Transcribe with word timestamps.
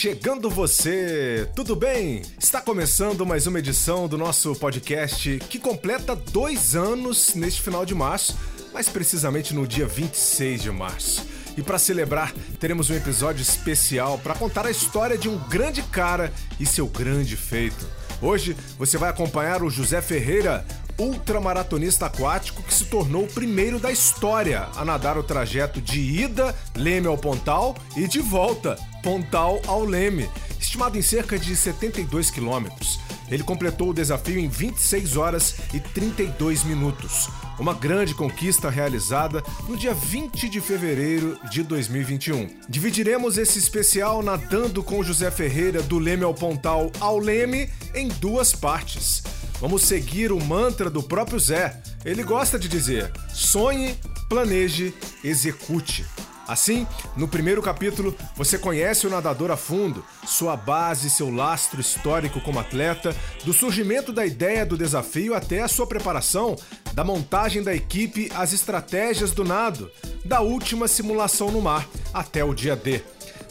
Chegando 0.00 0.48
você! 0.48 1.46
Tudo 1.54 1.76
bem? 1.76 2.22
Está 2.38 2.62
começando 2.62 3.26
mais 3.26 3.46
uma 3.46 3.58
edição 3.58 4.08
do 4.08 4.16
nosso 4.16 4.54
podcast 4.54 5.38
que 5.50 5.58
completa 5.58 6.16
dois 6.16 6.74
anos 6.74 7.34
neste 7.34 7.60
final 7.60 7.84
de 7.84 7.94
março, 7.94 8.34
mais 8.72 8.88
precisamente 8.88 9.52
no 9.52 9.66
dia 9.66 9.86
26 9.86 10.62
de 10.62 10.70
março. 10.70 11.26
E 11.54 11.62
para 11.62 11.78
celebrar, 11.78 12.32
teremos 12.58 12.88
um 12.88 12.94
episódio 12.94 13.42
especial 13.42 14.18
para 14.18 14.34
contar 14.34 14.64
a 14.64 14.70
história 14.70 15.18
de 15.18 15.28
um 15.28 15.36
grande 15.50 15.82
cara 15.82 16.32
e 16.58 16.64
seu 16.64 16.86
grande 16.86 17.36
feito. 17.36 17.86
Hoje 18.22 18.56
você 18.78 18.96
vai 18.96 19.10
acompanhar 19.10 19.62
o 19.62 19.68
José 19.68 20.00
Ferreira, 20.00 20.64
ultramaratonista 20.98 22.06
aquático 22.06 22.62
que 22.62 22.72
se 22.72 22.86
tornou 22.86 23.24
o 23.24 23.30
primeiro 23.30 23.78
da 23.78 23.92
história 23.92 24.66
a 24.76 24.82
nadar 24.82 25.18
o 25.18 25.22
trajeto 25.22 25.78
de 25.78 26.00
ida 26.00 26.56
Leme 26.74 27.06
ao 27.06 27.18
Pontal 27.18 27.76
e 27.94 28.08
de 28.08 28.20
volta 28.20 28.78
Pontal 29.02 29.60
ao 29.66 29.84
Leme, 29.84 30.28
estimado 30.58 30.98
em 30.98 31.02
cerca 31.02 31.38
de 31.38 31.56
72 31.56 32.30
quilômetros. 32.30 33.00
Ele 33.30 33.42
completou 33.42 33.90
o 33.90 33.94
desafio 33.94 34.38
em 34.38 34.48
26 34.48 35.16
horas 35.16 35.54
e 35.72 35.78
32 35.78 36.64
minutos. 36.64 37.28
Uma 37.58 37.74
grande 37.74 38.14
conquista 38.14 38.68
realizada 38.68 39.42
no 39.68 39.76
dia 39.76 39.94
20 39.94 40.48
de 40.48 40.60
fevereiro 40.60 41.38
de 41.50 41.62
2021. 41.62 42.48
Dividiremos 42.68 43.38
esse 43.38 43.58
especial 43.58 44.22
nadando 44.22 44.82
com 44.82 45.02
José 45.02 45.30
Ferreira 45.30 45.80
do 45.82 45.98
Leme 45.98 46.24
ao 46.24 46.34
Pontal 46.34 46.90
ao 46.98 47.18
Leme 47.18 47.70
em 47.94 48.08
duas 48.08 48.52
partes. 48.52 49.22
Vamos 49.60 49.82
seguir 49.82 50.32
o 50.32 50.42
mantra 50.42 50.88
do 50.88 51.02
próprio 51.02 51.38
Zé. 51.38 51.80
Ele 52.04 52.24
gosta 52.24 52.58
de 52.58 52.66
dizer: 52.66 53.12
sonhe, 53.32 53.94
planeje, 54.28 54.94
execute. 55.22 56.04
Assim, 56.50 56.84
no 57.16 57.28
primeiro 57.28 57.62
capítulo, 57.62 58.12
você 58.34 58.58
conhece 58.58 59.06
o 59.06 59.10
nadador 59.10 59.52
a 59.52 59.56
fundo, 59.56 60.04
sua 60.26 60.56
base, 60.56 61.08
seu 61.08 61.32
lastro 61.32 61.80
histórico 61.80 62.40
como 62.40 62.58
atleta, 62.58 63.14
do 63.44 63.52
surgimento 63.52 64.12
da 64.12 64.26
ideia 64.26 64.66
do 64.66 64.76
desafio 64.76 65.32
até 65.32 65.62
a 65.62 65.68
sua 65.68 65.86
preparação, 65.86 66.56
da 66.92 67.04
montagem 67.04 67.62
da 67.62 67.72
equipe 67.72 68.32
às 68.34 68.52
estratégias 68.52 69.30
do 69.30 69.44
nado, 69.44 69.92
da 70.24 70.40
última 70.40 70.88
simulação 70.88 71.52
no 71.52 71.62
mar 71.62 71.86
até 72.12 72.42
o 72.42 72.52
dia 72.52 72.74
D. 72.74 73.00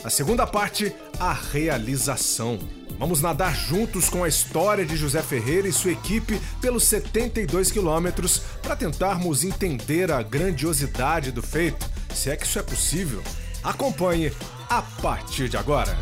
A 0.04 0.10
segunda 0.10 0.46
parte, 0.46 0.94
a 1.18 1.32
realização. 1.32 2.60
Vamos 3.00 3.22
nadar 3.22 3.56
juntos 3.56 4.10
com 4.10 4.26
a 4.26 4.28
história 4.28 4.86
de 4.86 4.98
José 4.98 5.22
Ferreira 5.22 5.70
e 5.70 5.72
sua 5.72 5.94
equipe 5.94 6.38
pelos 6.60 6.84
72 6.84 7.72
quilômetros 7.72 8.40
para 8.62 8.76
tentarmos 8.76 9.46
entender 9.46 10.12
a 10.12 10.22
grandiosidade 10.22 11.32
do 11.32 11.42
feito, 11.42 11.89
se 12.14 12.30
é 12.30 12.36
que 12.36 12.46
isso 12.46 12.60
é 12.60 12.64
possível. 12.64 13.22
Acompanhe 13.64 14.32
a 14.70 14.82
partir 14.82 15.50
de 15.50 15.58
agora. 15.58 15.98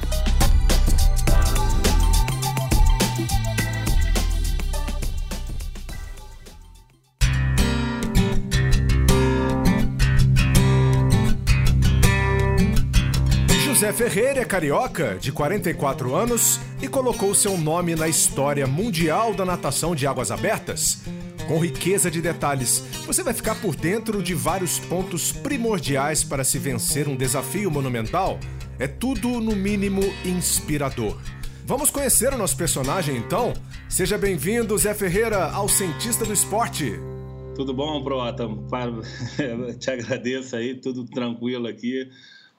José 13.78 13.94
Ferreira 13.94 14.42
é 14.42 14.44
carioca, 14.44 15.20
de 15.22 15.32
44 15.32 16.16
anos, 16.16 16.60
e 16.82 16.88
colocou 16.88 17.36
seu 17.36 17.56
nome 17.56 17.96
na 17.96 18.08
história 18.08 18.66
mundial 18.66 19.36
da 19.36 19.46
natação 19.46 19.96
de 19.96 20.08
águas 20.08 20.32
abertas. 20.32 21.04
Com 21.48 21.60
riqueza 21.60 22.12
de 22.12 22.22
detalhes, 22.22 22.80
você 23.06 23.24
vai 23.24 23.34
ficar 23.34 23.56
por 23.62 23.74
dentro 23.74 24.22
de 24.22 24.34
vários 24.34 24.80
pontos 24.80 25.32
primordiais 25.32 26.22
para 26.22 26.44
se 26.44 26.60
vencer 26.60 27.08
um 27.08 27.16
desafio 27.16 27.72
monumental. 27.72 28.38
É 28.78 28.86
tudo, 28.86 29.40
no 29.40 29.56
mínimo, 29.56 30.02
inspirador. 30.26 31.18
Vamos 31.66 31.90
conhecer 31.90 32.34
o 32.34 32.38
nosso 32.38 32.58
personagem 32.58 33.16
então? 33.16 33.54
Seja 33.88 34.18
bem-vindo, 34.18 34.78
Zé 34.78 34.94
Ferreira, 34.94 35.46
ao 35.46 35.70
Cientista 35.70 36.26
do 36.26 36.34
Esporte. 36.34 37.00
Tudo 37.56 37.74
bom, 37.74 38.04
Prota? 38.04 38.46
Te 39.80 39.90
agradeço 39.90 40.54
aí, 40.54 40.76
tudo 40.76 41.06
tranquilo 41.06 41.66
aqui. 41.66 42.10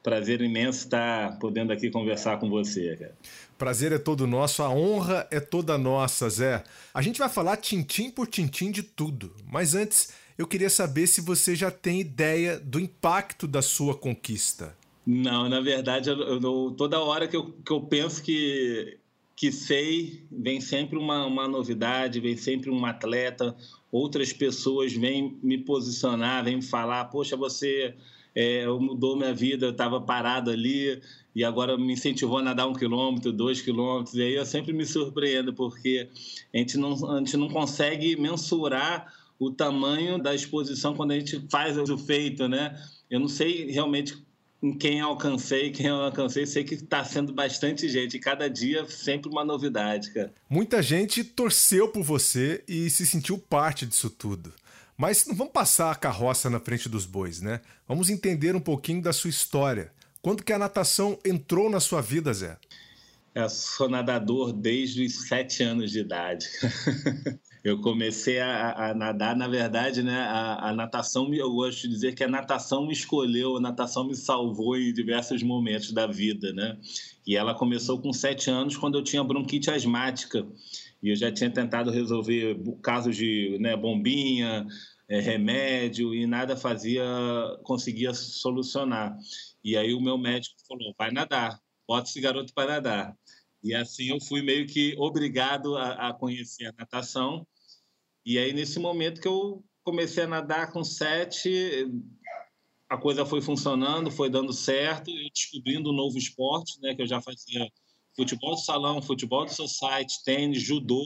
Prazer 0.02 0.40
imenso 0.40 0.84
estar 0.84 1.38
podendo 1.38 1.74
aqui 1.74 1.90
conversar 1.90 2.38
com 2.38 2.48
você, 2.48 2.96
cara. 2.96 3.14
Prazer 3.58 3.90
é 3.90 3.98
todo 3.98 4.24
nosso, 4.24 4.62
a 4.62 4.70
honra 4.70 5.26
é 5.32 5.40
toda 5.40 5.76
nossa, 5.76 6.30
Zé. 6.30 6.62
A 6.94 7.02
gente 7.02 7.18
vai 7.18 7.28
falar 7.28 7.56
tintim 7.56 8.08
por 8.08 8.28
tintim 8.28 8.70
de 8.70 8.84
tudo, 8.84 9.34
mas 9.50 9.74
antes 9.74 10.10
eu 10.38 10.46
queria 10.46 10.70
saber 10.70 11.08
se 11.08 11.20
você 11.20 11.56
já 11.56 11.68
tem 11.68 12.00
ideia 12.00 12.60
do 12.60 12.78
impacto 12.78 13.48
da 13.48 13.60
sua 13.60 13.96
conquista. 13.96 14.76
Não, 15.04 15.48
na 15.48 15.60
verdade, 15.60 16.08
eu, 16.08 16.16
eu, 16.40 16.74
toda 16.76 17.00
hora 17.00 17.26
que 17.26 17.36
eu, 17.36 17.46
que 17.50 17.72
eu 17.72 17.80
penso 17.80 18.22
que, 18.22 18.96
que 19.34 19.50
sei, 19.50 20.22
vem 20.30 20.60
sempre 20.60 20.96
uma, 20.96 21.26
uma 21.26 21.48
novidade, 21.48 22.20
vem 22.20 22.36
sempre 22.36 22.70
um 22.70 22.86
atleta, 22.86 23.56
outras 23.90 24.32
pessoas 24.32 24.92
vêm 24.92 25.36
me 25.42 25.58
posicionar, 25.58 26.44
vêm 26.44 26.56
me 26.56 26.62
falar, 26.62 27.06
poxa, 27.06 27.36
você 27.36 27.96
é, 28.38 28.64
mudou 28.68 29.16
minha 29.16 29.34
vida, 29.34 29.66
eu 29.66 29.72
estava 29.72 30.00
parado 30.00 30.48
ali 30.48 31.02
e 31.34 31.42
agora 31.42 31.76
me 31.76 31.92
incentivou 31.92 32.38
a 32.38 32.42
nadar 32.42 32.68
um 32.68 32.72
quilômetro, 32.72 33.32
dois 33.32 33.60
quilômetros, 33.60 34.14
e 34.14 34.22
aí 34.22 34.34
eu 34.34 34.46
sempre 34.46 34.72
me 34.72 34.86
surpreendo, 34.86 35.52
porque 35.52 36.08
a 36.54 36.58
gente 36.58 36.78
não, 36.78 37.16
a 37.16 37.18
gente 37.18 37.36
não 37.36 37.48
consegue 37.48 38.14
mensurar 38.14 39.12
o 39.40 39.50
tamanho 39.50 40.22
da 40.22 40.32
exposição 40.32 40.94
quando 40.94 41.10
a 41.10 41.18
gente 41.18 41.44
faz 41.50 41.76
o 41.76 41.98
feito, 41.98 42.46
né? 42.46 42.80
Eu 43.10 43.18
não 43.18 43.28
sei 43.28 43.72
realmente 43.72 44.16
em 44.62 44.72
quem 44.76 45.00
alcancei, 45.00 45.72
quem 45.72 45.86
eu 45.86 45.96
alcancei, 45.96 46.46
sei 46.46 46.62
que 46.62 46.74
está 46.74 47.04
sendo 47.04 47.32
bastante 47.32 47.88
gente. 47.88 48.20
Cada 48.20 48.48
dia 48.48 48.86
sempre 48.88 49.28
uma 49.28 49.44
novidade, 49.44 50.12
cara. 50.12 50.32
Muita 50.48 50.80
gente 50.80 51.24
torceu 51.24 51.88
por 51.88 52.04
você 52.04 52.62
e 52.68 52.88
se 52.88 53.04
sentiu 53.04 53.36
parte 53.36 53.84
disso 53.84 54.10
tudo. 54.10 54.52
Mas 54.98 55.24
não 55.26 55.34
vamos 55.36 55.52
passar 55.52 55.92
a 55.92 55.94
carroça 55.94 56.50
na 56.50 56.58
frente 56.58 56.88
dos 56.88 57.06
bois, 57.06 57.40
né? 57.40 57.60
Vamos 57.86 58.10
entender 58.10 58.56
um 58.56 58.60
pouquinho 58.60 59.00
da 59.00 59.12
sua 59.12 59.30
história. 59.30 59.92
Quando 60.20 60.42
que 60.42 60.52
a 60.52 60.58
natação 60.58 61.16
entrou 61.24 61.70
na 61.70 61.78
sua 61.78 62.00
vida, 62.00 62.34
Zé? 62.34 62.58
Eu 63.32 63.48
sou 63.48 63.88
nadador 63.88 64.52
desde 64.52 65.06
os 65.06 65.28
sete 65.28 65.62
anos 65.62 65.92
de 65.92 66.00
idade. 66.00 66.48
eu 67.62 67.80
comecei 67.80 68.40
a, 68.40 68.90
a, 68.90 68.94
nadar, 68.94 69.36
na 69.36 69.46
verdade, 69.46 70.02
né? 70.02 70.18
A, 70.18 70.70
a, 70.70 70.72
natação, 70.74 71.32
eu 71.32 71.52
gosto 71.52 71.82
de 71.82 71.90
dizer 71.90 72.16
que 72.16 72.24
a 72.24 72.28
natação 72.28 72.84
me 72.84 72.92
escolheu, 72.92 73.56
a 73.56 73.60
natação 73.60 74.04
me 74.04 74.16
salvou 74.16 74.76
em 74.76 74.92
diversos 74.92 75.44
momentos 75.44 75.92
da 75.92 76.08
vida, 76.08 76.52
né? 76.52 76.76
E 77.24 77.36
ela 77.36 77.54
começou 77.54 78.00
com 78.00 78.12
sete 78.12 78.50
anos, 78.50 78.76
quando 78.76 78.98
eu 78.98 79.04
tinha 79.04 79.22
bronquite 79.22 79.70
asmática 79.70 80.44
e 81.02 81.10
eu 81.10 81.16
já 81.16 81.32
tinha 81.32 81.50
tentado 81.50 81.90
resolver 81.90 82.56
casos 82.82 83.16
de 83.16 83.56
né, 83.60 83.76
bombinha, 83.76 84.66
é, 85.08 85.20
remédio 85.20 86.14
e 86.14 86.26
nada 86.26 86.56
fazia, 86.56 87.04
conseguia 87.62 88.12
solucionar. 88.12 89.16
E 89.62 89.76
aí 89.76 89.94
o 89.94 90.00
meu 90.00 90.18
médico 90.18 90.56
falou: 90.66 90.94
vai 90.98 91.10
nadar, 91.10 91.58
bota 91.86 92.08
esse 92.08 92.20
garoto 92.20 92.52
para 92.52 92.72
nadar. 92.72 93.16
E 93.62 93.74
assim 93.74 94.10
eu 94.10 94.20
fui 94.20 94.42
meio 94.42 94.66
que 94.66 94.94
obrigado 94.98 95.76
a, 95.76 96.08
a 96.08 96.14
conhecer 96.14 96.66
a 96.66 96.74
natação. 96.78 97.46
E 98.24 98.38
aí 98.38 98.52
nesse 98.52 98.78
momento 98.78 99.20
que 99.20 99.28
eu 99.28 99.64
comecei 99.84 100.24
a 100.24 100.28
nadar 100.28 100.72
com 100.72 100.84
sete, 100.84 101.86
a 102.88 102.96
coisa 102.96 103.24
foi 103.24 103.40
funcionando, 103.40 104.10
foi 104.10 104.28
dando 104.28 104.52
certo, 104.52 105.10
e 105.10 105.30
descobrindo 105.30 105.90
um 105.90 105.96
novo 105.96 106.18
esporte, 106.18 106.80
né, 106.80 106.94
que 106.94 107.02
eu 107.02 107.06
já 107.06 107.20
fazia 107.20 107.66
futebol 108.18 108.56
de 108.56 108.64
salão, 108.64 109.00
futebol 109.00 109.46
de 109.46 109.54
society, 109.54 110.24
tênis, 110.24 110.60
judô. 110.60 111.04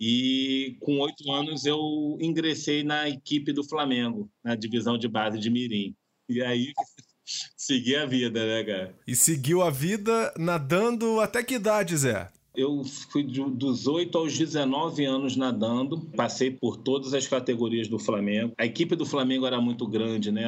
E 0.00 0.76
com 0.80 0.98
oito 0.98 1.30
anos 1.30 1.64
eu 1.64 2.18
ingressei 2.20 2.82
na 2.82 3.08
equipe 3.08 3.52
do 3.52 3.62
Flamengo, 3.62 4.28
na 4.42 4.56
divisão 4.56 4.98
de 4.98 5.06
base 5.06 5.38
de 5.38 5.48
Mirim. 5.48 5.94
E 6.28 6.42
aí 6.42 6.72
segui 7.56 7.94
a 7.94 8.06
vida, 8.06 8.44
né, 8.44 8.64
cara? 8.64 8.98
E 9.06 9.14
seguiu 9.14 9.62
a 9.62 9.70
vida 9.70 10.34
nadando 10.36 11.20
até 11.20 11.44
que 11.44 11.54
idade, 11.54 11.96
Zé? 11.96 12.28
Eu 12.54 12.82
fui 12.84 13.22
dos 13.22 13.86
8 13.86 14.16
aos 14.18 14.36
19 14.36 15.04
anos 15.04 15.36
nadando, 15.36 16.00
passei 16.16 16.50
por 16.50 16.76
todas 16.76 17.14
as 17.14 17.26
categorias 17.26 17.88
do 17.88 17.98
Flamengo. 17.98 18.52
A 18.58 18.66
equipe 18.66 18.96
do 18.96 19.06
Flamengo 19.06 19.46
era 19.46 19.60
muito 19.60 19.86
grande, 19.86 20.32
né? 20.32 20.44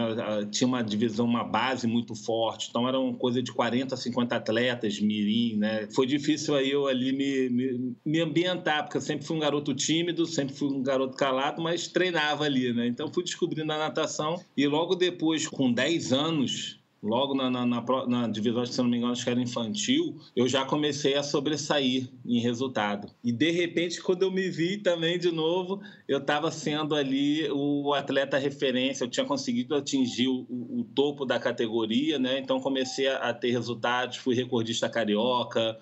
Tinha 0.50 0.66
uma 0.66 0.82
divisão, 0.82 1.24
uma 1.24 1.44
base 1.44 1.86
muito 1.86 2.14
forte, 2.14 2.68
então 2.70 2.88
era 2.88 2.98
uma 2.98 3.14
coisa 3.14 3.42
de 3.42 3.52
40, 3.52 3.96
50 3.96 4.36
atletas, 4.36 5.00
mirim, 5.00 5.56
né? 5.56 5.88
Foi 5.94 6.06
difícil 6.06 6.54
aí 6.54 6.70
eu 6.70 6.86
ali 6.86 7.12
me, 7.12 7.48
me, 7.48 7.96
me 8.04 8.20
ambientar, 8.20 8.84
porque 8.84 8.96
eu 8.96 9.00
sempre 9.00 9.26
fui 9.26 9.36
um 9.36 9.40
garoto 9.40 9.74
tímido, 9.74 10.26
sempre 10.26 10.54
fui 10.54 10.68
um 10.68 10.82
garoto 10.82 11.16
calado, 11.16 11.62
mas 11.62 11.86
treinava 11.88 12.44
ali, 12.44 12.72
né? 12.72 12.86
Então 12.86 13.12
fui 13.12 13.22
descobrindo 13.22 13.72
a 13.72 13.78
natação 13.78 14.40
e 14.56 14.66
logo 14.66 14.94
depois, 14.94 15.46
com 15.46 15.72
10 15.72 16.12
anos, 16.12 16.81
logo 17.02 17.34
na, 17.34 17.50
na, 17.50 17.66
na, 17.66 18.06
na 18.06 18.28
divisão, 18.28 18.64
se 18.64 18.78
não 18.78 18.88
me 18.88 18.96
engano, 18.96 19.12
acho 19.12 19.24
que 19.24 19.30
era 19.30 19.40
infantil, 19.40 20.16
eu 20.36 20.46
já 20.46 20.64
comecei 20.64 21.14
a 21.14 21.22
sobressair 21.22 22.08
em 22.24 22.38
resultado. 22.38 23.08
E 23.24 23.32
de 23.32 23.50
repente, 23.50 24.00
quando 24.00 24.22
eu 24.22 24.30
me 24.30 24.48
vi 24.48 24.78
também 24.78 25.18
de 25.18 25.32
novo, 25.32 25.80
eu 26.06 26.18
estava 26.18 26.50
sendo 26.50 26.94
ali 26.94 27.50
o 27.50 27.92
atleta 27.92 28.38
referência, 28.38 29.04
eu 29.04 29.10
tinha 29.10 29.26
conseguido 29.26 29.74
atingir 29.74 30.28
o, 30.28 30.46
o 30.48 30.86
topo 30.94 31.24
da 31.24 31.40
categoria, 31.40 32.18
né? 32.18 32.38
Então 32.38 32.60
comecei 32.60 33.08
a, 33.08 33.16
a 33.16 33.34
ter 33.34 33.50
resultados, 33.50 34.18
fui 34.18 34.36
recordista 34.36 34.88
carioca, 34.88 35.76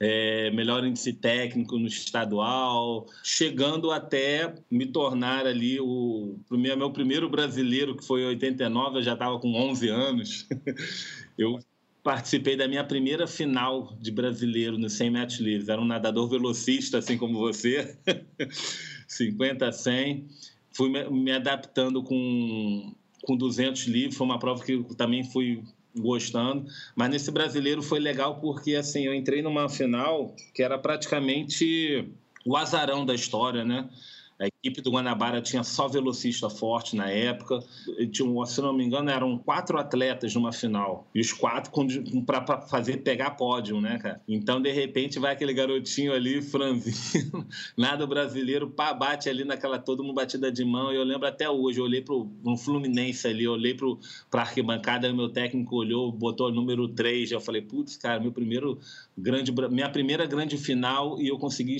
é, 0.00 0.50
melhor 0.50 0.84
índice 0.84 1.12
técnico 1.12 1.78
no 1.78 1.86
estadual, 1.86 3.06
chegando 3.22 3.90
até 3.90 4.54
me 4.70 4.86
tornar 4.86 5.46
ali 5.46 5.80
o, 5.80 6.36
o 6.50 6.56
meu 6.56 6.90
primeiro 6.90 7.28
brasileiro, 7.28 7.96
que 7.96 8.04
foi 8.04 8.22
em 8.22 8.26
89, 8.26 8.98
eu 8.98 9.02
já 9.02 9.12
estava 9.14 9.38
com 9.38 9.54
11 9.54 9.88
anos. 9.88 10.48
eu 11.38 11.58
participei 12.02 12.54
da 12.54 12.68
minha 12.68 12.84
primeira 12.84 13.26
final 13.26 13.96
de 13.98 14.10
brasileiro 14.10 14.76
no 14.76 14.90
100 14.90 15.10
metros 15.10 15.40
livres. 15.40 15.68
Era 15.68 15.80
um 15.80 15.86
nadador 15.86 16.28
velocista, 16.28 16.98
assim 16.98 17.16
como 17.16 17.38
você, 17.38 17.96
50 19.08 19.66
a 19.66 19.72
100. 19.72 20.28
Fui 20.70 20.90
me 21.10 21.32
adaptando 21.32 22.02
com, 22.02 22.94
com 23.22 23.36
200 23.36 23.86
livres, 23.86 24.16
foi 24.16 24.26
uma 24.26 24.38
prova 24.38 24.62
que 24.62 24.82
também 24.96 25.24
fui 25.24 25.62
gostando. 25.96 26.66
Mas 26.94 27.10
nesse 27.10 27.30
brasileiro 27.30 27.82
foi 27.82 28.00
legal 28.00 28.40
porque 28.40 28.74
assim 28.74 29.04
eu 29.06 29.14
entrei 29.14 29.42
numa 29.42 29.68
final 29.68 30.34
que 30.54 30.62
era 30.62 30.78
praticamente 30.78 32.08
o 32.44 32.56
azarão 32.56 33.06
da 33.06 33.14
história, 33.14 33.64
né? 33.64 33.88
A 34.38 34.46
equipe 34.46 34.80
do 34.80 34.90
Guanabara 34.90 35.40
tinha 35.40 35.62
só 35.62 35.86
velocista 35.86 36.50
forte 36.50 36.96
na 36.96 37.08
época. 37.08 37.60
Tinha, 38.10 38.46
se 38.46 38.60
não 38.60 38.72
me 38.72 38.84
engano, 38.84 39.08
eram 39.08 39.38
quatro 39.38 39.78
atletas 39.78 40.34
numa 40.34 40.52
final. 40.52 41.08
E 41.14 41.20
os 41.20 41.32
quatro 41.32 41.70
para 42.26 42.60
fazer 42.62 42.98
pegar 42.98 43.32
pódio, 43.32 43.80
né, 43.80 43.98
cara? 43.98 44.20
Então, 44.26 44.60
de 44.60 44.72
repente, 44.72 45.20
vai 45.20 45.32
aquele 45.32 45.54
garotinho 45.54 46.12
ali, 46.12 46.42
franzino, 46.42 47.46
nada 47.78 48.06
brasileiro, 48.06 48.68
pá, 48.68 48.92
bate 48.92 49.28
ali 49.28 49.44
naquela 49.44 49.78
todo 49.78 50.02
mundo 50.02 50.14
batida 50.14 50.50
de 50.50 50.64
mão. 50.64 50.92
E 50.92 50.96
eu 50.96 51.04
lembro 51.04 51.28
até 51.28 51.48
hoje, 51.48 51.78
eu 51.78 51.84
olhei 51.84 52.00
pro 52.00 52.28
um 52.44 52.56
Fluminense 52.56 53.28
ali, 53.28 53.44
eu 53.44 53.52
olhei 53.52 53.74
pro, 53.74 54.00
pra 54.30 54.40
arquibancada, 54.42 55.12
meu 55.12 55.28
técnico 55.28 55.76
olhou, 55.76 56.10
botou 56.10 56.48
o 56.48 56.52
número 56.52 56.88
3. 56.88 57.30
Eu 57.30 57.40
falei, 57.40 57.62
putz, 57.62 57.96
cara, 57.96 58.18
meu 58.18 58.32
primeiro 58.32 58.80
grande, 59.16 59.52
minha 59.70 59.88
primeira 59.88 60.26
grande 60.26 60.58
final 60.58 61.20
e 61.20 61.28
eu 61.28 61.38
consegui 61.38 61.76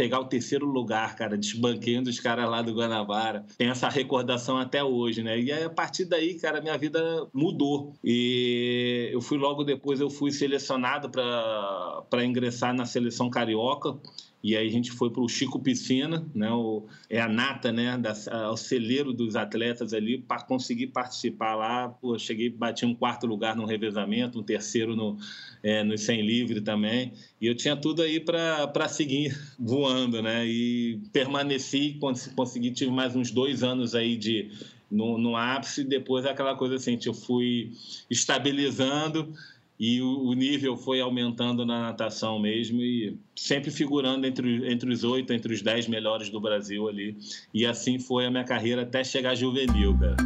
pegar 0.00 0.18
o 0.18 0.24
terceiro 0.24 0.64
lugar, 0.64 1.14
cara, 1.14 1.36
desbanqueando 1.36 2.08
os 2.08 2.18
caras 2.18 2.48
lá 2.48 2.62
do 2.62 2.72
Guanabara. 2.72 3.44
Tem 3.58 3.68
essa 3.68 3.86
recordação 3.86 4.56
até 4.56 4.82
hoje, 4.82 5.22
né? 5.22 5.38
E 5.38 5.52
aí, 5.52 5.62
a 5.62 5.68
partir 5.68 6.06
daí, 6.06 6.38
cara, 6.38 6.62
minha 6.62 6.78
vida 6.78 7.28
mudou. 7.34 7.92
E 8.02 9.10
eu 9.12 9.20
fui 9.20 9.36
logo 9.36 9.62
depois, 9.62 10.00
eu 10.00 10.08
fui 10.08 10.32
selecionado 10.32 11.10
para 11.10 12.24
ingressar 12.24 12.72
na 12.72 12.86
seleção 12.86 13.28
carioca. 13.28 13.94
E 14.42 14.56
aí 14.56 14.66
a 14.66 14.70
gente 14.70 14.90
foi 14.90 15.10
para 15.10 15.22
o 15.22 15.28
Chico 15.28 15.60
Piscina, 15.60 16.26
né? 16.34 16.50
O, 16.50 16.86
é 17.10 17.20
a 17.20 17.28
nata, 17.28 17.70
né? 17.70 17.98
Da, 17.98 18.14
a, 18.30 18.50
o 18.50 18.56
celeiro 18.56 19.12
dos 19.12 19.36
atletas 19.36 19.92
ali, 19.92 20.18
para 20.18 20.42
conseguir 20.42 20.88
participar 20.88 21.54
lá. 21.54 21.88
Pô, 21.88 22.18
cheguei, 22.18 22.48
bati 22.48 22.86
um 22.86 22.94
quarto 22.94 23.26
lugar 23.26 23.54
no 23.54 23.66
revezamento, 23.66 24.40
um 24.40 24.42
terceiro 24.42 24.96
no, 24.96 25.18
é, 25.62 25.84
no 25.84 25.96
100 25.96 26.22
livre 26.22 26.60
também. 26.62 27.12
E 27.40 27.46
eu 27.46 27.54
tinha 27.54 27.76
tudo 27.76 28.00
aí 28.02 28.18
para 28.18 28.88
seguir 28.88 29.36
voando, 29.58 30.22
né? 30.22 30.46
E 30.46 30.98
permaneci, 31.12 31.98
consegui, 32.34 32.70
tive 32.70 32.90
mais 32.90 33.14
uns 33.14 33.30
dois 33.30 33.62
anos 33.62 33.94
aí 33.94 34.16
de, 34.16 34.50
no, 34.90 35.18
no 35.18 35.36
ápice, 35.36 35.84
depois 35.84 36.24
aquela 36.24 36.56
coisa 36.56 36.76
assim, 36.76 36.98
eu 37.04 37.14
fui 37.14 37.72
estabilizando 38.10 39.32
e 39.80 40.02
o, 40.02 40.26
o, 40.26 40.34
nível 40.34 40.76
foi 40.76 41.00
aumentando 41.00 41.64
na 41.64 41.80
natação 41.80 42.38
mesmo 42.38 42.82
e 42.82 43.18
sempre 43.34 43.70
figurando 43.70 44.26
entre, 44.26 44.70
entre 44.70 44.92
os 44.92 45.02
oito, 45.04 45.32
entre 45.32 45.54
os 45.54 45.62
dez 45.62 45.88
melhores 45.88 46.28
do 46.28 46.38
Brasil 46.38 46.86
ali. 46.86 47.16
E 47.54 47.64
assim 47.64 47.98
foi 47.98 48.26
a 48.26 48.30
minha 48.30 48.44
carreira 48.44 48.82
até 48.82 49.02
chegar 49.02 49.34
juvenil, 49.34 49.96
cara. 49.98 50.16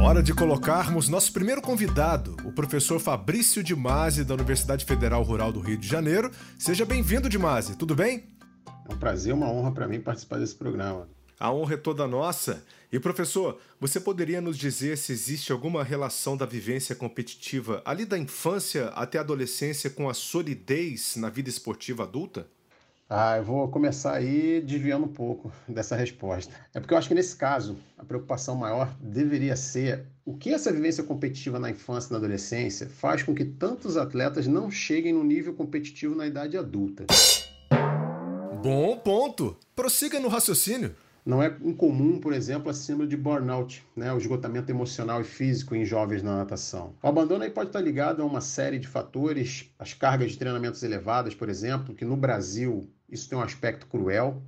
Hora 0.00 0.22
de 0.22 0.32
colocarmos 0.32 1.08
nosso 1.08 1.32
primeiro 1.32 1.60
convidado, 1.60 2.36
o 2.44 2.52
professor 2.52 3.00
Fabrício 3.00 3.64
de 3.64 3.74
Masi, 3.74 4.24
da 4.24 4.34
Universidade 4.34 4.84
Federal 4.84 5.24
Rural 5.24 5.50
do 5.50 5.58
Rio 5.58 5.76
de 5.76 5.88
Janeiro. 5.88 6.30
Seja 6.56 6.86
bem-vindo, 6.86 7.28
de 7.28 7.36
Masi, 7.36 7.76
tudo 7.76 7.96
bem? 7.96 8.28
É 8.88 8.94
um 8.94 8.96
prazer, 8.96 9.34
uma 9.34 9.50
honra 9.50 9.72
para 9.72 9.88
mim 9.88 9.98
participar 9.98 10.38
desse 10.38 10.54
programa. 10.54 11.08
A 11.40 11.52
honra 11.52 11.74
é 11.74 11.76
toda 11.76 12.06
nossa. 12.06 12.64
E 12.90 12.98
professor, 12.98 13.60
você 13.78 14.00
poderia 14.00 14.40
nos 14.40 14.58
dizer 14.58 14.98
se 14.98 15.12
existe 15.12 15.52
alguma 15.52 15.84
relação 15.84 16.36
da 16.36 16.44
vivência 16.44 16.96
competitiva 16.96 17.80
ali 17.84 18.04
da 18.04 18.18
infância 18.18 18.86
até 18.88 19.18
a 19.18 19.20
adolescência 19.20 19.88
com 19.88 20.08
a 20.08 20.14
solidez 20.14 21.14
na 21.16 21.28
vida 21.28 21.48
esportiva 21.48 22.02
adulta? 22.02 22.48
Ah, 23.10 23.38
eu 23.38 23.44
vou 23.44 23.68
começar 23.68 24.14
aí 24.14 24.60
desviando 24.60 25.06
um 25.06 25.12
pouco 25.12 25.50
dessa 25.66 25.96
resposta. 25.96 26.52
É 26.74 26.80
porque 26.80 26.92
eu 26.92 26.98
acho 26.98 27.08
que 27.08 27.14
nesse 27.14 27.36
caso, 27.36 27.78
a 27.96 28.04
preocupação 28.04 28.54
maior 28.54 28.94
deveria 29.00 29.56
ser 29.56 30.04
o 30.26 30.36
que 30.36 30.52
essa 30.52 30.72
vivência 30.72 31.04
competitiva 31.04 31.58
na 31.58 31.70
infância 31.70 32.08
e 32.08 32.12
na 32.12 32.18
adolescência 32.18 32.86
faz 32.86 33.22
com 33.22 33.34
que 33.34 33.44
tantos 33.44 33.96
atletas 33.96 34.46
não 34.46 34.70
cheguem 34.70 35.14
no 35.14 35.24
nível 35.24 35.54
competitivo 35.54 36.14
na 36.14 36.26
idade 36.26 36.58
adulta. 36.58 37.06
Bom 38.62 38.98
ponto! 38.98 39.56
Prossiga 39.74 40.20
no 40.20 40.28
raciocínio. 40.28 40.94
Não 41.28 41.42
é 41.42 41.54
incomum, 41.60 42.18
por 42.18 42.32
exemplo, 42.32 42.70
a 42.70 42.72
síndrome 42.72 43.06
de 43.06 43.14
burnout, 43.14 43.84
né? 43.94 44.10
o 44.10 44.16
esgotamento 44.16 44.72
emocional 44.72 45.20
e 45.20 45.24
físico 45.24 45.76
em 45.76 45.84
jovens 45.84 46.22
na 46.22 46.38
natação. 46.38 46.94
O 47.02 47.06
abandono 47.06 47.44
aí 47.44 47.50
pode 47.50 47.68
estar 47.68 47.82
ligado 47.82 48.22
a 48.22 48.24
uma 48.24 48.40
série 48.40 48.78
de 48.78 48.88
fatores, 48.88 49.70
as 49.78 49.92
cargas 49.92 50.32
de 50.32 50.38
treinamentos 50.38 50.82
elevadas, 50.82 51.34
por 51.34 51.50
exemplo, 51.50 51.94
que 51.94 52.02
no 52.02 52.16
Brasil 52.16 52.88
isso 53.10 53.28
tem 53.28 53.36
um 53.36 53.42
aspecto 53.42 53.86
cruel, 53.88 54.42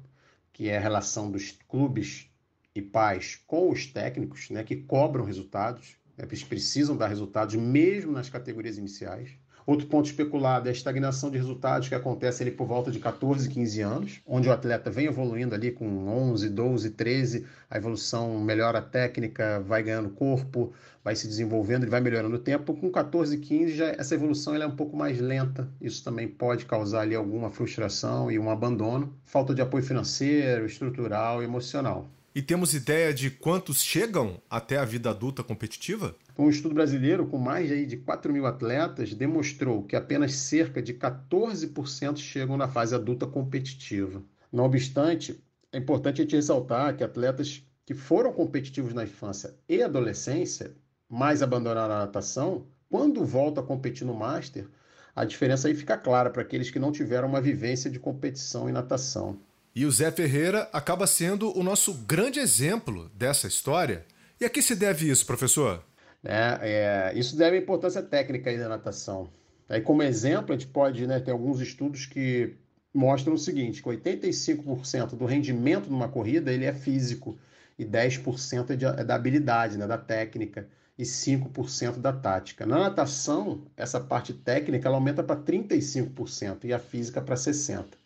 que 0.55 0.71
é 0.71 0.79
a 0.79 0.81
relação 0.81 1.31
dos 1.31 1.53
clubes 1.69 2.31
e 2.75 2.81
pais 2.81 3.39
com 3.47 3.69
os 3.69 3.85
técnicos, 3.85 4.49
né, 4.49 4.65
que 4.65 4.77
cobram 4.77 5.27
resultados, 5.27 5.99
né, 6.17 6.25
eles 6.27 6.43
precisam 6.43 6.97
dar 6.97 7.09
resultados 7.09 7.57
mesmo 7.57 8.11
nas 8.11 8.31
categorias 8.31 8.79
iniciais. 8.79 9.33
Outro 9.71 9.87
ponto 9.87 10.07
especulado 10.07 10.67
é 10.67 10.71
a 10.71 10.73
estagnação 10.73 11.31
de 11.31 11.39
resultados 11.39 11.89
que 11.89 11.95
acontece 11.95 12.43
ali 12.43 12.51
por 12.51 12.67
volta 12.67 12.91
de 12.91 12.99
14, 12.99 13.49
15 13.49 13.81
anos, 13.81 14.21
onde 14.27 14.49
o 14.49 14.53
atleta 14.53 14.91
vem 14.91 15.07
evoluindo 15.07 15.55
ali 15.55 15.71
com 15.71 16.09
11, 16.09 16.49
12, 16.49 16.91
13, 16.91 17.47
a 17.71 17.77
evolução 17.79 18.37
melhora 18.41 18.81
a 18.81 18.83
técnica, 18.83 19.61
vai 19.61 19.81
ganhando 19.85 20.11
corpo, 20.11 20.73
vai 21.05 21.15
se 21.15 21.29
desenvolvendo, 21.29 21.85
ele 21.85 21.91
vai 21.93 22.01
melhorando 22.01 22.35
o 22.35 22.41
tempo. 22.41 22.75
Com 22.75 22.91
14, 22.91 23.39
15, 23.39 23.77
já, 23.77 23.87
essa 23.91 24.17
evolução 24.17 24.57
é 24.57 24.67
um 24.67 24.75
pouco 24.75 24.97
mais 24.97 25.21
lenta. 25.21 25.69
Isso 25.81 26.03
também 26.03 26.27
pode 26.27 26.67
causar 26.67 27.03
ali 27.03 27.15
alguma 27.15 27.49
frustração 27.49 28.29
e 28.29 28.41
um 28.41 28.51
abandono, 28.51 29.15
falta 29.25 29.55
de 29.55 29.63
apoio 29.63 29.85
financeiro, 29.85 30.67
estrutural 30.67 31.43
e 31.43 31.45
emocional. 31.45 32.11
E 32.33 32.41
temos 32.41 32.75
ideia 32.75 33.13
de 33.13 33.29
quantos 33.29 33.83
chegam 33.83 34.41
até 34.49 34.77
a 34.77 34.85
vida 34.85 35.11
adulta 35.11 35.43
competitiva? 35.43 36.15
Um 36.39 36.49
estudo 36.49 36.73
brasileiro 36.73 37.27
com 37.27 37.39
mais 37.39 37.69
de 37.89 37.97
4 37.97 38.33
mil 38.33 38.47
atletas 38.47 39.13
demonstrou 39.13 39.83
que 39.83 39.97
apenas 39.97 40.35
cerca 40.35 40.81
de 40.81 40.95
14% 40.95 42.19
chegam 42.19 42.57
na 42.57 42.69
fase 42.69 42.95
adulta 42.95 43.27
competitiva. 43.27 44.23
Não 44.53 44.63
obstante, 44.63 45.43
é 45.73 45.79
importante 45.79 46.21
a 46.21 46.25
gente 46.25 46.37
ressaltar 46.37 46.97
que 46.97 47.03
atletas 47.03 47.65
que 47.85 47.95
foram 47.95 48.33
competitivos 48.33 48.95
na 48.95 49.03
infância 49.03 49.57
e 49.69 49.83
adolescência, 49.83 50.77
mas 51.09 51.43
abandonaram 51.43 51.95
a 51.97 51.99
natação, 51.99 52.65
quando 52.89 53.25
voltam 53.25 53.65
a 53.65 53.67
competir 53.67 54.07
no 54.07 54.15
Master, 54.15 54.69
a 55.17 55.25
diferença 55.25 55.67
aí 55.67 55.75
fica 55.75 55.99
clara 55.99 56.31
para 56.31 56.43
aqueles 56.43 56.71
que 56.71 56.79
não 56.79 56.93
tiveram 56.93 57.27
uma 57.27 57.41
vivência 57.41 57.91
de 57.91 57.99
competição 57.99 58.69
em 58.69 58.73
natação. 58.73 59.37
E 59.75 59.87
o 59.87 59.91
Zé 59.91 60.11
Ferreira 60.11 60.69
acaba 60.73 61.07
sendo 61.07 61.57
o 61.57 61.63
nosso 61.63 61.95
grande 61.95 62.41
exemplo 62.41 63.09
dessa 63.15 63.47
história. 63.47 64.05
E 64.41 64.45
a 64.45 64.51
que 64.51 64.61
se 64.61 64.75
deve 64.75 65.09
isso, 65.09 65.25
professor? 65.25 65.85
É, 66.25 67.13
é, 67.13 67.19
isso 67.19 67.37
deve 67.37 67.57
à 67.57 67.61
importância 67.61 68.03
técnica 68.03 68.57
da 68.57 68.69
natação. 68.69 69.31
Aí, 69.69 69.81
como 69.81 70.03
exemplo, 70.03 70.53
a 70.53 70.59
gente 70.59 70.67
pode 70.67 71.07
né, 71.07 71.21
ter 71.21 71.31
alguns 71.31 71.61
estudos 71.61 72.05
que 72.05 72.57
mostram 72.93 73.35
o 73.35 73.39
seguinte, 73.39 73.81
que 73.81 73.89
85% 73.89 75.11
do 75.17 75.25
rendimento 75.25 75.89
numa 75.89 76.09
corrida 76.09 76.53
ele 76.53 76.65
é 76.65 76.73
físico 76.73 77.39
e 77.79 77.85
10% 77.85 78.71
é, 78.71 78.77
de, 78.77 78.85
é 78.85 79.05
da 79.05 79.15
habilidade, 79.15 79.79
né, 79.79 79.87
da 79.87 79.97
técnica 79.97 80.69
e 80.99 81.05
5% 81.05 81.99
da 81.99 82.13
tática. 82.13 82.67
Na 82.67 82.81
natação, 82.81 83.63
essa 83.77 84.01
parte 84.01 84.35
técnica 84.35 84.89
ela 84.89 84.97
aumenta 84.97 85.23
para 85.23 85.41
35% 85.41 86.65
e 86.65 86.73
a 86.73 86.79
física 86.81 87.23
para 87.23 87.37
60%. 87.37 88.00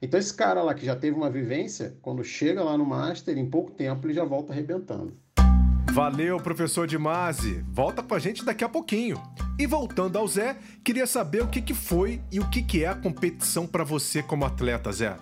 Então 0.00 0.20
esse 0.20 0.34
cara 0.34 0.62
lá 0.62 0.74
que 0.74 0.84
já 0.84 0.94
teve 0.94 1.16
uma 1.16 1.30
vivência, 1.30 1.96
quando 2.02 2.22
chega 2.22 2.62
lá 2.62 2.76
no 2.76 2.84
Master, 2.84 3.36
em 3.36 3.48
pouco 3.48 3.70
tempo 3.70 4.06
ele 4.06 4.14
já 4.14 4.24
volta 4.24 4.52
arrebentando. 4.52 5.12
Valeu, 5.92 6.38
professor 6.38 6.86
Dimase. 6.86 7.64
Volta 7.72 8.02
com 8.02 8.14
a 8.14 8.18
gente 8.18 8.44
daqui 8.44 8.62
a 8.62 8.68
pouquinho. 8.68 9.16
E 9.58 9.66
voltando 9.66 10.18
ao 10.18 10.28
Zé, 10.28 10.58
queria 10.84 11.06
saber 11.06 11.42
o 11.42 11.48
que, 11.48 11.62
que 11.62 11.72
foi 11.72 12.20
e 12.30 12.38
o 12.38 12.50
que, 12.50 12.62
que 12.62 12.84
é 12.84 12.88
a 12.88 12.94
competição 12.94 13.66
para 13.66 13.82
você 13.82 14.22
como 14.22 14.44
atleta, 14.44 14.92
Zé. 14.92 15.16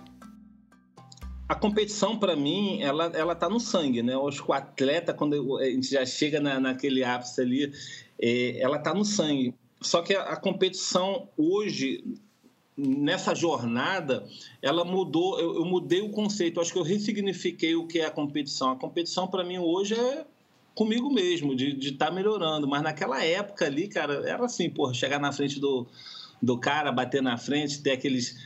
A 1.47 1.55
competição, 1.55 2.19
para 2.19 2.35
mim, 2.35 2.81
ela, 2.81 3.05
ela 3.13 3.35
tá 3.35 3.47
no 3.47 3.59
sangue, 3.59 4.03
né? 4.03 4.15
Eu 4.15 4.27
acho 4.27 4.43
que 4.43 4.51
o 4.51 4.53
atleta, 4.53 5.13
quando 5.13 5.57
a 5.59 5.65
gente 5.65 5.91
já 5.91 6.05
chega 6.05 6.41
na, 6.41 6.59
naquele 6.59 7.05
ápice 7.05 7.39
ali, 7.39 7.71
é, 8.19 8.59
ela 8.59 8.75
está 8.75 8.93
no 8.93 9.05
sangue. 9.05 9.53
Só 9.79 10.01
que 10.01 10.13
a, 10.13 10.23
a 10.23 10.35
competição 10.35 11.29
hoje 11.37 12.03
nessa 12.77 13.33
jornada, 13.33 14.25
ela 14.61 14.83
mudou, 14.83 15.39
eu, 15.39 15.55
eu, 15.55 15.65
mudei 15.65 16.01
o 16.01 16.09
conceito, 16.09 16.59
acho 16.59 16.73
que 16.73 16.79
eu 16.79 16.83
ressignifiquei 16.83 17.75
o 17.75 17.87
que 17.87 17.99
é 17.99 18.05
a 18.05 18.11
competição. 18.11 18.71
A 18.71 18.75
competição, 18.75 19.27
para 19.27 19.43
mim, 19.43 19.57
hoje 19.57 19.93
é 19.93 20.25
comigo 20.73 21.09
mesmo, 21.11 21.55
de 21.55 21.77
estar 21.79 22.07
tá 22.07 22.11
melhorando. 22.11 22.67
Mas 22.67 22.83
naquela 22.83 23.23
época 23.23 23.65
ali, 23.65 23.87
cara, 23.87 24.27
era 24.27 24.45
assim, 24.45 24.69
pô, 24.69 24.93
chegar 24.93 25.19
na 25.19 25.31
frente 25.31 25.59
do, 25.59 25.87
do 26.41 26.57
cara, 26.57 26.91
bater 26.91 27.21
na 27.21 27.37
frente, 27.37 27.81
ter 27.81 27.91
aqueles 27.91 28.37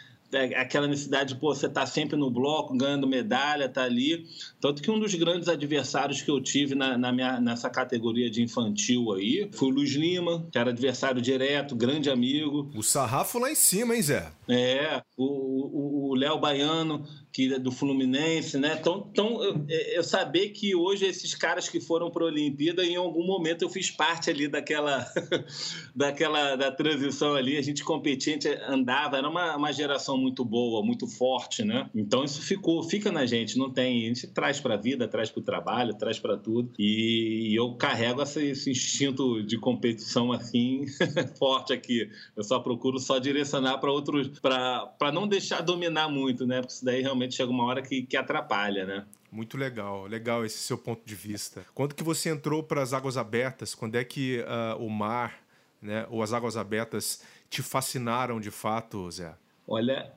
aquela 0.56 0.88
necessidade 0.88 1.34
de 1.34 1.40
pô, 1.40 1.54
você 1.54 1.68
tá 1.68 1.86
sempre 1.86 2.18
no 2.18 2.30
bloco, 2.30 2.76
ganhando 2.78 3.08
medalha, 3.08 3.68
tá 3.68 3.84
ali. 3.84 4.26
Tanto 4.60 4.82
que 4.82 4.92
um 4.92 5.00
dos 5.00 5.14
grandes 5.16 5.48
adversários 5.48 6.22
que 6.22 6.30
eu 6.30 6.42
tive 6.42 6.76
na, 6.76 6.98
na 6.98 7.12
minha, 7.12 7.40
nessa 7.40 7.70
categoria 7.70 8.30
de 8.30 8.42
infantil 8.42 9.12
aí 9.14 9.50
foi 9.54 9.70
o 9.70 9.72
Luiz 9.72 9.92
Lima, 9.92 10.48
que 10.52 10.58
era 10.58 10.70
adversário 10.70 11.22
direto, 11.22 11.76
grande 11.76 12.10
amigo. 12.10 12.70
O 12.76 12.84
sarrafo 12.84 13.40
lá 13.40 13.52
em 13.52 13.56
cima, 13.56 13.96
hein, 13.96 14.02
Zé? 14.02 14.32
É, 14.48 15.02
o 15.18 16.14
Léo 16.16 16.40
Baiano, 16.40 17.06
que 17.32 17.54
é 17.54 17.60
do 17.60 17.72
Fluminense, 17.72 18.58
né? 18.58 18.78
Então, 18.80 19.08
então 19.12 19.44
eu, 19.44 19.66
eu 19.68 20.04
saber 20.04 20.50
que 20.50 20.76
hoje 20.76 21.06
esses 21.06 21.36
caras 21.36 21.70
que 21.70 21.80
foram 21.80 22.10
para 22.10 22.24
a 22.24 22.28
Olimpíada, 22.28 22.84
em 22.84 22.96
algum 22.96 23.26
momento 23.26 23.62
eu 23.64 23.70
fiz 23.70 23.92
parte 23.92 24.30
ali 24.30 24.48
daquela, 24.48 25.06
daquela 25.96 26.56
da 26.56 26.72
transição 26.72 27.36
ali, 27.36 27.58
a 27.58 27.62
gente 27.62 27.84
competia, 27.84 28.34
a 28.34 28.40
gente 28.40 28.48
andava, 28.68 29.18
era 29.18 29.30
uma, 29.30 29.56
uma 29.56 29.72
geração 29.72 30.18
muito 30.18 30.44
boa, 30.44 30.84
muito 30.84 31.08
forte, 31.08 31.64
né? 31.64 31.90
Então 31.94 32.24
isso 32.24 32.42
ficou, 32.42 32.82
fica 32.84 33.12
na 33.12 33.26
gente, 33.26 33.58
não 33.58 33.72
tem, 33.72 34.06
a 34.06 34.08
gente 34.08 34.28
traz 34.28 34.60
para 34.60 34.74
a 34.74 34.78
vida, 34.78 35.08
traz 35.08 35.30
para 35.30 35.40
o 35.40 35.44
trabalho, 35.44 35.94
traz 35.94 36.18
para 36.18 36.36
tudo, 36.36 36.72
e, 36.80 37.54
eu 37.56 37.76
carrego 37.76 38.22
esse, 38.24 38.48
esse 38.48 38.72
instinto 38.72 39.44
de 39.44 39.58
competição 39.58 40.32
assim 40.32 40.86
forte 41.38 41.74
aqui. 41.74 42.10
Eu 42.36 42.44
só 42.44 42.60
procuro 42.60 43.00
só 43.00 43.20
direcionar 43.20 43.78
para 43.78 43.92
outros, 43.92 44.40
para 44.40 45.12
não 45.14 45.28
deixar 45.28 45.62
dominar 45.62 46.10
muito, 46.10 46.48
né? 46.48 46.60
Porque 46.62 46.74
isso 46.74 46.86
daí 46.86 47.02
realmente 47.02 47.19
realmente 47.20 47.36
chega 47.36 47.52
uma 47.52 47.66
hora 47.66 47.82
que, 47.82 48.04
que 48.04 48.16
atrapalha, 48.16 48.86
né? 48.86 49.06
Muito 49.32 49.58
legal, 49.58 50.08
legal 50.08 50.46
esse 50.46 50.58
seu 50.58 50.78
ponto 50.78 51.06
de 51.06 51.14
vista. 51.14 51.66
Quando 51.76 51.94
que 51.94 52.04
você 52.04 52.30
entrou 52.30 52.64
para 52.64 52.82
as 52.82 52.94
águas 52.94 53.18
abertas? 53.18 53.76
Quando 53.76 53.96
é 53.96 54.04
que 54.04 54.40
uh, 54.40 54.82
o 54.84 54.90
mar, 54.90 55.38
né, 55.82 56.08
ou 56.10 56.24
as 56.24 56.34
águas 56.34 56.58
abertas 56.58 57.22
te 57.50 57.62
fascinaram 57.62 58.40
de 58.40 58.50
fato, 58.50 59.10
Zé? 59.12 59.36
Olha, 59.68 60.12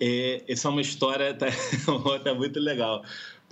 é, 0.00 0.42
essa 0.48 0.68
é 0.68 0.70
uma 0.70 0.80
história 0.80 1.34
tá, 1.34 1.46
tá 2.24 2.34
muito 2.34 2.58
legal 2.58 3.04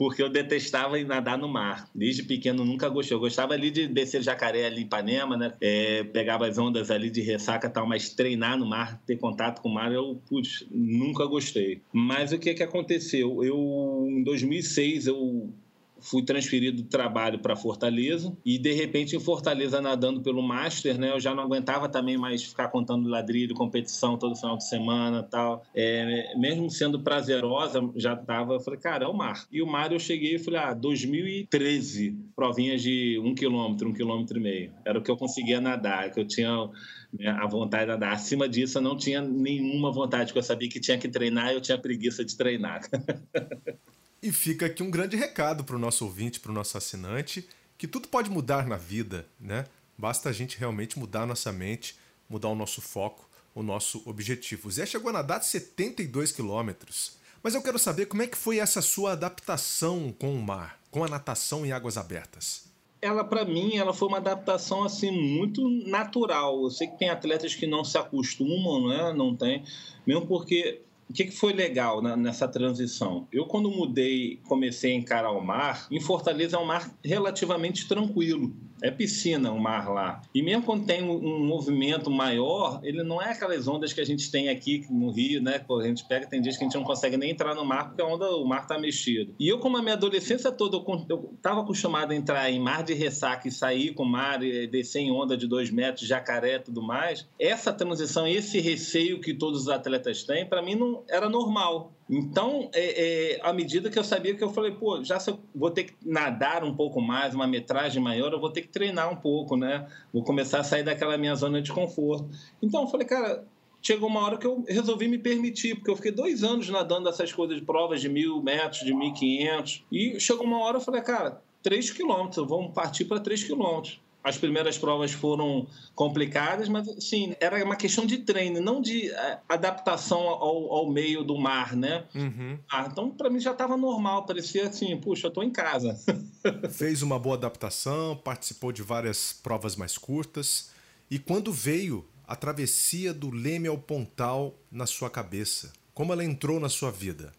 porque 0.02 0.20
eu 0.20 0.28
detestava 0.28 0.98
ir 0.98 1.06
nadar 1.06 1.38
no 1.38 1.46
mar. 1.46 1.88
Desde 1.94 2.24
pequeno 2.24 2.64
nunca 2.64 2.88
gostei. 2.88 3.14
Eu 3.14 3.20
gostava 3.20 3.54
ali 3.54 3.70
de 3.70 3.86
descer 3.86 4.20
jacaré 4.20 4.66
ali 4.66 4.80
em 4.80 4.84
Ipanema, 4.84 5.36
né? 5.36 5.54
É, 5.60 6.02
pegava 6.02 6.44
as 6.48 6.58
ondas 6.58 6.90
ali 6.90 7.08
de 7.08 7.20
ressaca 7.20 7.68
e 7.68 7.70
tal, 7.70 7.86
mas 7.86 8.12
treinar 8.12 8.58
no 8.58 8.66
mar, 8.66 9.00
ter 9.06 9.16
contato 9.16 9.62
com 9.62 9.68
o 9.68 9.74
mar, 9.74 9.92
eu, 9.92 10.20
putz, 10.28 10.66
nunca 10.72 11.24
gostei. 11.26 11.82
Mas 11.92 12.32
o 12.32 12.38
que 12.40 12.52
que 12.52 12.64
aconteceu? 12.64 13.44
Eu, 13.44 14.04
em 14.10 14.24
2006, 14.24 15.06
eu 15.06 15.54
fui 16.02 16.22
transferido 16.22 16.82
do 16.82 16.88
trabalho 16.88 17.38
para 17.38 17.56
Fortaleza 17.56 18.36
e 18.44 18.58
de 18.58 18.72
repente 18.72 19.16
em 19.16 19.20
Fortaleza 19.20 19.80
nadando 19.80 20.20
pelo 20.20 20.42
Master, 20.42 20.98
né? 20.98 21.12
Eu 21.12 21.20
já 21.20 21.34
não 21.34 21.44
aguentava 21.44 21.88
também 21.88 22.18
mais 22.18 22.42
ficar 22.42 22.68
contando 22.68 23.08
ladrilho, 23.08 23.54
competição 23.54 24.18
todo 24.18 24.36
final 24.36 24.56
de 24.56 24.68
semana, 24.68 25.22
tal. 25.22 25.64
É, 25.74 26.36
mesmo 26.36 26.68
sendo 26.70 27.00
prazerosa, 27.00 27.80
já 27.96 28.16
tava, 28.16 28.54
eu 28.54 28.60
falei, 28.60 28.80
cara, 28.80 29.04
é 29.04 29.08
o 29.08 29.14
mar. 29.14 29.46
E 29.50 29.62
o 29.62 29.66
mar 29.66 29.92
eu 29.92 29.98
cheguei 29.98 30.34
e 30.34 30.38
falei, 30.38 30.60
ah, 30.60 30.74
2013, 30.74 32.16
provinhas 32.34 32.82
de 32.82 33.20
um 33.22 33.34
quilômetro, 33.34 33.88
um 33.88 33.92
quilômetro 33.92 34.38
e 34.38 34.42
meio. 34.42 34.72
Era 34.84 34.98
o 34.98 35.02
que 35.02 35.10
eu 35.10 35.16
conseguia 35.16 35.60
nadar, 35.60 36.10
que 36.10 36.20
eu 36.20 36.26
tinha 36.26 36.68
né, 37.12 37.28
a 37.28 37.46
vontade 37.46 37.84
de 37.84 37.92
nadar. 37.92 38.12
Acima 38.12 38.48
disso, 38.48 38.78
eu 38.78 38.82
não 38.82 38.96
tinha 38.96 39.20
nenhuma 39.20 39.92
vontade, 39.92 40.26
porque 40.26 40.38
eu 40.38 40.42
sabia 40.42 40.68
que 40.68 40.80
tinha 40.80 40.98
que 40.98 41.08
treinar 41.08 41.52
e 41.52 41.54
eu 41.54 41.60
tinha 41.60 41.78
preguiça 41.78 42.24
de 42.24 42.36
treinar. 42.36 42.80
E 44.22 44.30
fica 44.30 44.66
aqui 44.66 44.84
um 44.84 44.90
grande 44.90 45.16
recado 45.16 45.64
para 45.64 45.74
o 45.74 45.78
nosso 45.80 46.04
ouvinte, 46.04 46.38
para 46.38 46.52
o 46.52 46.54
nosso 46.54 46.78
assinante, 46.78 47.48
que 47.76 47.88
tudo 47.88 48.06
pode 48.06 48.30
mudar 48.30 48.68
na 48.68 48.76
vida, 48.76 49.26
né? 49.40 49.66
Basta 49.98 50.28
a 50.28 50.32
gente 50.32 50.56
realmente 50.56 50.96
mudar 50.96 51.22
a 51.22 51.26
nossa 51.26 51.50
mente, 51.50 51.96
mudar 52.28 52.48
o 52.48 52.54
nosso 52.54 52.80
foco, 52.80 53.28
o 53.52 53.64
nosso 53.64 54.00
objetivo. 54.06 54.68
O 54.68 54.70
Zé 54.70 54.86
chegou 54.86 55.10
a 55.10 55.14
nadar 55.14 55.42
72 55.42 56.30
quilômetros. 56.30 57.16
Mas 57.42 57.56
eu 57.56 57.62
quero 57.62 57.80
saber 57.80 58.06
como 58.06 58.22
é 58.22 58.28
que 58.28 58.36
foi 58.36 58.58
essa 58.58 58.80
sua 58.80 59.12
adaptação 59.12 60.14
com 60.16 60.32
o 60.32 60.40
mar, 60.40 60.78
com 60.92 61.02
a 61.02 61.08
natação 61.08 61.66
em 61.66 61.72
águas 61.72 61.96
abertas. 61.96 62.70
Ela, 63.00 63.24
para 63.24 63.44
mim, 63.44 63.76
ela 63.76 63.92
foi 63.92 64.06
uma 64.06 64.18
adaptação 64.18 64.84
assim 64.84 65.10
muito 65.10 65.68
natural. 65.88 66.62
Eu 66.62 66.70
sei 66.70 66.86
que 66.86 66.96
tem 66.96 67.10
atletas 67.10 67.56
que 67.56 67.66
não 67.66 67.84
se 67.84 67.98
acostumam, 67.98 68.86
né? 68.86 69.12
Não 69.12 69.34
tem, 69.34 69.64
mesmo 70.06 70.24
porque 70.28 70.80
o 71.12 71.14
que, 71.14 71.26
que 71.26 71.36
foi 71.36 71.52
legal 71.52 72.00
na, 72.00 72.16
nessa 72.16 72.48
transição? 72.48 73.28
Eu, 73.30 73.44
quando 73.44 73.70
mudei, 73.70 74.40
comecei 74.48 74.92
a 74.92 74.96
encarar 74.96 75.30
o 75.32 75.44
mar, 75.44 75.86
em 75.90 76.00
Fortaleza 76.00 76.56
é 76.56 76.58
um 76.58 76.64
mar 76.64 76.90
relativamente 77.04 77.86
tranquilo. 77.86 78.56
É 78.82 78.90
piscina 78.90 79.52
o 79.52 79.60
mar 79.60 79.88
lá. 79.88 80.20
E 80.34 80.42
mesmo 80.42 80.64
quando 80.64 80.84
tem 80.86 81.02
um, 81.02 81.46
movimento 81.46 82.10
maior, 82.10 82.80
ele 82.82 83.02
não 83.02 83.22
é 83.22 83.30
aquelas 83.30 83.68
ondas 83.68 83.92
que 83.92 84.00
a 84.00 84.04
gente 84.04 84.30
tem 84.30 84.48
aqui 84.48 84.84
no 84.90 85.10
Rio, 85.10 85.40
né? 85.40 85.58
Quando 85.60 85.82
a 85.82 85.86
gente 85.86 86.04
pega, 86.06 86.26
tem 86.26 86.40
dias 86.40 86.56
que 86.56 86.64
a 86.64 86.66
gente 86.66 86.76
não 86.76 86.84
consegue 86.84 87.16
nem 87.16 87.30
entrar 87.30 87.54
no 87.54 87.64
mar 87.64 87.88
porque 87.88 88.02
a 88.02 88.06
onda, 88.06 88.28
o 88.36 88.44
mar 88.44 88.66
tá 88.66 88.78
mexido. 88.78 89.34
E 89.38 89.48
eu, 89.48 89.58
como 89.58 89.76
a 89.76 89.82
minha 89.82 89.94
adolescência 89.94 90.50
toda, 90.50 90.76
eu 91.08 91.32
estava 91.36 91.60
acostumado 91.60 92.12
a 92.12 92.14
entrar 92.14 92.50
em 92.50 92.58
mar 92.58 92.82
de 92.82 92.94
ressaca 92.94 93.46
e 93.46 93.52
sair 93.52 93.94
com 93.94 94.02
o 94.02 94.08
mar 94.08 94.40
descer 94.70 95.00
em 95.00 95.10
onda 95.10 95.36
de 95.36 95.46
dois 95.46 95.70
metros, 95.70 96.06
jacaré 96.06 96.56
e 96.56 96.60
tudo 96.60 96.82
mais, 96.82 97.28
essa 97.38 97.72
transição, 97.72 98.26
esse 98.26 98.60
receio 98.60 99.20
que 99.20 99.32
todos 99.34 99.62
os 99.62 99.68
atletas 99.68 100.24
têm, 100.24 100.46
para 100.46 100.62
mim 100.62 100.74
não 100.74 101.04
era 101.08 101.28
normal. 101.28 101.92
Então, 102.14 102.68
é, 102.74 103.36
é, 103.36 103.40
à 103.42 103.54
medida 103.54 103.88
que 103.88 103.98
eu 103.98 104.04
sabia 104.04 104.34
que 104.34 104.44
eu 104.44 104.50
falei, 104.50 104.72
pô, 104.72 105.02
já 105.02 105.16
vou 105.54 105.70
ter 105.70 105.84
que 105.84 105.94
nadar 106.04 106.62
um 106.62 106.76
pouco 106.76 107.00
mais, 107.00 107.34
uma 107.34 107.46
metragem 107.46 108.02
maior, 108.02 108.30
eu 108.34 108.38
vou 108.38 108.50
ter 108.50 108.60
que 108.60 108.68
treinar 108.68 109.10
um 109.10 109.16
pouco, 109.16 109.56
né? 109.56 109.88
Vou 110.12 110.22
começar 110.22 110.60
a 110.60 110.62
sair 110.64 110.82
daquela 110.82 111.16
minha 111.16 111.34
zona 111.34 111.62
de 111.62 111.72
conforto. 111.72 112.28
Então, 112.62 112.82
eu 112.82 112.88
falei, 112.88 113.06
cara, 113.06 113.46
chegou 113.80 114.10
uma 114.10 114.20
hora 114.20 114.36
que 114.36 114.46
eu 114.46 114.62
resolvi 114.68 115.08
me 115.08 115.16
permitir, 115.16 115.74
porque 115.76 115.90
eu 115.90 115.96
fiquei 115.96 116.12
dois 116.12 116.44
anos 116.44 116.68
nadando 116.68 117.08
essas 117.08 117.32
coisas 117.32 117.56
de 117.56 117.64
provas 117.64 118.02
de 118.02 118.10
mil 118.10 118.42
metros, 118.42 118.84
de 118.84 118.92
mil 118.92 119.14
quinhentos, 119.14 119.82
e 119.90 120.20
chegou 120.20 120.44
uma 120.44 120.58
hora 120.58 120.76
eu 120.76 120.82
falei, 120.82 121.00
cara, 121.00 121.40
três 121.62 121.90
quilômetros, 121.90 122.46
vamos 122.46 122.74
partir 122.74 123.06
para 123.06 123.20
três 123.20 123.42
quilômetros 123.42 124.01
as 124.22 124.38
primeiras 124.38 124.78
provas 124.78 125.12
foram 125.12 125.66
complicadas, 125.94 126.68
mas 126.68 126.86
sim, 127.00 127.34
era 127.40 127.62
uma 127.64 127.76
questão 127.76 128.06
de 128.06 128.18
treino, 128.18 128.60
não 128.60 128.80
de 128.80 129.10
é, 129.10 129.40
adaptação 129.48 130.20
ao, 130.20 130.72
ao 130.72 130.90
meio 130.90 131.24
do 131.24 131.36
mar, 131.36 131.74
né? 131.74 132.04
Uhum. 132.14 132.58
Ah, 132.70 132.88
então, 132.90 133.10
para 133.10 133.28
mim 133.28 133.40
já 133.40 133.52
estava 133.52 133.76
normal, 133.76 134.24
parecia 134.24 134.68
assim, 134.68 134.96
puxa, 134.96 135.26
eu 135.26 135.28
estou 135.28 135.42
em 135.42 135.50
casa. 135.50 135.98
Fez 136.70 137.02
uma 137.02 137.18
boa 137.18 137.36
adaptação, 137.36 138.16
participou 138.16 138.70
de 138.70 138.82
várias 138.82 139.32
provas 139.32 139.74
mais 139.74 139.98
curtas. 139.98 140.70
E 141.10 141.18
quando 141.18 141.52
veio 141.52 142.06
a 142.26 142.36
travessia 142.36 143.12
do 143.12 143.30
Leme 143.30 143.68
ao 143.68 143.76
Pontal 143.76 144.54
na 144.70 144.86
sua 144.86 145.10
cabeça, 145.10 145.72
como 145.92 146.12
ela 146.12 146.24
entrou 146.24 146.58
na 146.58 146.68
sua 146.68 146.90
vida? 146.90 147.32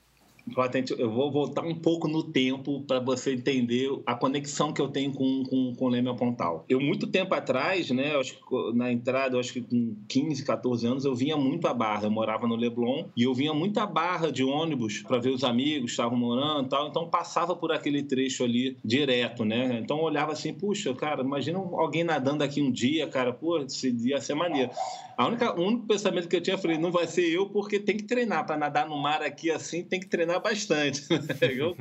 Eu 0.98 1.10
vou 1.10 1.32
voltar 1.32 1.64
um 1.64 1.76
pouco 1.76 2.08
no 2.08 2.24
tempo 2.24 2.82
para 2.82 3.00
você 3.00 3.34
entender 3.34 3.90
a 4.06 4.14
conexão 4.14 4.74
que 4.74 4.82
eu 4.82 4.90
tenho 4.90 5.12
com, 5.14 5.44
com, 5.44 5.74
com 5.74 5.86
o 5.86 5.90
Leme 5.90 6.16
Pontal. 6.16 6.66
Eu, 6.68 6.82
muito 6.82 7.08
tempo 7.08 7.34
atrás, 7.34 7.90
né, 7.92 8.16
acho 8.16 8.34
que 8.36 8.74
na 8.74 8.92
entrada, 8.92 9.40
acho 9.40 9.54
que 9.54 9.62
com 9.62 9.96
15, 10.08 10.44
14 10.44 10.86
anos, 10.86 11.06
eu 11.06 11.16
vinha 11.16 11.38
muito 11.38 11.68
a 11.68 11.74
Barra. 11.74 12.04
Eu 12.04 12.12
morava 12.12 12.48
no 12.48 12.56
Leblon 12.56 13.06
e 13.16 13.24
eu 13.24 13.34
vinha 13.34 13.54
muito 13.54 13.80
a 13.80 13.86
Barra 13.86 14.32
de 14.32 14.44
ônibus 14.44 15.02
para 15.02 15.18
ver 15.18 15.30
os 15.30 15.44
amigos 15.44 15.92
estavam 15.92 16.18
morando 16.18 16.68
e 16.68 16.70
tal. 16.70 16.88
Então, 16.88 17.10
passava 17.10 17.56
por 17.56 17.72
aquele 17.72 18.04
trecho 18.04 18.44
ali 18.44 18.78
direto, 18.84 19.46
né? 19.46 19.80
Então, 19.82 19.98
eu 20.00 20.04
olhava 20.04 20.34
assim, 20.34 20.54
puxa, 20.54 20.94
cara, 20.94 21.22
imagina 21.24 21.58
alguém 21.58 22.04
nadando 22.04 22.44
aqui 22.44 22.62
um 22.62 22.72
dia, 22.72 23.08
cara, 23.08 23.32
pô, 23.32 23.60
ia 24.04 24.20
ser 24.20 24.34
maneiro. 24.34 24.72
A 25.18 25.28
única, 25.28 25.60
o 25.60 25.64
único 25.64 25.86
pensamento 25.86 26.28
que 26.28 26.36
eu 26.36 26.42
tinha, 26.42 26.56
eu 26.56 26.60
falei, 26.60 26.78
não 26.78 26.92
vai 26.92 27.08
ser 27.08 27.30
eu, 27.30 27.50
porque 27.50 27.80
tem 27.80 27.96
que 27.96 28.04
treinar 28.04 28.46
para 28.46 28.58
nadar 28.58 28.88
no 28.88 28.98
mar 28.98 29.22
aqui 29.22 29.52
assim, 29.52 29.84
tem 29.84 30.00
que 30.00 30.08
treinar 30.08 30.33
bastante. 30.40 31.04
eu 31.58 31.76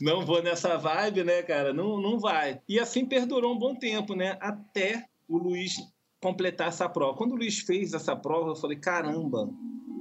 não 0.00 0.24
vou 0.24 0.42
nessa 0.42 0.76
vibe, 0.76 1.24
né, 1.24 1.42
cara? 1.42 1.72
Não, 1.72 2.00
não 2.00 2.18
vai. 2.18 2.60
E 2.68 2.78
assim 2.78 3.04
perdurou 3.04 3.54
um 3.54 3.58
bom 3.58 3.74
tempo, 3.74 4.14
né? 4.14 4.36
Até 4.40 5.06
o 5.28 5.38
Luiz 5.38 5.74
completar 6.20 6.68
essa 6.68 6.88
prova. 6.88 7.16
Quando 7.16 7.32
o 7.32 7.36
Luiz 7.36 7.60
fez 7.60 7.94
essa 7.94 8.14
prova, 8.14 8.50
eu 8.50 8.56
falei, 8.56 8.78
caramba, 8.78 9.48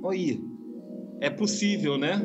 olha, 0.03 0.39
é 1.21 1.29
possível, 1.29 1.97
né? 1.97 2.21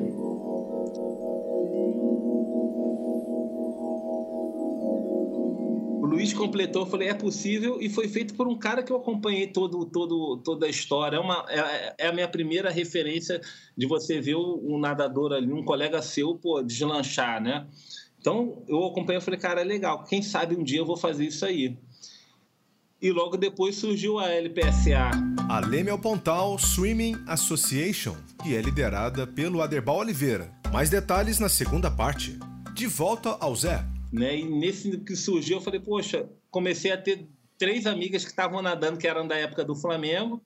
Luiz 6.14 6.32
completou, 6.32 6.82
eu 6.82 6.86
falei, 6.86 7.08
é 7.08 7.14
possível, 7.14 7.78
e 7.80 7.90
foi 7.90 8.06
feito 8.06 8.34
por 8.34 8.46
um 8.46 8.56
cara 8.56 8.84
que 8.84 8.92
eu 8.92 8.96
acompanhei 8.96 9.48
todo, 9.48 9.84
todo, 9.84 10.36
toda 10.44 10.64
a 10.64 10.68
história. 10.68 11.16
É, 11.16 11.20
uma, 11.20 11.44
é, 11.48 11.94
é 11.98 12.06
a 12.06 12.12
minha 12.12 12.28
primeira 12.28 12.70
referência 12.70 13.40
de 13.76 13.84
você 13.84 14.20
ver 14.20 14.36
um 14.36 14.78
nadador 14.78 15.32
ali, 15.32 15.52
um 15.52 15.64
colega 15.64 16.00
seu, 16.00 16.36
pô, 16.36 16.62
deslanchar, 16.62 17.42
né? 17.42 17.66
Então, 18.20 18.62
eu 18.68 18.84
acompanhei 18.86 19.18
e 19.18 19.24
falei, 19.24 19.40
cara, 19.40 19.60
é 19.60 19.64
legal, 19.64 20.04
quem 20.04 20.22
sabe 20.22 20.54
um 20.54 20.62
dia 20.62 20.78
eu 20.78 20.86
vou 20.86 20.96
fazer 20.96 21.26
isso 21.26 21.44
aí. 21.44 21.76
e 23.02 23.10
logo 23.10 23.36
depois 23.36 23.74
surgiu 23.74 24.18
a 24.18 24.28
LPSA. 24.30 25.10
A 25.48 25.60
Leme 25.60 25.96
Pontal 25.98 26.58
Swimming 26.58 27.16
Association, 27.26 28.14
que 28.42 28.54
é 28.54 28.62
liderada 28.62 29.26
pelo 29.26 29.60
Aderbal 29.60 29.98
Oliveira. 29.98 30.50
Mais 30.72 30.88
detalhes 30.88 31.38
na 31.38 31.48
segunda 31.48 31.90
parte. 31.90 32.38
De 32.72 32.86
volta 32.86 33.36
ao 33.40 33.54
Zé. 33.54 33.93
Né? 34.14 34.38
E 34.38 34.44
nesse 34.44 34.96
que 34.98 35.16
surgiu, 35.16 35.56
eu 35.56 35.60
falei, 35.60 35.80
poxa, 35.80 36.30
comecei 36.48 36.92
a 36.92 36.96
ter 36.96 37.26
três 37.58 37.84
amigas 37.84 38.22
que 38.22 38.30
estavam 38.30 38.62
nadando, 38.62 38.96
que 38.96 39.08
eram 39.08 39.26
da 39.26 39.36
época 39.36 39.64
do 39.64 39.74
Flamengo, 39.74 40.40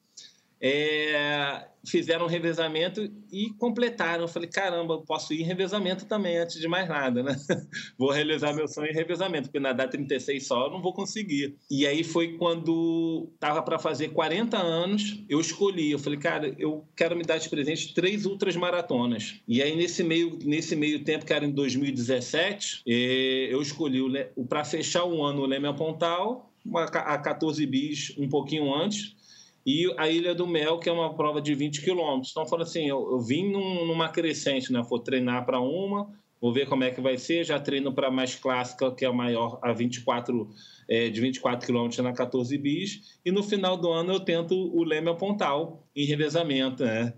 é, 0.60 1.66
fizeram 1.86 2.26
um 2.26 2.28
revezamento 2.28 3.10
e 3.32 3.50
completaram. 3.58 4.24
Eu 4.24 4.28
falei, 4.28 4.48
caramba, 4.48 4.94
eu 4.94 5.02
posso 5.02 5.32
ir 5.32 5.40
em 5.40 5.44
revezamento 5.44 6.06
também, 6.06 6.36
antes 6.36 6.60
de 6.60 6.68
mais 6.68 6.88
nada, 6.88 7.22
né? 7.22 7.36
vou 7.98 8.10
realizar 8.10 8.52
meu 8.52 8.68
sonho 8.68 8.90
em 8.90 8.94
revezamento, 8.94 9.48
porque 9.48 9.60
nadar 9.60 9.88
36 9.88 10.46
só 10.46 10.66
eu 10.66 10.70
não 10.70 10.82
vou 10.82 10.92
conseguir. 10.92 11.56
E 11.70 11.86
aí 11.86 12.02
foi 12.04 12.36
quando 12.36 13.30
tava 13.38 13.62
para 13.62 13.78
fazer 13.78 14.08
40 14.08 14.56
anos, 14.56 15.22
eu 15.28 15.40
escolhi, 15.40 15.90
eu 15.92 15.98
falei, 15.98 16.18
cara, 16.18 16.54
eu 16.58 16.84
quero 16.96 17.16
me 17.16 17.22
dar 17.22 17.38
de 17.38 17.48
presente 17.48 17.94
três 17.94 18.26
ultras 18.26 18.56
maratonas. 18.56 19.40
E 19.46 19.62
aí 19.62 19.76
nesse 19.76 20.02
meio, 20.02 20.38
nesse 20.44 20.74
meio 20.74 21.04
tempo, 21.04 21.24
que 21.24 21.32
era 21.32 21.44
em 21.44 21.52
2017, 21.52 22.82
é, 22.86 23.48
eu 23.50 23.62
escolhi 23.62 24.02
o, 24.36 24.44
para 24.44 24.64
fechar 24.64 25.04
o 25.04 25.22
ano 25.22 25.42
o 25.42 25.46
Leme 25.46 25.72
Pontal, 25.74 26.48
a 26.74 27.18
14 27.18 27.64
bis 27.66 28.14
um 28.18 28.28
pouquinho 28.28 28.74
antes, 28.74 29.16
e 29.66 29.92
a 29.96 30.08
Ilha 30.08 30.34
do 30.34 30.46
Mel, 30.46 30.78
que 30.78 30.88
é 30.88 30.92
uma 30.92 31.14
prova 31.14 31.40
de 31.40 31.54
20 31.54 31.82
quilômetros. 31.82 32.30
Então, 32.30 32.46
falando 32.46 32.66
assim, 32.66 32.88
eu, 32.88 33.10
eu 33.12 33.20
vim 33.20 33.50
num, 33.50 33.86
numa 33.86 34.08
crescente, 34.08 34.72
né? 34.72 34.82
Vou 34.88 34.98
treinar 34.98 35.44
para 35.44 35.60
uma, 35.60 36.10
vou 36.40 36.52
ver 36.52 36.68
como 36.68 36.84
é 36.84 36.90
que 36.90 37.00
vai 37.00 37.18
ser, 37.18 37.44
já 37.44 37.58
treino 37.60 37.92
para 37.92 38.08
a 38.08 38.10
mais 38.10 38.34
clássica, 38.34 38.94
que 38.94 39.04
é 39.04 39.08
a 39.08 39.12
maior, 39.12 39.58
a 39.62 39.72
24, 39.72 40.48
é, 40.88 41.08
de 41.08 41.20
24 41.20 41.66
quilômetros 41.66 41.98
na 42.02 42.12
14 42.12 42.56
bis, 42.58 43.18
e 43.24 43.30
no 43.30 43.42
final 43.42 43.76
do 43.76 43.90
ano 43.90 44.12
eu 44.12 44.20
tento 44.20 44.54
o 44.54 44.82
Leme 44.84 45.14
Pontal, 45.16 45.86
em 45.94 46.04
revezamento, 46.04 46.84
né? 46.84 47.12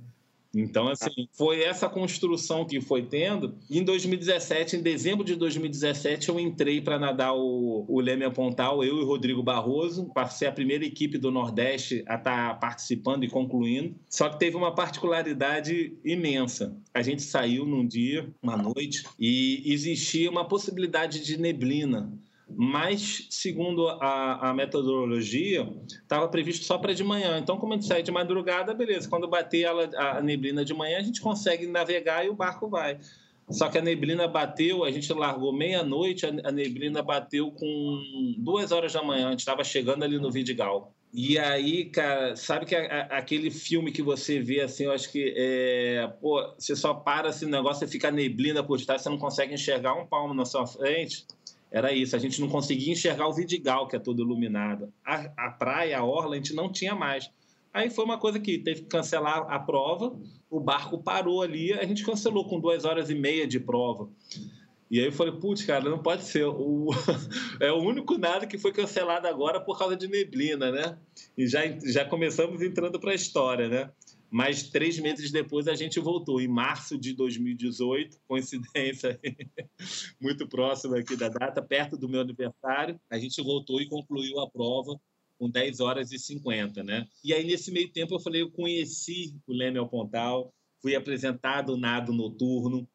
Então, 0.55 0.89
assim, 0.89 1.29
foi 1.33 1.63
essa 1.63 1.89
construção 1.89 2.65
que 2.65 2.81
foi 2.81 3.03
tendo. 3.03 3.55
Em 3.71 3.85
2017, 3.85 4.77
em 4.77 4.83
dezembro 4.83 5.25
de 5.25 5.37
2017, 5.37 6.29
eu 6.29 6.41
entrei 6.41 6.81
para 6.81 6.99
nadar 6.99 7.35
o, 7.35 7.85
o 7.89 8.01
Leme 8.01 8.29
Pontal, 8.31 8.83
eu 8.83 8.99
e 8.99 9.03
o 9.03 9.07
Rodrigo 9.07 9.43
Barroso. 9.43 10.11
Passei 10.13 10.49
a 10.49 10.53
primeira 10.53 10.85
equipe 10.85 11.19
do 11.19 11.31
Nordeste 11.31 12.05
a 12.07 12.17
estar 12.17 12.49
tá 12.51 12.55
participando 12.55 13.25
e 13.25 13.29
concluindo. 13.29 13.95
Só 14.09 14.29
que 14.29 14.39
teve 14.39 14.57
uma 14.57 14.75
particularidade 14.75 15.97
imensa. 16.05 16.77
A 16.93 17.03
gente 17.03 17.23
saiu 17.23 17.65
num 17.65 17.87
dia, 17.87 18.29
uma 18.43 18.57
noite, 18.57 19.05
e 19.19 19.63
existia 19.73 20.31
uma 20.31 20.45
possibilidade 20.45 21.25
de 21.25 21.39
neblina 21.39 22.13
mas 22.57 23.27
segundo 23.31 23.89
a, 23.89 24.51
a 24.51 24.55
metodologia, 24.55 25.69
estava 25.87 26.29
previsto 26.29 26.65
só 26.65 26.79
para 26.79 26.95
de 26.95 27.05
manhã. 27.05 27.39
Então, 27.39 27.57
como 27.57 27.73
a 27.73 27.77
gente 27.77 27.87
sai 27.87 28.03
de 28.03 28.11
madrugada, 28.11 28.75
beleza. 28.75 29.09
Quando 29.09 29.29
bater 29.29 29.63
ela, 29.63 29.91
a 29.97 30.21
neblina 30.21 30.65
de 30.65 30.75
manhã, 30.75 30.99
a 30.99 31.03
gente 31.03 31.21
consegue 31.21 31.67
navegar 31.67 32.25
e 32.25 32.29
o 32.29 32.35
barco 32.35 32.69
vai. 32.69 32.99
Só 33.49 33.69
que 33.69 33.79
a 33.79 33.83
neblina 33.83 34.29
bateu, 34.29 34.85
a 34.85 34.91
gente 34.91 35.13
largou 35.13 35.53
meia-noite, 35.53 36.25
a 36.25 36.53
neblina 36.53 37.03
bateu 37.03 37.51
com 37.51 38.35
duas 38.39 38.71
horas 38.71 38.93
da 38.93 39.03
manhã, 39.03 39.29
a 39.29 39.31
gente 39.33 39.41
estava 39.41 39.65
chegando 39.65 40.05
ali 40.05 40.19
no 40.19 40.31
Vidigal. 40.31 40.95
E 41.13 41.37
aí, 41.37 41.87
cara, 41.87 42.37
sabe 42.37 42.65
que 42.65 42.77
a, 42.77 42.85
a, 42.85 43.19
aquele 43.19 43.51
filme 43.51 43.91
que 43.91 44.03
você 44.03 44.39
vê 44.39 44.61
assim, 44.61 44.85
eu 44.85 44.93
acho 44.93 45.11
que 45.11 45.35
é, 45.37 46.07
pô, 46.21 46.55
você 46.57 46.77
só 46.77 46.95
para 46.95 47.31
assim, 47.31 47.47
o 47.47 47.49
negócio 47.49 47.89
fica 47.89 48.13
neblina 48.13 48.63
por 48.63 48.81
trás, 48.81 49.03
você 49.03 49.09
não 49.09 49.19
consegue 49.19 49.53
enxergar 49.53 49.95
um 49.95 50.07
palmo 50.07 50.33
na 50.33 50.45
sua 50.45 50.65
frente 50.65 51.27
era 51.71 51.93
isso. 51.93 52.17
A 52.17 52.19
gente 52.19 52.41
não 52.41 52.49
conseguia 52.49 52.93
enxergar 52.93 53.29
o 53.29 53.33
Vidigal, 53.33 53.87
que 53.87 53.97
é 53.97 53.99
todo 53.99 54.23
iluminado. 54.23 54.93
A, 55.05 55.31
a 55.37 55.51
praia, 55.51 55.99
a 55.99 56.05
orla, 56.05 56.35
a 56.35 56.37
gente 56.37 56.55
não 56.55 56.71
tinha 56.71 56.95
mais. 56.95 57.31
Aí 57.73 57.89
foi 57.89 58.05
uma 58.05 58.19
coisa 58.19 58.41
que 58.41 58.59
teve 58.59 58.83
que 58.83 58.89
cancelar 58.89 59.47
a 59.49 59.59
prova, 59.59 60.19
o 60.51 60.59
barco 60.59 60.99
parou 60.99 61.41
ali, 61.41 61.73
a 61.73 61.85
gente 61.85 62.05
cancelou 62.05 62.45
com 62.49 62.59
duas 62.59 62.85
horas 62.85 63.11
e 63.11 63.15
meia 63.15 63.47
de 63.47 63.61
prova. 63.61 64.09
E 64.91 64.99
aí 64.99 65.07
eu 65.07 65.13
falei, 65.13 65.33
putz, 65.35 65.63
cara, 65.63 65.89
não 65.89 66.01
pode 66.01 66.25
ser. 66.25 66.45
O... 66.47 66.89
é 67.61 67.71
o 67.71 67.77
único 67.77 68.19
nada 68.19 68.45
que 68.45 68.59
foi 68.59 68.73
cancelado 68.73 69.29
agora 69.29 69.61
por 69.61 69.79
causa 69.79 69.97
de 69.97 70.09
neblina, 70.09 70.73
né? 70.73 70.99
E 71.39 71.47
já, 71.47 71.61
já 71.85 72.05
começamos 72.05 72.61
entrando 72.61 72.99
para 72.99 73.13
a 73.13 73.15
história, 73.15 73.69
né? 73.69 73.91
Mas 74.31 74.69
três 74.69 74.99
meses 74.99 75.33
depois 75.33 75.67
a 75.67 75.75
gente 75.75 75.99
voltou, 75.99 76.41
em 76.41 76.47
março 76.47 76.97
de 76.97 77.13
2018, 77.15 78.19
coincidência 78.29 79.19
muito 80.21 80.47
próxima 80.49 80.99
aqui 80.99 81.17
da 81.17 81.29
data, 81.29 81.61
perto 81.61 81.97
do 81.97 82.09
meu 82.09 82.21
aniversário, 82.21 83.01
a 83.11 83.19
gente 83.19 83.43
voltou 83.43 83.81
e 83.81 83.89
concluiu 83.89 84.39
a 84.39 84.49
prova 84.49 84.99
com 85.37 85.51
10 85.51 85.81
horas 85.81 86.13
e 86.13 86.19
50, 86.19 86.85
né? 86.85 87.09
E 87.25 87.33
aí, 87.33 87.45
nesse 87.45 87.73
meio 87.73 87.91
tempo, 87.91 88.15
eu 88.15 88.21
falei, 88.21 88.43
eu 88.43 88.51
conheci 88.51 89.35
o 89.47 89.53
Leme 89.53 89.85
Pontal, 89.89 90.53
fui 90.81 90.95
apresentado 90.95 91.73
o 91.73 91.77
nado 91.79 92.13
noturno, 92.13 92.87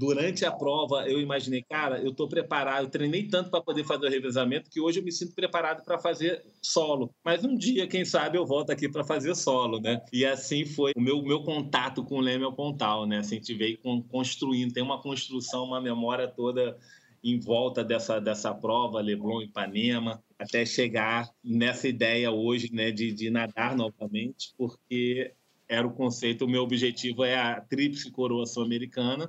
durante 0.00 0.46
a 0.46 0.50
prova 0.50 1.06
eu 1.06 1.20
imaginei, 1.20 1.62
cara, 1.62 2.00
eu 2.00 2.08
estou 2.08 2.26
preparado, 2.26 2.84
eu 2.84 2.90
treinei 2.90 3.28
tanto 3.28 3.50
para 3.50 3.60
poder 3.60 3.84
fazer 3.84 4.06
o 4.06 4.10
revezamento 4.10 4.70
que 4.70 4.80
hoje 4.80 4.98
eu 4.98 5.04
me 5.04 5.12
sinto 5.12 5.34
preparado 5.34 5.84
para 5.84 5.98
fazer 5.98 6.42
solo. 6.62 7.14
Mas 7.22 7.44
um 7.44 7.54
dia, 7.54 7.86
quem 7.86 8.02
sabe, 8.02 8.38
eu 8.38 8.46
volto 8.46 8.70
aqui 8.70 8.88
para 8.88 9.04
fazer 9.04 9.34
solo, 9.34 9.78
né? 9.78 10.00
E 10.10 10.24
assim 10.24 10.64
foi 10.64 10.92
o 10.96 11.00
meu, 11.02 11.22
meu 11.22 11.42
contato 11.42 12.02
com 12.02 12.16
o 12.16 12.20
Leme 12.20 12.50
Pontal, 12.56 13.06
né? 13.06 13.18
Assim, 13.18 13.34
a 13.34 13.38
gente 13.38 13.52
veio 13.52 13.78
construindo, 14.08 14.72
tem 14.72 14.82
uma 14.82 15.02
construção, 15.02 15.64
uma 15.64 15.82
memória 15.82 16.26
toda 16.26 16.78
em 17.22 17.38
volta 17.38 17.84
dessa, 17.84 18.18
dessa 18.18 18.54
prova, 18.54 19.02
Leblon 19.02 19.42
Ipanema, 19.42 20.24
até 20.38 20.64
chegar 20.64 21.28
nessa 21.44 21.86
ideia 21.86 22.30
hoje 22.30 22.72
né, 22.72 22.90
de, 22.90 23.12
de 23.12 23.28
nadar 23.28 23.76
novamente, 23.76 24.54
porque 24.56 25.34
era 25.68 25.86
o 25.86 25.92
conceito, 25.92 26.46
o 26.46 26.48
meu 26.48 26.62
objetivo 26.62 27.22
é 27.22 27.38
a 27.38 27.60
tríplice 27.60 28.10
coroa 28.10 28.46
sul-americana, 28.46 29.28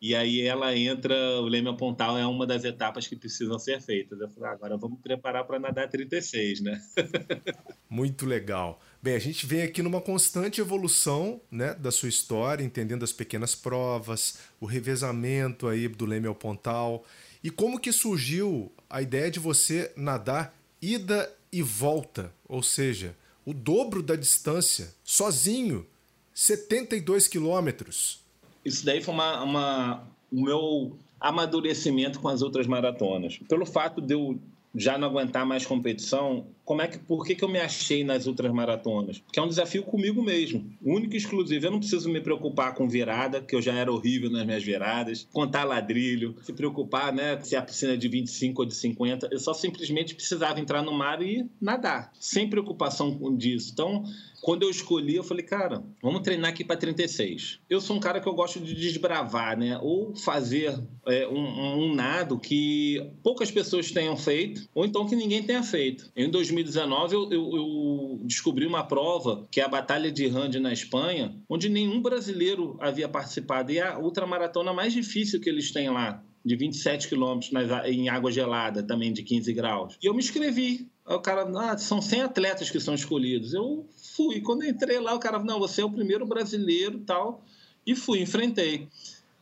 e 0.00 0.14
aí 0.14 0.40
ela 0.40 0.74
entra, 0.74 1.14
o 1.40 1.46
Leme 1.46 1.76
Pontal 1.76 2.16
é 2.16 2.26
uma 2.26 2.46
das 2.46 2.64
etapas 2.64 3.06
que 3.06 3.14
precisam 3.14 3.58
ser 3.58 3.82
feitas. 3.82 4.18
Eu 4.18 4.30
falei, 4.30 4.48
ah, 4.48 4.52
agora 4.54 4.76
vamos 4.78 4.98
preparar 4.98 5.44
para 5.44 5.58
nadar 5.58 5.90
36, 5.90 6.62
né? 6.62 6.82
Muito 7.88 8.24
legal. 8.24 8.80
Bem, 9.02 9.14
a 9.14 9.18
gente 9.18 9.44
vem 9.44 9.60
aqui 9.60 9.82
numa 9.82 10.00
constante 10.00 10.58
evolução 10.58 11.38
né, 11.50 11.74
da 11.74 11.90
sua 11.90 12.08
história, 12.08 12.64
entendendo 12.64 13.02
as 13.02 13.12
pequenas 13.12 13.54
provas, 13.54 14.38
o 14.58 14.64
revezamento 14.64 15.68
aí 15.68 15.86
do 15.86 16.06
Leme 16.06 16.26
ao 16.26 16.34
Pontal. 16.34 17.04
E 17.44 17.50
como 17.50 17.78
que 17.78 17.92
surgiu 17.92 18.72
a 18.88 19.02
ideia 19.02 19.30
de 19.30 19.38
você 19.38 19.92
nadar 19.96 20.58
ida 20.80 21.30
e 21.52 21.60
volta, 21.60 22.32
ou 22.48 22.62
seja, 22.62 23.14
o 23.44 23.52
dobro 23.52 24.02
da 24.02 24.16
distância, 24.16 24.94
sozinho, 25.04 25.86
72 26.32 27.28
quilômetros 27.28 28.20
isso 28.64 28.84
daí 28.84 29.00
foi 29.00 29.14
uma, 29.14 29.42
uma, 29.42 30.02
o 30.32 30.42
meu 30.42 30.98
amadurecimento 31.20 32.20
com 32.20 32.28
as 32.28 32.42
outras 32.42 32.66
maratonas. 32.66 33.38
Pelo 33.48 33.66
fato 33.66 34.00
de 34.00 34.14
eu 34.14 34.38
já 34.74 34.96
não 34.96 35.08
aguentar 35.08 35.44
mais 35.44 35.66
competição, 35.66 36.46
como 36.64 36.82
é 36.82 36.88
que, 36.88 36.98
por 36.98 37.24
que, 37.24 37.34
que 37.34 37.44
eu 37.44 37.48
me 37.48 37.58
achei 37.58 38.04
nas 38.04 38.26
outras 38.26 38.52
maratonas? 38.52 39.18
Porque 39.18 39.38
é 39.38 39.42
um 39.42 39.48
desafio 39.48 39.82
comigo 39.82 40.22
mesmo, 40.22 40.72
único 40.82 41.14
e 41.14 41.16
exclusivo. 41.16 41.66
Eu 41.66 41.70
não 41.70 41.80
preciso 41.80 42.08
me 42.08 42.20
preocupar 42.20 42.74
com 42.74 42.88
virada, 42.88 43.40
que 43.40 43.54
eu 43.54 43.62
já 43.62 43.74
era 43.74 43.92
horrível 43.92 44.30
nas 44.30 44.46
minhas 44.46 44.62
viradas, 44.62 45.26
contar 45.32 45.64
ladrilho, 45.64 46.34
se 46.42 46.52
preocupar, 46.52 47.12
né, 47.12 47.40
se 47.42 47.56
a 47.56 47.62
piscina 47.62 47.94
é 47.94 47.96
de 47.96 48.08
25 48.08 48.62
ou 48.62 48.66
de 48.66 48.74
50. 48.74 49.28
Eu 49.30 49.38
só 49.38 49.52
simplesmente 49.52 50.14
precisava 50.14 50.60
entrar 50.60 50.82
no 50.82 50.92
mar 50.92 51.22
e 51.22 51.48
nadar, 51.60 52.12
sem 52.18 52.48
preocupação 52.48 53.16
com 53.18 53.36
disso. 53.36 53.70
Então, 53.72 54.04
quando 54.40 54.62
eu 54.62 54.70
escolhi, 54.70 55.16
eu 55.16 55.22
falei, 55.22 55.44
cara, 55.44 55.84
vamos 56.02 56.22
treinar 56.22 56.50
aqui 56.50 56.64
para 56.64 56.76
36. 56.76 57.60
Eu 57.68 57.80
sou 57.80 57.96
um 57.96 58.00
cara 58.00 58.20
que 58.20 58.28
eu 58.28 58.34
gosto 58.34 58.58
de 58.58 58.74
desbravar, 58.74 59.58
né? 59.58 59.78
Ou 59.82 60.14
fazer 60.16 60.82
é, 61.06 61.28
um, 61.28 61.84
um, 61.84 61.94
nado 61.94 62.38
que 62.38 63.06
poucas 63.22 63.50
pessoas 63.50 63.90
tenham 63.90 64.16
feito, 64.16 64.66
ou 64.74 64.86
então 64.86 65.06
que 65.06 65.14
ninguém 65.14 65.42
tenha 65.42 65.62
feito. 65.62 66.10
Em 66.16 66.30
2019, 66.62 67.14
eu, 67.14 67.30
eu, 67.30 67.56
eu 67.56 68.20
descobri 68.24 68.66
uma 68.66 68.84
prova, 68.84 69.46
que 69.50 69.60
é 69.60 69.64
a 69.64 69.68
Batalha 69.68 70.10
de 70.10 70.26
Rande 70.26 70.58
na 70.60 70.72
Espanha, 70.72 71.34
onde 71.48 71.68
nenhum 71.68 72.00
brasileiro 72.00 72.76
havia 72.80 73.08
participado. 73.08 73.72
E 73.72 73.78
é 73.78 73.88
a 73.88 73.98
ultramaratona 73.98 74.72
mais 74.72 74.92
difícil 74.92 75.40
que 75.40 75.48
eles 75.48 75.70
têm 75.72 75.90
lá 75.90 76.22
de 76.44 76.56
27 76.56 77.08
quilômetros 77.08 77.52
em 77.84 78.08
água 78.08 78.32
gelada, 78.32 78.82
também 78.82 79.12
de 79.12 79.22
15 79.22 79.52
graus. 79.52 79.98
E 80.02 80.06
eu 80.06 80.14
me 80.14 80.20
inscrevi. 80.20 80.88
Aí 81.06 81.14
o 81.14 81.20
cara, 81.20 81.42
ah, 81.42 81.76
são 81.76 82.00
100 82.00 82.22
atletas 82.22 82.70
que 82.70 82.80
são 82.80 82.94
escolhidos. 82.94 83.52
Eu 83.52 83.86
fui. 84.16 84.40
Quando 84.40 84.62
eu 84.62 84.70
entrei 84.70 84.98
lá, 84.98 85.14
o 85.14 85.20
cara, 85.20 85.38
não, 85.38 85.58
você 85.58 85.82
é 85.82 85.84
o 85.84 85.90
primeiro 85.90 86.26
brasileiro 86.26 87.00
tal. 87.00 87.44
E 87.86 87.94
fui, 87.94 88.20
enfrentei. 88.20 88.88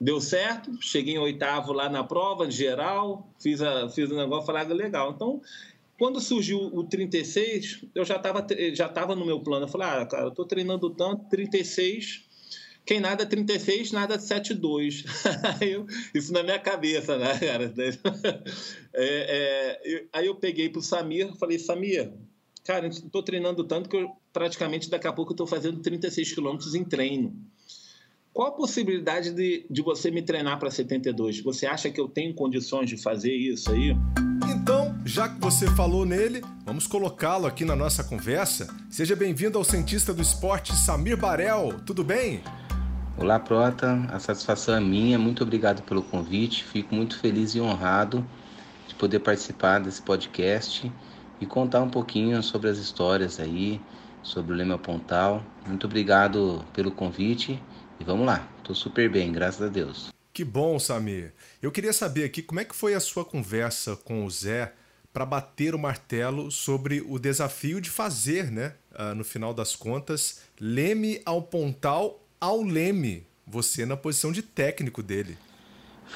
Deu 0.01 0.21
certo, 0.21 0.71
cheguei 0.81 1.15
em 1.15 1.19
oitavo 1.19 1.73
lá 1.73 1.89
na 1.89 2.05
prova, 2.05 2.49
geral, 2.49 3.29
fiz, 3.41 3.61
a, 3.61 3.89
fiz 3.89 4.09
o 4.09 4.17
negócio, 4.17 4.47
falei, 4.47 4.63
ah, 4.63 4.75
legal. 4.75 5.13
Então, 5.13 5.41
quando 5.99 6.21
surgiu 6.21 6.59
o 6.59 6.85
36, 6.85 7.85
eu 7.95 8.05
já 8.05 8.17
estava 8.17 8.47
já 8.73 8.89
tava 8.89 9.17
no 9.17 9.27
meu 9.27 9.41
plano. 9.41 9.65
Eu 9.65 9.69
falei, 9.69 9.89
ah, 9.89 10.07
cara, 10.07 10.25
eu 10.25 10.29
estou 10.29 10.47
treinando 10.47 10.91
tanto, 10.91 11.29
36 11.29 12.27
quem 12.87 13.01
nada 13.01 13.27
36, 13.27 13.93
nada 13.93 14.19
72. 14.19 15.05
isso 16.15 16.33
na 16.33 16.43
minha 16.43 16.59
cabeça, 16.59 17.19
né, 17.19 17.39
cara? 17.39 17.75
É, 19.01 19.79
é, 19.85 20.05
aí 20.13 20.27
eu 20.27 20.35
peguei 20.35 20.69
pro 20.71 20.83
Samir 20.83 21.33
falei, 21.37 21.57
Samir, 21.57 22.11
Cara, 22.69 22.87
estou 22.87 23.23
treinando 23.23 23.65
tanto 23.65 23.89
que 23.89 23.97
eu 23.97 24.11
praticamente 24.31 24.91
daqui 24.91 25.07
a 25.07 25.13
pouco 25.13 25.33
estou 25.33 25.47
fazendo 25.47 25.81
36 25.81 26.35
quilômetros 26.35 26.75
em 26.75 26.85
treino. 26.85 27.35
Qual 28.31 28.49
a 28.49 28.53
possibilidade 28.53 29.33
de, 29.33 29.65
de 29.71 29.81
você 29.81 30.11
me 30.11 30.21
treinar 30.21 30.59
para 30.59 30.71
72? 30.71 31.41
Você 31.41 31.67
acha 31.67 31.91
que 31.91 31.99
eu 31.99 32.07
tenho 32.09 32.35
condições 32.35 32.91
de 32.91 32.99
fazer 32.99 33.33
isso 33.33 33.71
aí? 33.71 33.97
Então, 34.55 34.88
já 35.09 35.27
que 35.27 35.41
você 35.41 35.67
falou 35.69 36.05
nele, 36.05 36.45
vamos 36.67 36.87
colocá-lo 36.87 37.47
aqui 37.47 37.65
na 37.65 37.75
nossa 37.75 38.05
conversa. 38.05 38.69
Seja 38.91 39.17
bem-vindo 39.17 39.57
ao 39.57 39.65
cientista 39.65 40.13
do 40.13 40.21
esporte 40.21 40.77
Samir 40.77 41.17
Barel. 41.17 41.81
Tudo 41.87 42.05
bem? 42.05 42.43
Olá, 43.17 43.41
Prota. 43.41 44.07
A 44.13 44.21
satisfação 44.21 44.75
é 44.75 44.81
minha. 44.81 45.19
Muito 45.19 45.43
obrigado 45.43 45.83
pelo 45.83 46.03
convite. 46.03 46.63
Fico 46.63 46.95
muito 46.95 47.19
feliz 47.19 47.55
e 47.55 47.61
honrado 47.61 48.23
de 48.87 48.95
poder 48.97 49.21
participar 49.21 49.79
desse 49.79 50.03
podcast 50.03 50.93
e 51.41 51.47
contar 51.47 51.81
um 51.81 51.89
pouquinho 51.89 52.43
sobre 52.43 52.69
as 52.69 52.77
histórias 52.77 53.41
aí, 53.41 53.81
sobre 54.23 54.53
o 54.53 54.57
Lema 54.57 54.77
Pontal. 54.77 55.43
Muito 55.67 55.87
obrigado 55.87 56.63
pelo 56.75 56.91
convite 56.91 57.59
e 57.99 58.05
vamos 58.05 58.27
lá. 58.27 58.47
Estou 58.59 58.77
super 58.77 59.09
bem, 59.09 59.33
graças 59.33 59.63
a 59.63 59.69
Deus. 59.69 60.13
Que 60.35 60.45
bom, 60.45 60.79
Samir. 60.79 61.33
Eu 61.63 61.73
queria 61.73 61.95
saber 61.95 62.25
aqui 62.25 62.43
como 62.43 62.61
é 62.61 62.65
que 62.65 62.77
foi 62.77 62.93
a 62.93 63.01
sua 63.01 63.25
conversa 63.25 63.97
com 63.97 64.27
o 64.27 64.31
Zé 64.31 64.75
para 65.13 65.25
bater 65.25 65.75
o 65.75 65.79
martelo 65.79 66.51
sobre 66.51 67.01
o 67.01 67.19
desafio 67.19 67.81
de 67.81 67.91
fazer, 67.91 68.51
né, 68.51 68.75
uh, 68.93 69.15
no 69.15 69.25
final 69.25 69.53
das 69.53 69.75
contas, 69.75 70.43
Leme 70.61 71.21
ao 71.25 71.43
Pontal 71.43 72.23
ao 72.41 72.63
Leme, 72.63 73.27
você 73.47 73.85
na 73.85 73.97
posição 73.97 74.31
de 74.31 74.43
técnico 74.43 75.03
dele. 75.03 75.37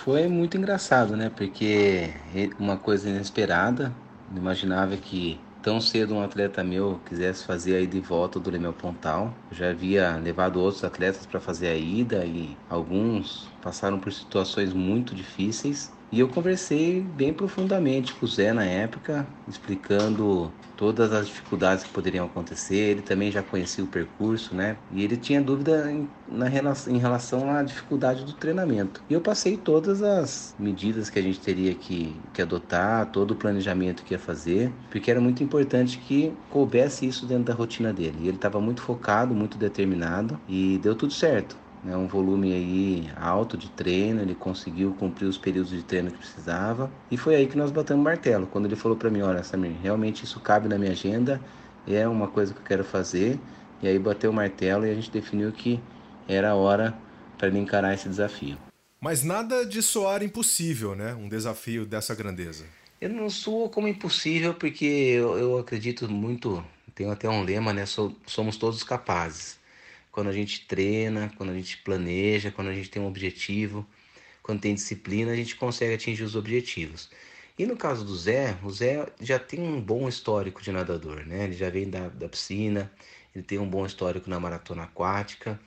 Foi 0.05 0.27
muito 0.27 0.57
engraçado, 0.57 1.17
né? 1.17 1.31
Porque 1.31 2.11
uma 2.59 2.77
coisa 2.77 3.11
inesperada, 3.11 3.95
não 4.31 4.39
imaginava 4.39 4.97
que 4.97 5.39
tão 5.63 5.81
cedo 5.81 6.15
um 6.15 6.23
atleta 6.23 6.65
meu 6.65 7.01
quisesse 7.07 7.45
fazer 7.45 7.77
a 7.77 7.81
ida 7.81 7.97
e 7.97 8.01
volta 8.01 8.41
do 8.41 8.51
Leme 8.51 8.67
ao 8.67 8.73
Pontal. 8.73 9.35
Eu 9.51 9.57
já 9.57 9.71
havia 9.71 10.17
levado 10.17 10.61
outros 10.61 10.83
atletas 10.83 11.27
para 11.27 11.39
fazer 11.39 11.69
a 11.69 11.77
ida 11.77 12.25
e 12.25 12.57
alguns 12.69 13.49
passaram 13.61 13.99
por 13.99 14.13
situações 14.13 14.73
muito 14.73 15.15
difíceis 15.15 15.93
e 16.13 16.21
eu 16.21 16.29
conversei 16.29 17.01
bem 17.01 17.33
profundamente 17.33 18.13
com 18.13 18.27
o 18.27 18.29
Zé 18.29 18.53
na 18.53 18.67
época, 18.67 19.27
explicando 19.49 20.53
todas 20.77 21.11
as 21.11 21.27
dificuldades 21.27 21.85
que 21.85 21.91
poderiam 21.91 22.27
acontecer. 22.27 22.75
Ele 22.75 23.03
também 23.03 23.31
já 23.31 23.43
conhecia 23.43 23.83
o 23.83 23.87
percurso, 23.87 24.55
né? 24.55 24.77
E 24.91 25.03
ele 25.03 25.17
tinha 25.17 25.41
dúvida 25.41 25.91
em, 25.91 26.07
na, 26.29 26.49
em 26.89 26.99
relação 26.99 27.51
à 27.51 27.63
dificuldade 27.63 28.25
do 28.25 28.35
treinamento. 28.35 29.03
E 29.09 29.15
eu 29.15 29.23
passei 29.23 29.57
todas 29.57 30.03
as 30.03 30.55
medidas 30.59 31.09
que 31.09 31.19
a 31.19 31.23
gente 31.23 31.41
teria 31.41 31.75
que, 31.75 32.15
que 32.35 32.43
adotar, 32.43 33.11
todo 33.11 33.31
o 33.31 33.37
planejamento 33.37 34.05
que 34.05 34.13
ia 34.13 34.19
fazer, 34.19 34.71
porque 34.91 35.11
era 35.11 35.21
muito 35.21 35.43
importante 35.43 35.99
que 35.99 36.33
coubesse 36.51 37.07
isso 37.07 37.27
dentro 37.27 37.45
da 37.45 37.55
rotina 37.55 37.91
dele. 37.91 38.19
E 38.21 38.29
ele 38.29 38.37
estava 38.37 38.61
muito 38.61 38.83
focado, 38.83 39.35
muito 39.35 39.57
determinado 39.57 40.39
e 40.47 40.79
deu 40.83 40.95
tudo 40.95 41.13
certo 41.13 41.62
né, 41.83 41.97
um 41.97 42.07
volume 42.07 42.53
aí 42.53 43.11
alto 43.17 43.57
de 43.57 43.69
treino, 43.71 44.23
ele 44.23 44.35
conseguiu 44.35 44.95
cumprir 44.95 45.27
os 45.27 45.37
períodos 45.37 45.71
de 45.71 45.83
treino 45.83 46.11
que 46.11 46.19
precisava 46.19 46.91
e 47.11 47.17
foi 47.17 47.35
aí 47.35 47.47
que 47.47 47.57
nós 47.57 47.71
batemos 47.71 48.05
martelo. 48.05 48.47
Quando 48.47 48.67
ele 48.67 48.77
falou 48.77 48.97
para 48.97 49.11
mim, 49.11 49.23
olha, 49.23 49.43
Samir, 49.43 49.73
realmente 49.83 50.25
isso 50.25 50.39
cabe 50.41 50.69
na 50.69 50.79
minha 50.79 50.93
agenda, 50.93 51.41
é 51.87 52.07
uma 52.07 52.29
coisa 52.29 52.55
que 52.55 52.61
eu 52.61 52.65
quero 52.65 52.85
fazer. 52.85 53.39
E 53.83 53.89
aí 53.89 53.99
bateu 53.99 54.31
o 54.31 54.35
martelo 54.35 54.87
e 54.87 54.91
a 54.91 54.95
gente 54.95 55.11
definiu 55.11 55.51
que 55.51 55.81
era 56.29 56.51
a 56.51 56.55
hora 56.55 56.97
para 57.37 57.49
ele 57.49 57.59
encarar 57.59 57.93
esse 57.93 58.09
desafio. 58.09 58.57
Mas 59.01 59.25
nada 59.25 59.67
de 59.67 59.83
soar 59.83 60.23
impossível, 60.23 60.95
né? 60.95 61.13
Um 61.15 61.29
desafio 61.29 61.85
dessa 61.85 62.15
grandeza. 62.15 62.65
Eu 63.01 63.09
não 63.09 63.29
sou 63.29 63.69
como 63.69 63.89
impossível 63.89 64.55
porque 64.55 64.85
eu, 64.85 65.37
eu 65.37 65.59
acredito 65.59 66.09
muito, 66.09 66.65
tenho 66.95 67.11
até 67.11 67.29
um 67.29 67.43
lema, 67.43 67.73
né? 67.73 67.85
somos 67.85 68.57
todos 68.57 68.85
capazes 68.85 69.61
quando 70.13 70.29
a 70.29 70.33
gente 70.33 70.67
treina, 70.67 71.33
quando 71.37 71.51
a 71.51 71.55
gente 71.55 71.79
planeja, 71.79 72.53
quando 72.53 72.69
a 72.69 72.75
gente 72.75 72.91
tem 72.91 73.03
um 73.03 73.07
objetivo, 73.07 73.87
quando 74.43 74.61
tem 74.61 74.75
disciplina, 74.75 75.33
a 75.33 75.37
gente 75.37 75.57
consegue 75.57 75.95
atingir 75.95 76.23
os 76.23 76.37
objetivos. 76.37 77.11
E 77.59 77.67
no 77.67 77.77
caso 77.77 78.05
do 78.05 78.15
Zé, 78.17 78.57
o 78.63 78.71
Zé 78.71 79.07
já 79.21 79.39
tem 79.39 79.61
um 79.61 79.81
bom 79.81 80.09
histórico 80.09 80.63
de 80.63 80.71
nadador, 80.73 81.27
né? 81.27 81.45
Ele 81.45 81.55
já 81.55 81.71
vem 81.71 81.89
da, 81.89 82.09
da 82.09 82.29
piscina, 82.29 82.93
ele 83.35 83.45
tem 83.45 83.59
um 83.59 83.69
bom 83.69 83.87
histórico 83.87 84.29
na 84.29 84.39
maratona 84.39 84.85
aquática. 84.85 85.59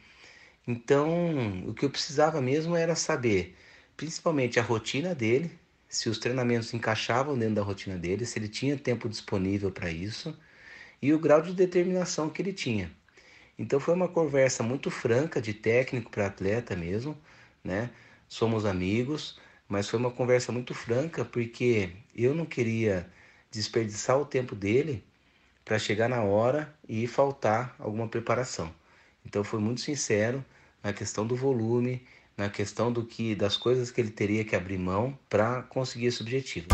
Então, 0.68 1.64
o 1.68 1.74
que 1.74 1.86
eu 1.86 1.90
precisava 1.90 2.42
mesmo 2.42 2.76
era 2.76 2.96
saber, 2.96 3.56
principalmente 3.98 4.60
a 4.60 4.64
rotina 4.64 5.16
dele, 5.16 5.52
se 5.88 6.10
os 6.10 6.18
treinamentos 6.20 6.74
encaixavam 6.74 7.38
dentro 7.38 7.56
da 7.56 7.62
rotina 7.62 7.98
dele, 7.98 8.26
se 8.26 8.38
ele 8.40 8.50
tinha 8.50 8.78
tempo 8.78 9.08
disponível 9.10 9.72
para 9.72 9.90
isso 9.92 10.38
e 11.02 11.14
o 11.14 11.20
grau 11.20 11.42
de 11.42 11.54
determinação 11.54 12.30
que 12.30 12.42
ele 12.42 12.54
tinha. 12.54 12.92
Então 13.58 13.80
foi 13.80 13.94
uma 13.94 14.08
conversa 14.08 14.62
muito 14.62 14.92
franca 14.92 15.42
de 15.42 15.54
técnico 15.54 16.12
para 16.12 16.28
atleta 16.28 16.76
mesmo, 16.76 17.18
né? 17.64 17.90
Somos 18.28 18.66
amigos, 18.66 19.40
mas 19.68 19.88
foi 19.88 20.00
uma 20.00 20.12
conversa 20.12 20.52
muito 20.52 20.74
franca 20.74 21.24
porque 21.24 21.92
eu 22.16 22.36
não 22.36 22.46
queria 22.46 23.10
desperdiçar 23.52 24.20
o 24.20 24.26
tempo 24.26 24.56
dele 24.56 25.04
para 25.64 25.80
chegar 25.80 26.10
na 26.10 26.22
hora 26.22 26.74
e 26.88 27.08
faltar 27.08 27.76
alguma 27.80 28.08
preparação. 28.08 28.72
Então 29.26 29.44
foi 29.44 29.60
muito 29.60 29.82
sincero 29.82 30.44
na 30.84 30.94
questão 30.94 31.26
do 31.26 31.36
volume, 31.36 32.06
na 32.38 32.50
questão 32.50 32.92
do 32.92 33.04
que 33.04 33.34
das 33.34 33.58
coisas 33.58 33.90
que 33.90 34.00
ele 34.00 34.12
teria 34.12 34.44
que 34.44 34.56
abrir 34.56 34.78
mão 34.78 35.18
para 35.30 35.64
conseguir 35.64 36.08
esse 36.08 36.22
objetivo. 36.22 36.68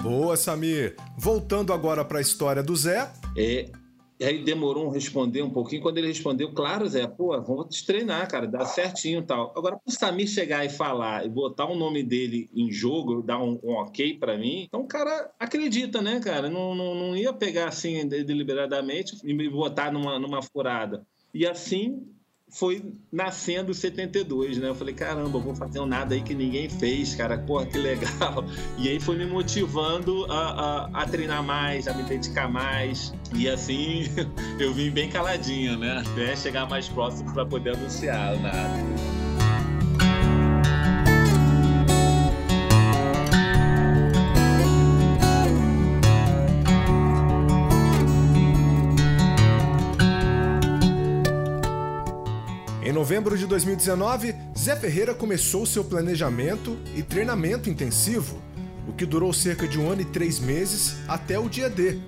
Boa, 0.00 0.36
Samir. 0.36 0.94
Voltando 1.18 1.72
agora 1.72 2.04
para 2.04 2.18
a 2.18 2.22
história 2.22 2.62
do 2.62 2.74
Zé. 2.76 3.10
É, 3.36 3.68
e 4.18 4.24
aí 4.24 4.42
demorou 4.42 4.86
um 4.86 4.90
responder 4.90 5.42
um 5.42 5.50
pouquinho. 5.50 5.82
Quando 5.82 5.98
ele 5.98 6.08
respondeu, 6.08 6.50
claro, 6.52 6.88
Zé, 6.88 7.06
pô, 7.06 7.38
vamos 7.40 7.82
treinar, 7.82 8.28
cara, 8.30 8.46
dá 8.46 8.64
certinho 8.64 9.20
e 9.20 9.22
tal. 9.22 9.52
Agora, 9.56 9.78
o 9.84 9.90
Samir 9.90 10.26
chegar 10.26 10.64
e 10.64 10.70
falar 10.70 11.26
e 11.26 11.28
botar 11.28 11.66
o 11.66 11.76
nome 11.76 12.02
dele 12.02 12.48
em 12.54 12.72
jogo, 12.72 13.22
dar 13.22 13.38
um, 13.38 13.60
um 13.62 13.72
ok 13.72 14.18
para 14.18 14.38
mim, 14.38 14.62
então 14.62 14.80
o 14.80 14.88
cara 14.88 15.30
acredita, 15.38 16.00
né, 16.00 16.18
cara? 16.20 16.48
Não, 16.48 16.74
não, 16.74 16.94
não 16.94 17.16
ia 17.16 17.32
pegar 17.32 17.68
assim 17.68 18.06
deliberadamente 18.08 19.16
e 19.22 19.34
me 19.34 19.48
botar 19.48 19.92
numa, 19.92 20.18
numa 20.18 20.40
furada. 20.40 21.06
E 21.34 21.46
assim 21.46 22.06
foi 22.48 22.92
nascendo 23.12 23.72
o 23.72 23.74
72, 23.74 24.58
né? 24.58 24.68
Eu 24.68 24.74
falei, 24.74 24.94
caramba, 24.94 25.38
vou 25.38 25.54
fazer 25.54 25.80
um 25.80 25.86
nada 25.86 26.14
aí 26.14 26.22
que 26.22 26.34
ninguém 26.34 26.68
fez, 26.68 27.14
cara, 27.14 27.36
porra, 27.38 27.66
que 27.66 27.78
legal. 27.78 28.44
E 28.78 28.88
aí 28.88 29.00
foi 29.00 29.16
me 29.16 29.26
motivando 29.26 30.30
a, 30.30 30.86
a, 30.92 31.02
a 31.02 31.06
treinar 31.06 31.42
mais, 31.42 31.88
a 31.88 31.94
me 31.94 32.02
dedicar 32.02 32.48
mais. 32.48 33.12
E 33.34 33.48
assim 33.48 34.04
eu 34.60 34.72
vim 34.72 34.90
bem 34.90 35.08
caladinho, 35.08 35.78
né? 35.78 36.02
Até 36.06 36.36
chegar 36.36 36.68
mais 36.68 36.88
próximo 36.88 37.32
para 37.32 37.44
poder 37.44 37.74
anunciar 37.74 38.34
o 38.36 38.40
nada. 38.40 39.15
Novembro 53.06 53.38
de 53.38 53.46
2019, 53.46 54.34
Zé 54.58 54.74
Ferreira 54.74 55.14
começou 55.14 55.64
seu 55.64 55.84
planejamento 55.84 56.76
e 56.96 57.04
treinamento 57.04 57.70
intensivo, 57.70 58.42
o 58.88 58.92
que 58.92 59.06
durou 59.06 59.32
cerca 59.32 59.68
de 59.68 59.78
um 59.78 59.88
ano 59.88 60.00
e 60.02 60.04
três 60.04 60.40
meses 60.40 60.96
até 61.06 61.38
o 61.38 61.48
dia 61.48 61.70
D. 61.70 62.00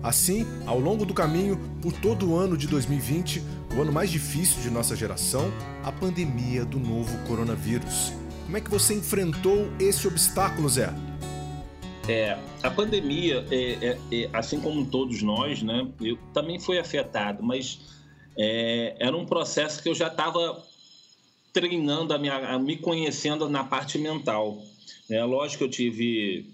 Assim, 0.00 0.46
ao 0.64 0.78
longo 0.78 1.04
do 1.04 1.12
caminho, 1.12 1.58
por 1.82 1.92
todo 1.92 2.30
o 2.30 2.36
ano 2.36 2.56
de 2.56 2.68
2020, 2.68 3.42
o 3.76 3.82
ano 3.82 3.90
mais 3.90 4.12
difícil 4.12 4.62
de 4.62 4.70
nossa 4.70 4.94
geração, 4.94 5.52
a 5.82 5.90
pandemia 5.90 6.64
do 6.64 6.78
novo 6.78 7.18
coronavírus. 7.26 8.12
Como 8.44 8.56
é 8.56 8.60
que 8.60 8.70
você 8.70 8.94
enfrentou 8.94 9.68
esse 9.80 10.06
obstáculo, 10.06 10.68
Zé? 10.68 10.94
É, 12.08 12.38
a 12.62 12.70
pandemia, 12.70 13.44
é, 13.50 13.72
é, 13.72 13.98
é, 14.12 14.30
assim 14.32 14.60
como 14.60 14.86
todos 14.86 15.20
nós, 15.20 15.64
né, 15.64 15.84
eu 16.00 16.16
também 16.32 16.60
fui 16.60 16.78
afetado, 16.78 17.42
mas 17.42 18.03
é, 18.36 18.96
era 18.98 19.16
um 19.16 19.24
processo 19.24 19.82
que 19.82 19.88
eu 19.88 19.94
já 19.94 20.08
estava 20.08 20.62
treinando, 21.52 22.12
a 22.12 22.18
minha, 22.18 22.36
a 22.36 22.58
me 22.58 22.76
conhecendo 22.76 23.48
na 23.48 23.62
parte 23.62 23.96
mental. 23.96 24.62
É, 25.08 25.22
lógico 25.24 25.58
que 25.58 25.64
eu 25.64 25.70
tive. 25.70 26.50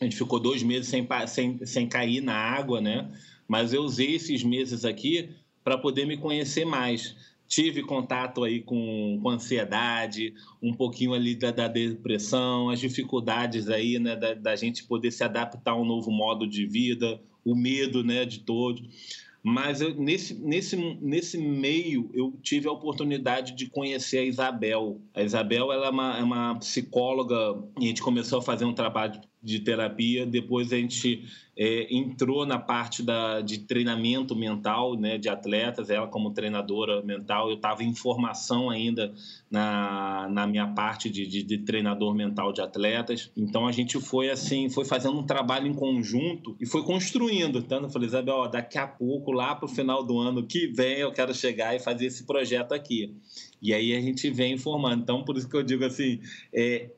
A 0.00 0.04
gente 0.04 0.16
ficou 0.16 0.38
dois 0.38 0.62
meses 0.62 0.88
sem, 0.88 1.06
sem, 1.26 1.66
sem 1.66 1.86
cair 1.86 2.20
na 2.20 2.34
água, 2.34 2.80
né? 2.80 3.10
Mas 3.46 3.72
eu 3.72 3.82
usei 3.82 4.16
esses 4.16 4.42
meses 4.42 4.84
aqui 4.84 5.30
para 5.62 5.78
poder 5.78 6.06
me 6.06 6.16
conhecer 6.16 6.64
mais. 6.64 7.14
Tive 7.48 7.82
contato 7.82 8.42
aí 8.42 8.60
com, 8.60 9.20
com 9.22 9.30
ansiedade, 9.30 10.34
um 10.60 10.72
pouquinho 10.72 11.14
ali 11.14 11.34
da, 11.34 11.50
da 11.52 11.68
depressão, 11.68 12.70
as 12.70 12.80
dificuldades 12.80 13.68
aí, 13.68 14.00
né, 14.00 14.16
da, 14.16 14.34
da 14.34 14.56
gente 14.56 14.82
poder 14.82 15.12
se 15.12 15.22
adaptar 15.22 15.72
a 15.72 15.80
um 15.80 15.84
novo 15.84 16.10
modo 16.10 16.44
de 16.44 16.66
vida, 16.66 17.20
o 17.44 17.54
medo, 17.54 18.02
né, 18.02 18.24
de 18.24 18.40
todos 18.40 18.82
Mas 19.48 19.80
eu, 19.80 19.94
nesse, 19.94 20.34
nesse, 20.34 20.76
nesse 20.76 21.38
meio 21.38 22.10
eu 22.12 22.32
tive 22.42 22.66
a 22.66 22.72
oportunidade 22.72 23.54
de 23.54 23.70
conhecer 23.70 24.18
a 24.18 24.24
Isabel. 24.24 25.00
A 25.14 25.22
Isabel 25.22 25.70
ela 25.72 25.86
é 25.86 25.90
uma, 25.90 26.18
é 26.18 26.22
uma 26.24 26.58
psicóloga 26.58 27.56
e 27.78 27.84
a 27.84 27.86
gente 27.86 28.02
começou 28.02 28.40
a 28.40 28.42
fazer 28.42 28.64
um 28.64 28.74
trabalho 28.74 29.20
de 29.46 29.60
terapia. 29.60 30.26
Depois 30.26 30.72
a 30.72 30.76
gente 30.76 31.24
é, 31.56 31.86
entrou 31.94 32.44
na 32.44 32.58
parte 32.58 33.02
da, 33.02 33.40
de 33.40 33.58
treinamento 33.58 34.34
mental 34.34 34.94
né, 34.94 35.16
de 35.16 35.28
atletas, 35.28 35.88
ela 35.88 36.06
como 36.08 36.32
treinadora 36.32 37.00
mental. 37.02 37.48
Eu 37.48 37.56
estava 37.56 37.84
em 37.84 37.94
formação 37.94 38.68
ainda 38.68 39.14
na, 39.50 40.28
na 40.30 40.46
minha 40.46 40.66
parte 40.66 41.08
de, 41.08 41.26
de, 41.26 41.42
de, 41.42 41.58
treinador 41.58 42.14
mental 42.14 42.52
de 42.52 42.60
atletas. 42.60 43.30
Então 43.36 43.66
a 43.66 43.72
gente 43.72 44.00
foi 44.00 44.28
assim, 44.28 44.68
foi 44.68 44.84
fazendo 44.84 45.18
um 45.18 45.24
trabalho 45.24 45.66
em 45.66 45.74
conjunto 45.74 46.56
e 46.60 46.66
foi 46.66 46.82
construindo. 46.82 47.58
Então 47.58 47.80
eu 47.80 47.88
falei, 47.88 48.08
Isabel, 48.08 48.34
ó, 48.34 48.48
daqui 48.48 48.78
a 48.78 48.86
pouco, 48.86 49.30
lá 49.30 49.54
para 49.54 49.66
o 49.66 49.68
final 49.68 50.04
do 50.04 50.18
ano 50.18 50.42
que 50.42 50.66
vem, 50.66 50.98
eu 50.98 51.12
quero 51.12 51.32
chegar 51.32 51.74
e 51.74 51.78
fazer 51.78 52.06
esse 52.06 52.26
projeto 52.26 52.72
aqui. 52.72 53.14
E 53.62 53.72
aí 53.72 53.94
a 53.94 54.00
gente 54.00 54.28
vem 54.28 54.54
informando. 54.54 55.02
Então, 55.02 55.24
por 55.24 55.36
isso 55.36 55.48
que 55.48 55.56
eu 55.56 55.62
digo 55.62 55.84
assim, 55.84 56.20
é, 56.52 56.90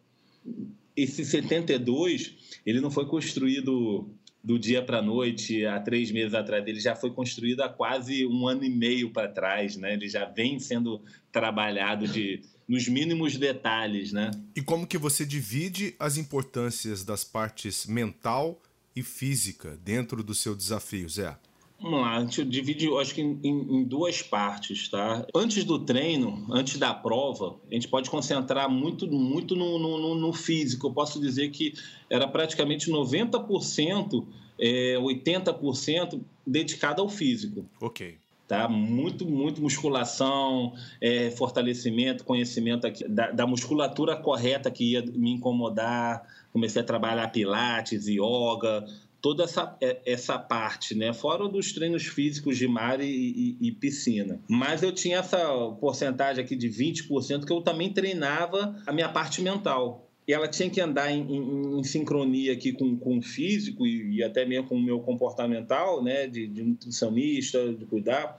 esse 1.02 1.24
72, 1.24 2.34
ele 2.66 2.80
não 2.80 2.90
foi 2.90 3.06
construído 3.06 4.10
do 4.42 4.58
dia 4.58 4.82
para 4.82 4.98
a 4.98 5.02
noite, 5.02 5.64
há 5.64 5.78
três 5.80 6.10
meses 6.10 6.34
atrás. 6.34 6.66
Ele 6.66 6.80
já 6.80 6.96
foi 6.96 7.10
construído 7.12 7.60
há 7.60 7.68
quase 7.68 8.26
um 8.26 8.46
ano 8.46 8.64
e 8.64 8.70
meio 8.70 9.10
para 9.10 9.28
trás, 9.28 9.76
né? 9.76 9.94
Ele 9.94 10.08
já 10.08 10.24
vem 10.24 10.58
sendo 10.58 11.02
trabalhado 11.30 12.06
de, 12.06 12.42
nos 12.66 12.88
mínimos 12.88 13.36
detalhes, 13.36 14.12
né? 14.12 14.30
E 14.56 14.62
como 14.62 14.86
que 14.86 14.98
você 14.98 15.24
divide 15.24 15.94
as 15.98 16.16
importâncias 16.16 17.04
das 17.04 17.24
partes 17.24 17.86
mental 17.86 18.60
e 18.94 19.02
física 19.02 19.78
dentro 19.84 20.22
do 20.22 20.34
seu 20.34 20.54
desafio, 20.54 21.08
Zé? 21.08 21.36
Vamos 21.80 22.00
lá, 22.00 22.16
a 22.16 22.20
gente 22.20 22.44
divide, 22.44 22.88
acho 22.98 23.14
que 23.14 23.20
em, 23.20 23.38
em, 23.44 23.84
duas 23.84 24.20
partes, 24.20 24.88
tá? 24.88 25.24
Antes 25.32 25.62
do 25.62 25.78
treino, 25.78 26.44
antes 26.50 26.76
da 26.76 26.92
prova, 26.92 27.56
a 27.70 27.74
gente 27.74 27.86
pode 27.86 28.10
concentrar 28.10 28.68
muito, 28.68 29.06
muito 29.06 29.54
no, 29.54 29.78
no, 29.78 30.14
no 30.16 30.32
físico. 30.32 30.88
Eu 30.88 30.92
posso 30.92 31.20
dizer 31.20 31.50
que 31.50 31.74
era 32.10 32.26
praticamente 32.26 32.90
90%, 32.90 34.26
é, 34.58 34.96
80% 34.96 36.20
dedicado 36.44 37.00
ao 37.00 37.08
físico. 37.08 37.64
Ok. 37.80 38.18
Tá? 38.48 38.66
Muito, 38.66 39.24
muito 39.24 39.62
musculação, 39.62 40.72
é, 41.00 41.30
fortalecimento, 41.30 42.24
conhecimento 42.24 42.88
aqui, 42.88 43.06
da, 43.06 43.30
da 43.30 43.46
musculatura 43.46 44.16
correta 44.16 44.68
que 44.68 44.94
ia 44.94 45.02
me 45.02 45.30
incomodar. 45.30 46.26
Comecei 46.52 46.82
a 46.82 46.84
trabalhar 46.84 47.28
pilates, 47.28 48.08
yoga, 48.08 48.84
toda 49.20 49.44
essa, 49.44 49.76
é, 49.80 50.00
essa 50.06 50.38
parte, 50.38 50.94
né? 50.94 51.12
Fora 51.12 51.48
dos 51.48 51.72
treinos 51.72 52.06
físicos 52.06 52.56
de 52.56 52.68
mar 52.68 53.00
e, 53.00 53.06
e, 53.06 53.68
e, 53.68 53.72
piscina. 53.72 54.40
Mas 54.48 54.82
eu 54.82 54.92
tinha 54.92 55.18
essa 55.18 55.38
porcentagem 55.80 56.44
aqui 56.44 56.56
de 56.56 56.68
20% 56.68 57.44
que 57.44 57.52
eu 57.52 57.60
também 57.60 57.92
treinava 57.92 58.76
a 58.86 58.92
minha 58.92 59.08
parte 59.08 59.42
mental. 59.42 60.08
E 60.26 60.32
ela 60.32 60.46
tinha 60.46 60.68
que 60.68 60.80
andar 60.80 61.10
em, 61.10 61.22
em, 61.22 61.80
em 61.80 61.84
sincronia 61.84 62.52
aqui 62.52 62.72
com, 62.72 62.96
com 62.98 63.18
o 63.18 63.22
físico 63.22 63.86
e, 63.86 64.16
e, 64.16 64.22
até 64.22 64.44
mesmo 64.44 64.68
com 64.68 64.76
o 64.76 64.82
meu 64.82 65.00
comportamental, 65.00 66.02
né? 66.02 66.26
De, 66.26 66.46
de 66.46 66.62
nutricionista, 66.62 67.72
de 67.72 67.84
cuidar 67.86 68.38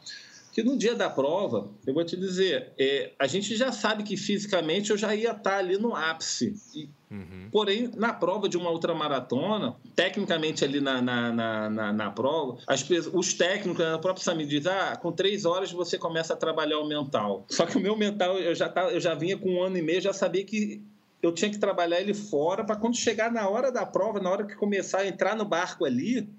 que 0.51 0.63
no 0.63 0.77
dia 0.77 0.95
da 0.95 1.09
prova, 1.09 1.71
eu 1.85 1.93
vou 1.93 2.03
te 2.03 2.17
dizer, 2.17 2.73
é, 2.77 3.13
a 3.17 3.27
gente 3.27 3.55
já 3.55 3.71
sabe 3.71 4.03
que 4.03 4.17
fisicamente 4.17 4.89
eu 4.89 4.97
já 4.97 5.15
ia 5.15 5.31
estar 5.31 5.57
ali 5.57 5.77
no 5.77 5.95
ápice. 5.95 6.55
E, 6.75 6.89
uhum. 7.11 7.49
Porém, 7.51 7.89
na 7.95 8.13
prova 8.13 8.47
de 8.47 8.57
uma 8.57 8.69
ultramaratona, 8.71 9.75
tecnicamente 9.95 10.63
ali 10.63 10.79
na, 10.79 11.01
na, 11.01 11.31
na, 11.31 11.69
na, 11.69 11.93
na 11.93 12.11
prova, 12.11 12.57
as, 12.67 12.87
os 13.13 13.33
técnicos, 13.33 13.83
a 13.85 13.97
própria 13.97 14.23
Sami 14.23 14.45
diz, 14.45 14.67
ah, 14.67 14.95
com 14.95 15.11
três 15.11 15.45
horas 15.45 15.71
você 15.71 15.97
começa 15.97 16.33
a 16.33 16.37
trabalhar 16.37 16.79
o 16.79 16.87
mental. 16.87 17.45
Só 17.49 17.65
que 17.65 17.77
o 17.77 17.79
meu 17.79 17.95
mental, 17.95 18.37
eu 18.37 18.55
já, 18.55 18.71
eu 18.91 18.99
já 18.99 19.15
vinha 19.15 19.37
com 19.37 19.49
um 19.55 19.63
ano 19.63 19.77
e 19.77 19.81
meio, 19.81 20.01
já 20.01 20.13
sabia 20.13 20.43
que 20.43 20.81
eu 21.21 21.33
tinha 21.33 21.51
que 21.51 21.57
trabalhar 21.57 21.99
ele 21.99 22.13
fora 22.13 22.63
para 22.63 22.75
quando 22.75 22.95
chegar 22.95 23.31
na 23.31 23.47
hora 23.47 23.71
da 23.71 23.85
prova, 23.85 24.19
na 24.19 24.29
hora 24.29 24.45
que 24.45 24.55
começar 24.55 24.99
a 24.99 25.07
entrar 25.07 25.35
no 25.35 25.45
barco 25.45 25.85
ali, 25.85 26.29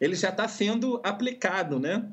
ele 0.00 0.14
já 0.14 0.28
está 0.28 0.46
sendo 0.46 1.00
aplicado, 1.02 1.80
né? 1.80 2.08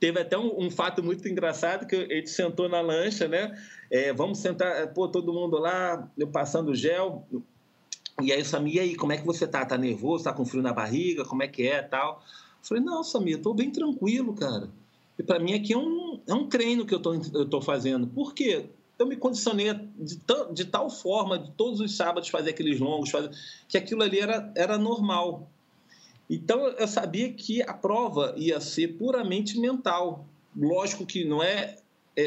Teve 0.00 0.20
até 0.20 0.38
um, 0.38 0.66
um, 0.66 0.70
fato 0.70 1.02
muito 1.02 1.28
engraçado 1.28 1.86
que 1.86 1.96
a 1.96 2.14
gente 2.14 2.30
sentou 2.30 2.68
na 2.68 2.80
lancha, 2.80 3.26
né? 3.26 3.52
É, 3.90 4.12
vamos 4.12 4.38
sentar, 4.38 4.92
pô, 4.92 5.08
todo 5.08 5.32
mundo 5.32 5.58
lá, 5.58 6.10
eu 6.16 6.28
passando 6.28 6.74
gel. 6.74 7.26
E 8.22 8.32
aí, 8.32 8.44
Samir, 8.44 8.76
e 8.76 8.80
aí, 8.80 8.94
como 8.96 9.12
é 9.12 9.16
que 9.16 9.26
você 9.26 9.46
tá? 9.46 9.64
Tá 9.64 9.78
nervoso? 9.78 10.24
Tá 10.24 10.32
com 10.32 10.44
frio 10.44 10.62
na 10.62 10.72
barriga? 10.72 11.24
Como 11.24 11.42
é 11.42 11.48
que 11.48 11.66
é 11.66 11.82
tal? 11.82 12.22
Eu 12.60 12.68
falei, 12.68 12.82
não, 12.82 13.02
Samir, 13.02 13.40
tô 13.40 13.54
bem 13.54 13.70
tranquilo, 13.70 14.34
cara. 14.34 14.68
E 15.18 15.22
para 15.22 15.38
mim 15.38 15.54
aqui 15.54 15.72
é 15.72 15.78
um, 15.78 16.20
é 16.26 16.34
um 16.34 16.46
treino 16.46 16.86
que 16.86 16.94
eu 16.94 17.00
tô, 17.00 17.14
eu 17.14 17.48
tô 17.48 17.60
fazendo. 17.60 18.06
Por 18.06 18.34
quê? 18.34 18.66
Eu 18.98 19.06
me 19.06 19.16
condicionei 19.16 19.72
de, 19.72 20.18
de 20.52 20.64
tal 20.64 20.90
forma, 20.90 21.38
de 21.38 21.50
todos 21.52 21.80
os 21.80 21.96
sábados 21.96 22.28
fazer 22.28 22.50
aqueles 22.50 22.78
longos, 22.78 23.10
fazer, 23.10 23.30
que 23.68 23.78
aquilo 23.78 24.02
ali 24.02 24.18
era, 24.18 24.52
era 24.56 24.76
normal. 24.76 25.48
Então 26.28 26.66
eu 26.66 26.86
sabia 26.86 27.32
que 27.32 27.62
a 27.62 27.72
prova 27.72 28.34
ia 28.36 28.60
ser 28.60 28.88
puramente 28.98 29.58
mental. 29.58 30.26
Lógico 30.54 31.06
que 31.06 31.24
não 31.24 31.42
é 31.42 31.76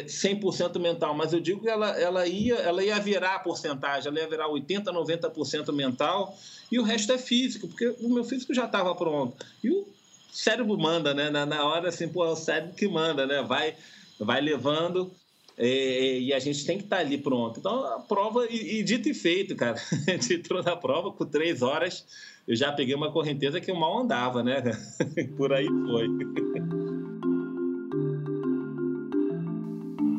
100% 0.03 0.79
mental, 0.79 1.15
mas 1.15 1.33
eu 1.33 1.39
digo 1.39 1.61
que 1.61 1.69
ela, 1.69 1.89
ela, 1.99 2.27
ia, 2.27 2.55
ela 2.55 2.83
ia 2.83 2.99
virar 2.99 3.35
a 3.35 3.39
porcentagem, 3.39 4.09
ela 4.09 4.19
ia 4.19 4.29
virar 4.29 4.47
80%, 4.47 4.83
90% 4.85 5.73
mental 5.73 6.37
e 6.71 6.79
o 6.79 6.83
resto 6.83 7.11
é 7.11 7.17
físico, 7.17 7.67
porque 7.67 7.93
o 7.99 8.09
meu 8.09 8.23
físico 8.23 8.53
já 8.53 8.65
estava 8.65 8.95
pronto. 8.95 9.45
E 9.63 9.69
o 9.69 9.85
cérebro 10.31 10.77
manda, 10.77 11.13
né? 11.13 11.29
Na, 11.29 11.45
na 11.45 11.65
hora, 11.65 11.89
assim, 11.89 12.07
pô, 12.07 12.25
é 12.25 12.29
o 12.29 12.35
cérebro 12.35 12.75
que 12.75 12.87
manda, 12.87 13.25
né? 13.25 13.41
Vai, 13.41 13.75
vai 14.19 14.39
levando 14.39 15.11
é, 15.57 16.19
e 16.19 16.33
a 16.33 16.39
gente 16.39 16.65
tem 16.65 16.77
que 16.77 16.85
estar 16.85 16.97
tá 16.97 17.01
ali 17.01 17.17
pronto. 17.17 17.59
Então, 17.59 17.85
a 17.93 17.99
prova, 17.99 18.47
e, 18.49 18.79
e 18.79 18.83
dito 18.83 19.09
e 19.09 19.13
feito, 19.13 19.55
cara, 19.55 19.75
a 20.07 20.11
gente 20.11 20.35
entrou 20.35 20.63
na 20.63 20.75
prova 20.75 21.11
com 21.11 21.25
três 21.25 21.61
horas 21.61 22.05
eu 22.47 22.55
já 22.55 22.71
peguei 22.71 22.95
uma 22.95 23.11
correnteza 23.11 23.61
que 23.61 23.71
eu 23.71 23.75
mal 23.75 23.99
andava, 23.99 24.43
né? 24.43 24.61
Por 25.37 25.53
aí 25.53 25.67
foi. 25.67 27.00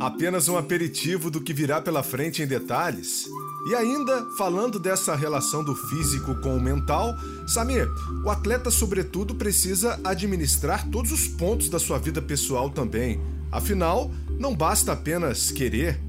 Apenas 0.02 0.48
um 0.48 0.56
aperitivo 0.56 1.30
do 1.30 1.40
que 1.40 1.52
virá 1.52 1.80
pela 1.80 2.02
frente 2.02 2.42
em 2.42 2.46
detalhes. 2.46 3.26
E 3.68 3.74
ainda, 3.76 4.26
falando 4.36 4.80
dessa 4.80 5.14
relação 5.14 5.62
do 5.62 5.76
físico 5.76 6.34
com 6.40 6.56
o 6.56 6.60
mental, 6.60 7.14
Samir, 7.46 7.86
o 8.24 8.28
atleta, 8.28 8.68
sobretudo, 8.68 9.36
precisa 9.36 10.00
administrar 10.02 10.90
todos 10.90 11.12
os 11.12 11.28
pontos 11.28 11.68
da 11.68 11.78
sua 11.78 11.98
vida 11.98 12.20
pessoal 12.20 12.68
também. 12.68 13.20
Afinal, 13.52 14.10
não 14.40 14.54
basta 14.56 14.92
apenas 14.92 15.52
querer. 15.52 16.00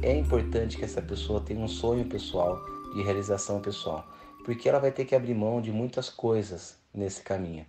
É 0.00 0.16
importante 0.16 0.76
que 0.76 0.84
essa 0.84 1.02
pessoa 1.02 1.40
tenha 1.40 1.58
um 1.58 1.66
sonho 1.66 2.04
pessoal 2.04 2.64
de 2.94 3.02
realização 3.02 3.60
pessoal 3.60 4.08
porque 4.44 4.68
ela 4.68 4.78
vai 4.78 4.92
ter 4.92 5.06
que 5.06 5.14
abrir 5.14 5.34
mão 5.34 5.60
de 5.60 5.72
muitas 5.72 6.10
coisas 6.10 6.76
nesse 6.92 7.22
caminho. 7.22 7.66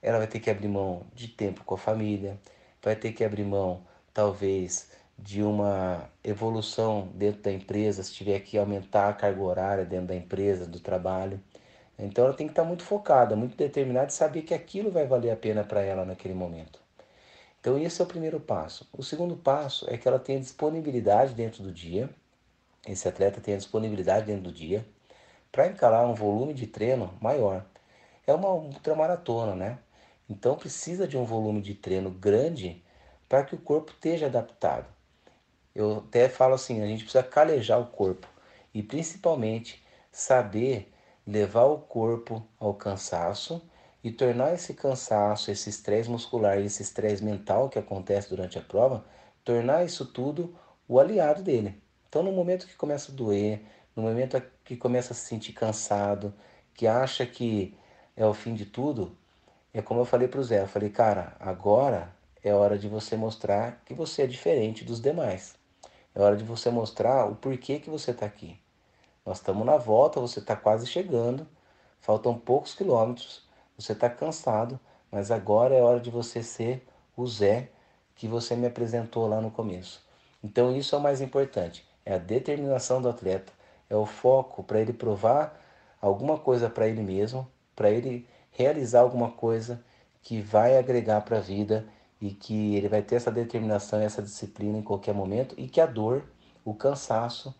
Ela 0.00 0.18
vai 0.18 0.26
ter 0.26 0.40
que 0.40 0.50
abrir 0.50 0.66
mão 0.66 1.06
de 1.14 1.28
tempo 1.28 1.62
com 1.64 1.74
a 1.74 1.78
família, 1.78 2.40
vai 2.82 2.96
ter 2.96 3.12
que 3.12 3.22
abrir 3.22 3.44
mão, 3.44 3.82
talvez, 4.12 4.90
de 5.18 5.42
uma 5.42 6.10
evolução 6.24 7.08
dentro 7.14 7.42
da 7.42 7.52
empresa, 7.52 8.02
se 8.02 8.12
tiver 8.12 8.40
que 8.40 8.58
aumentar 8.58 9.08
a 9.08 9.12
carga 9.12 9.42
horária 9.42 9.84
dentro 9.84 10.08
da 10.08 10.16
empresa, 10.16 10.66
do 10.66 10.80
trabalho. 10.80 11.40
Então 11.98 12.24
ela 12.24 12.34
tem 12.34 12.46
que 12.46 12.52
estar 12.52 12.64
muito 12.64 12.82
focada, 12.82 13.36
muito 13.36 13.56
determinada 13.56 14.08
e 14.08 14.12
saber 14.12 14.42
que 14.42 14.54
aquilo 14.54 14.90
vai 14.90 15.06
valer 15.06 15.30
a 15.30 15.36
pena 15.36 15.62
para 15.62 15.82
ela 15.82 16.04
naquele 16.04 16.34
momento. 16.34 16.80
Então 17.60 17.78
esse 17.78 18.00
é 18.00 18.04
o 18.04 18.08
primeiro 18.08 18.40
passo. 18.40 18.88
O 18.92 19.02
segundo 19.04 19.36
passo 19.36 19.86
é 19.88 19.96
que 19.96 20.08
ela 20.08 20.18
tenha 20.18 20.40
disponibilidade 20.40 21.34
dentro 21.34 21.62
do 21.62 21.72
dia. 21.72 22.10
Esse 22.88 23.06
atleta 23.06 23.40
tenha 23.40 23.56
disponibilidade 23.56 24.26
dentro 24.26 24.42
do 24.42 24.52
dia 24.52 24.84
para 25.52 25.68
encarar 25.68 26.04
um 26.06 26.14
volume 26.14 26.54
de 26.54 26.66
treino 26.66 27.14
maior. 27.20 27.64
É 28.26 28.34
uma 28.34 28.48
ultramaratona, 28.52 29.54
né? 29.54 29.78
Então 30.28 30.56
precisa 30.56 31.06
de 31.06 31.16
um 31.16 31.24
volume 31.24 31.60
de 31.60 31.74
treino 31.74 32.10
grande 32.10 32.82
para 33.32 33.44
que 33.44 33.54
o 33.54 33.58
corpo 33.58 33.92
esteja 33.92 34.26
adaptado. 34.26 34.84
Eu 35.74 36.04
até 36.06 36.28
falo 36.28 36.52
assim, 36.52 36.82
a 36.82 36.86
gente 36.86 37.04
precisa 37.04 37.24
calejar 37.24 37.80
o 37.80 37.86
corpo 37.86 38.28
e 38.74 38.82
principalmente 38.82 39.82
saber 40.10 40.92
levar 41.26 41.64
o 41.64 41.78
corpo 41.78 42.46
ao 42.60 42.74
cansaço 42.74 43.66
e 44.04 44.12
tornar 44.12 44.52
esse 44.52 44.74
cansaço, 44.74 45.50
esse 45.50 45.70
estresse 45.70 46.10
muscular 46.10 46.60
e 46.60 46.66
esse 46.66 46.82
estresse 46.82 47.24
mental 47.24 47.70
que 47.70 47.78
acontece 47.78 48.28
durante 48.28 48.58
a 48.58 48.60
prova, 48.60 49.02
tornar 49.42 49.82
isso 49.82 50.04
tudo 50.04 50.54
o 50.86 51.00
aliado 51.00 51.42
dele. 51.42 51.82
Então 52.10 52.22
no 52.22 52.32
momento 52.32 52.66
que 52.66 52.76
começa 52.76 53.10
a 53.10 53.14
doer, 53.14 53.62
no 53.96 54.02
momento 54.02 54.42
que 54.62 54.76
começa 54.76 55.14
a 55.14 55.16
se 55.16 55.24
sentir 55.24 55.54
cansado, 55.54 56.34
que 56.74 56.86
acha 56.86 57.24
que 57.24 57.74
é 58.14 58.26
o 58.26 58.34
fim 58.34 58.52
de 58.52 58.66
tudo, 58.66 59.16
é 59.72 59.80
como 59.80 60.00
eu 60.00 60.04
falei 60.04 60.28
para 60.28 60.40
o 60.40 60.44
Zé, 60.44 60.60
eu 60.60 60.68
falei, 60.68 60.90
cara, 60.90 61.34
agora 61.40 62.20
é 62.42 62.52
hora 62.52 62.78
de 62.78 62.88
você 62.88 63.16
mostrar 63.16 63.82
que 63.84 63.94
você 63.94 64.22
é 64.22 64.26
diferente 64.26 64.84
dos 64.84 65.00
demais. 65.00 65.54
É 66.14 66.20
hora 66.20 66.36
de 66.36 66.44
você 66.44 66.70
mostrar 66.70 67.26
o 67.26 67.36
porquê 67.36 67.78
que 67.78 67.88
você 67.88 68.10
está 68.10 68.26
aqui. 68.26 68.58
Nós 69.24 69.38
estamos 69.38 69.64
na 69.64 69.76
volta, 69.76 70.20
você 70.20 70.40
está 70.40 70.56
quase 70.56 70.86
chegando, 70.86 71.46
faltam 72.00 72.36
poucos 72.36 72.74
quilômetros, 72.74 73.46
você 73.78 73.92
está 73.92 74.10
cansado, 74.10 74.78
mas 75.10 75.30
agora 75.30 75.74
é 75.74 75.80
hora 75.80 76.00
de 76.00 76.10
você 76.10 76.42
ser 76.42 76.86
o 77.16 77.26
Zé 77.26 77.70
que 78.14 78.26
você 78.26 78.56
me 78.56 78.66
apresentou 78.66 79.28
lá 79.28 79.40
no 79.40 79.50
começo. 79.50 80.04
Então 80.42 80.74
isso 80.76 80.94
é 80.94 80.98
o 80.98 81.02
mais 81.02 81.20
importante, 81.20 81.86
é 82.04 82.14
a 82.14 82.18
determinação 82.18 83.00
do 83.00 83.08
atleta, 83.08 83.52
é 83.88 83.96
o 83.96 84.04
foco 84.04 84.64
para 84.64 84.80
ele 84.80 84.92
provar 84.92 85.60
alguma 86.00 86.36
coisa 86.36 86.68
para 86.68 86.88
ele 86.88 87.02
mesmo, 87.02 87.46
para 87.76 87.90
ele 87.90 88.28
realizar 88.50 89.00
alguma 89.00 89.30
coisa 89.30 89.82
que 90.22 90.40
vai 90.40 90.76
agregar 90.76 91.20
para 91.22 91.38
a 91.38 91.40
vida 91.40 91.86
e 92.22 92.30
que 92.30 92.76
ele 92.76 92.88
vai 92.88 93.02
ter 93.02 93.16
essa 93.16 93.32
determinação 93.32 94.00
e 94.00 94.04
essa 94.04 94.22
disciplina 94.22 94.78
em 94.78 94.82
qualquer 94.82 95.12
momento 95.12 95.56
e 95.58 95.66
que 95.66 95.80
a 95.80 95.86
dor, 95.86 96.22
o 96.64 96.72
cansaço 96.72 97.52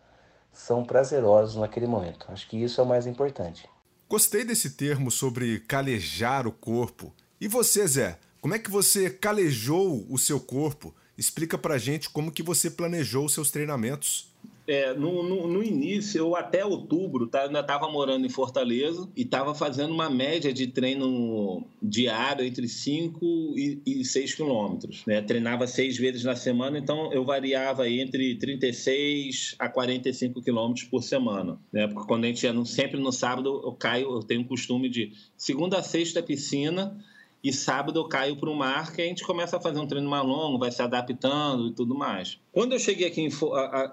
são 0.52 0.84
prazerosos 0.84 1.56
naquele 1.56 1.88
momento. 1.88 2.26
Acho 2.28 2.48
que 2.48 2.56
isso 2.56 2.80
é 2.80 2.84
o 2.84 2.86
mais 2.86 3.04
importante. 3.04 3.68
Gostei 4.08 4.44
desse 4.44 4.70
termo 4.70 5.10
sobre 5.10 5.58
calejar 5.60 6.46
o 6.46 6.52
corpo. 6.52 7.12
E 7.40 7.48
você, 7.48 7.84
Zé, 7.88 8.18
como 8.40 8.54
é 8.54 8.58
que 8.58 8.70
você 8.70 9.10
calejou 9.10 10.06
o 10.08 10.16
seu 10.16 10.38
corpo? 10.38 10.94
Explica 11.18 11.58
pra 11.58 11.76
gente 11.76 12.08
como 12.08 12.30
que 12.30 12.42
você 12.42 12.70
planejou 12.70 13.24
os 13.24 13.34
seus 13.34 13.50
treinamentos. 13.50 14.32
É, 14.66 14.94
no, 14.94 15.22
no, 15.22 15.48
no, 15.48 15.62
início, 15.62 16.18
eu 16.18 16.36
até 16.36 16.64
outubro, 16.64 17.26
tá, 17.26 17.44
ainda 17.44 17.60
estava 17.60 17.90
morando 17.90 18.24
em 18.24 18.28
Fortaleza 18.28 19.08
e 19.16 19.22
estava 19.22 19.54
fazendo 19.54 19.92
uma 19.92 20.08
média 20.08 20.52
de 20.52 20.68
treino 20.68 21.66
diário 21.82 22.44
entre 22.44 22.68
5 22.68 23.54
e, 23.56 23.82
e 23.84 24.04
6 24.04 24.34
quilômetros. 24.34 25.04
Né? 25.04 25.20
Treinava 25.20 25.66
seis 25.66 25.96
vezes 25.96 26.22
na 26.24 26.36
semana, 26.36 26.78
então 26.78 27.12
eu 27.12 27.24
variava 27.24 27.88
entre 27.88 28.36
36 28.36 29.56
a 29.58 29.68
45 29.68 30.40
quilômetros 30.40 30.86
por 30.86 31.02
semana. 31.02 31.58
Né? 31.72 31.88
Porque 31.88 32.06
quando 32.06 32.24
a 32.24 32.28
gente 32.28 32.48
no, 32.52 32.64
sempre 32.64 33.00
no 33.00 33.10
sábado, 33.10 33.62
eu 33.64 33.72
caio, 33.72 34.12
eu 34.12 34.20
tenho 34.20 34.42
o 34.42 34.46
costume 34.46 34.88
de 34.88 35.12
segunda 35.36 35.78
a 35.78 35.82
sexta 35.82 36.22
piscina 36.22 36.96
e 37.42 37.52
sábado 37.52 37.98
eu 37.98 38.04
caio 38.04 38.36
para 38.36 38.48
o 38.48 38.54
mar, 38.54 38.92
que 38.92 39.02
a 39.02 39.04
gente 39.04 39.24
começa 39.24 39.56
a 39.56 39.60
fazer 39.60 39.80
um 39.80 39.86
treino 39.86 40.08
mais 40.08 40.24
longo, 40.24 40.58
vai 40.58 40.70
se 40.70 40.80
adaptando 40.80 41.68
e 41.68 41.72
tudo 41.72 41.94
mais. 41.94 42.38
Quando 42.52 42.72
eu 42.72 42.78
cheguei 42.78 43.08
aqui, 43.08 43.20
em, 43.20 43.30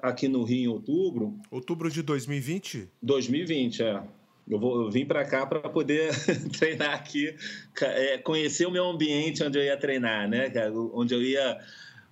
aqui 0.04 0.28
no 0.28 0.44
Rio 0.44 0.64
em 0.64 0.68
outubro. 0.68 1.40
Outubro 1.50 1.90
de 1.90 2.04
2020? 2.04 2.88
2020, 3.02 3.82
é. 3.82 4.04
Eu, 4.48 4.60
vou, 4.60 4.82
eu 4.82 4.92
vim 4.92 5.06
para 5.06 5.26
cá 5.26 5.46
para 5.46 5.62
poder 5.70 6.12
treinar 6.58 6.94
aqui, 6.94 7.36
é, 7.82 8.18
conhecer 8.20 8.68
o 8.68 8.72
meu 8.72 8.86
ambiente 8.86 9.44
onde 9.44 9.58
eu 9.58 9.64
ia 9.64 9.78
treinar, 9.78 10.28
né? 10.28 10.52
Onde 10.94 11.14
eu 11.14 11.22
ia 11.22 11.60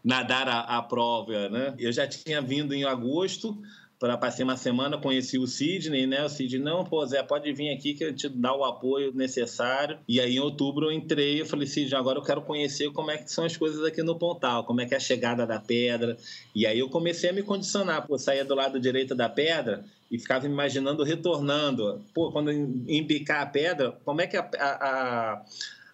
nadar 0.04 0.48
a, 0.48 0.78
a 0.78 0.82
prova, 0.82 1.50
né? 1.50 1.76
Eu 1.78 1.92
já 1.92 2.08
tinha 2.08 2.42
vindo 2.42 2.74
em 2.74 2.84
agosto, 2.84 3.58
para 4.00 4.18
passei 4.18 4.44
uma 4.44 4.56
semana, 4.56 4.98
conheci 4.98 5.40
o 5.40 5.48
Sidney, 5.48 6.06
né? 6.06 6.24
O 6.24 6.30
Sidney, 6.30 6.62
não, 6.62 6.84
pô, 6.84 7.04
Zé, 7.06 7.24
pode 7.24 7.52
vir 7.54 7.70
aqui 7.74 7.94
que 7.94 8.04
eu 8.04 8.16
te 8.16 8.30
dá 8.30 8.56
o 8.56 8.64
apoio 8.64 9.12
necessário. 9.14 9.98
E 10.08 10.20
aí, 10.22 10.36
em 10.36 10.40
outubro, 10.40 10.88
eu 10.88 10.92
entrei 10.92 11.42
e 11.42 11.46
falei, 11.46 11.66
Sidney, 11.66 11.98
agora 11.98 12.20
eu 12.20 12.24
quero 12.24 12.42
conhecer 12.42 12.92
como 12.92 13.10
é 13.10 13.18
que 13.18 13.32
são 13.32 13.44
as 13.44 13.58
coisas 13.58 13.84
aqui 13.84 14.04
no 14.04 14.18
Pontal, 14.18 14.64
como 14.66 14.82
é 14.82 14.86
que 14.86 14.94
é 14.94 14.98
a 14.98 15.00
chegada 15.00 15.48
da 15.48 15.60
pedra. 15.60 16.16
E 16.54 16.68
aí 16.68 16.78
eu 16.78 16.90
comecei 16.90 17.30
a 17.30 17.34
me 17.34 17.42
condicionar, 17.42 18.06
pô, 18.06 18.18
saía 18.18 18.46
do 18.46 18.54
lado 18.54 18.80
direito 18.80 19.16
da 19.16 19.28
pedra 19.28 19.84
e 20.12 20.20
ficava 20.20 20.46
imaginando 20.46 21.04
retornando. 21.04 22.02
Pô, 22.14 22.32
quando 22.32 22.52
embicar 22.52 23.42
a 23.42 23.46
pedra, 23.46 23.92
como 24.06 24.22
é 24.22 24.28
que 24.28 24.38
a, 24.38 24.50
a, 24.60 25.34
a 25.34 25.46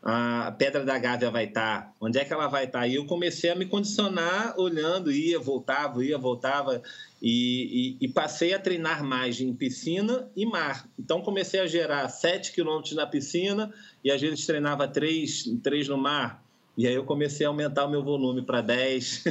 a 0.06 0.52
pedra 0.52 0.84
da 0.84 1.00
Gávea 1.00 1.32
vai 1.32 1.46
estar? 1.46 1.96
Onde 2.00 2.20
é 2.20 2.26
que 2.26 2.34
ela 2.34 2.48
vai 2.48 2.66
estar? 2.66 2.86
E 2.86 2.96
eu 2.96 3.06
comecei 3.06 3.50
a 3.50 3.56
me 3.56 3.66
condicionar 3.66 4.54
olhando, 4.60 5.10
ia, 5.10 5.40
voltava, 5.40 6.04
ia, 6.04 6.18
voltava. 6.18 6.82
E, 7.22 7.96
e, 8.02 8.06
e, 8.06 8.08
passei 8.10 8.54
a 8.54 8.60
treinar 8.60 9.02
mais 9.02 9.40
em 9.40 9.54
piscina 9.54 10.30
e 10.36 10.46
mar. 10.46 10.90
Então 11.00 11.22
comecei 11.22 11.62
a 11.62 11.68
gerar 11.68 12.10
7 12.10 12.52
quilômetros 12.52 12.94
na 12.96 13.08
piscina 13.08 13.74
e 14.04 14.12
às 14.12 14.20
vezes 14.20 14.46
treinava 14.46 14.90
3, 14.90 15.58
3 15.64 15.88
no 15.88 15.98
mar. 15.98 16.43
E 16.76 16.88
aí 16.88 16.96
eu 16.96 17.04
comecei 17.04 17.46
a 17.46 17.50
aumentar 17.50 17.86
o 17.86 17.90
meu 17.90 18.04
volume 18.04 18.42
para 18.42 18.60
10, 18.60 19.26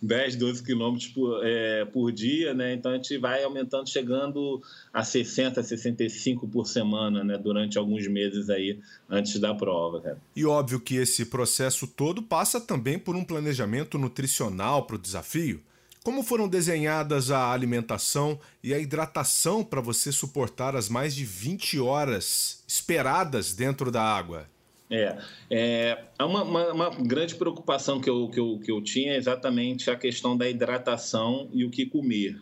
10, 0.00 0.36
12 0.36 0.62
quilômetros 0.62 1.08
por, 1.08 1.44
é, 1.44 1.84
por 1.84 2.10
dia, 2.10 2.54
né? 2.54 2.72
Então 2.72 2.92
a 2.92 2.94
gente 2.94 3.18
vai 3.18 3.44
aumentando, 3.44 3.88
chegando 3.88 4.62
a 4.92 5.04
60, 5.04 5.62
65 5.62 6.48
por 6.48 6.66
semana, 6.66 7.22
né? 7.22 7.36
Durante 7.36 7.76
alguns 7.76 8.08
meses 8.08 8.48
aí, 8.48 8.80
antes 9.08 9.38
da 9.38 9.54
prova, 9.54 10.00
cara. 10.00 10.18
E 10.34 10.46
óbvio 10.46 10.80
que 10.80 10.96
esse 10.96 11.26
processo 11.26 11.86
todo 11.86 12.22
passa 12.22 12.58
também 12.58 12.98
por 12.98 13.14
um 13.14 13.24
planejamento 13.24 13.98
nutricional 13.98 14.84
para 14.84 14.96
o 14.96 14.98
desafio. 14.98 15.60
Como 16.02 16.22
foram 16.22 16.48
desenhadas 16.48 17.30
a 17.30 17.52
alimentação 17.52 18.40
e 18.64 18.72
a 18.72 18.78
hidratação 18.78 19.62
para 19.62 19.82
você 19.82 20.10
suportar 20.10 20.74
as 20.74 20.88
mais 20.88 21.14
de 21.14 21.22
20 21.22 21.78
horas 21.80 22.64
esperadas 22.66 23.52
dentro 23.52 23.90
da 23.90 24.02
água? 24.02 24.46
É, 24.90 25.18
é 25.50 26.24
uma, 26.24 26.42
uma, 26.42 26.72
uma, 26.72 26.90
grande 26.90 27.34
preocupação 27.34 28.00
que 28.00 28.08
eu, 28.08 28.28
que, 28.28 28.40
eu, 28.40 28.58
que 28.58 28.72
eu 28.72 28.82
tinha 28.82 29.12
é 29.12 29.16
exatamente 29.16 29.90
a 29.90 29.96
questão 29.96 30.36
da 30.36 30.48
hidratação 30.48 31.48
e 31.52 31.64
o 31.64 31.70
que 31.70 31.84
comer. 31.84 32.40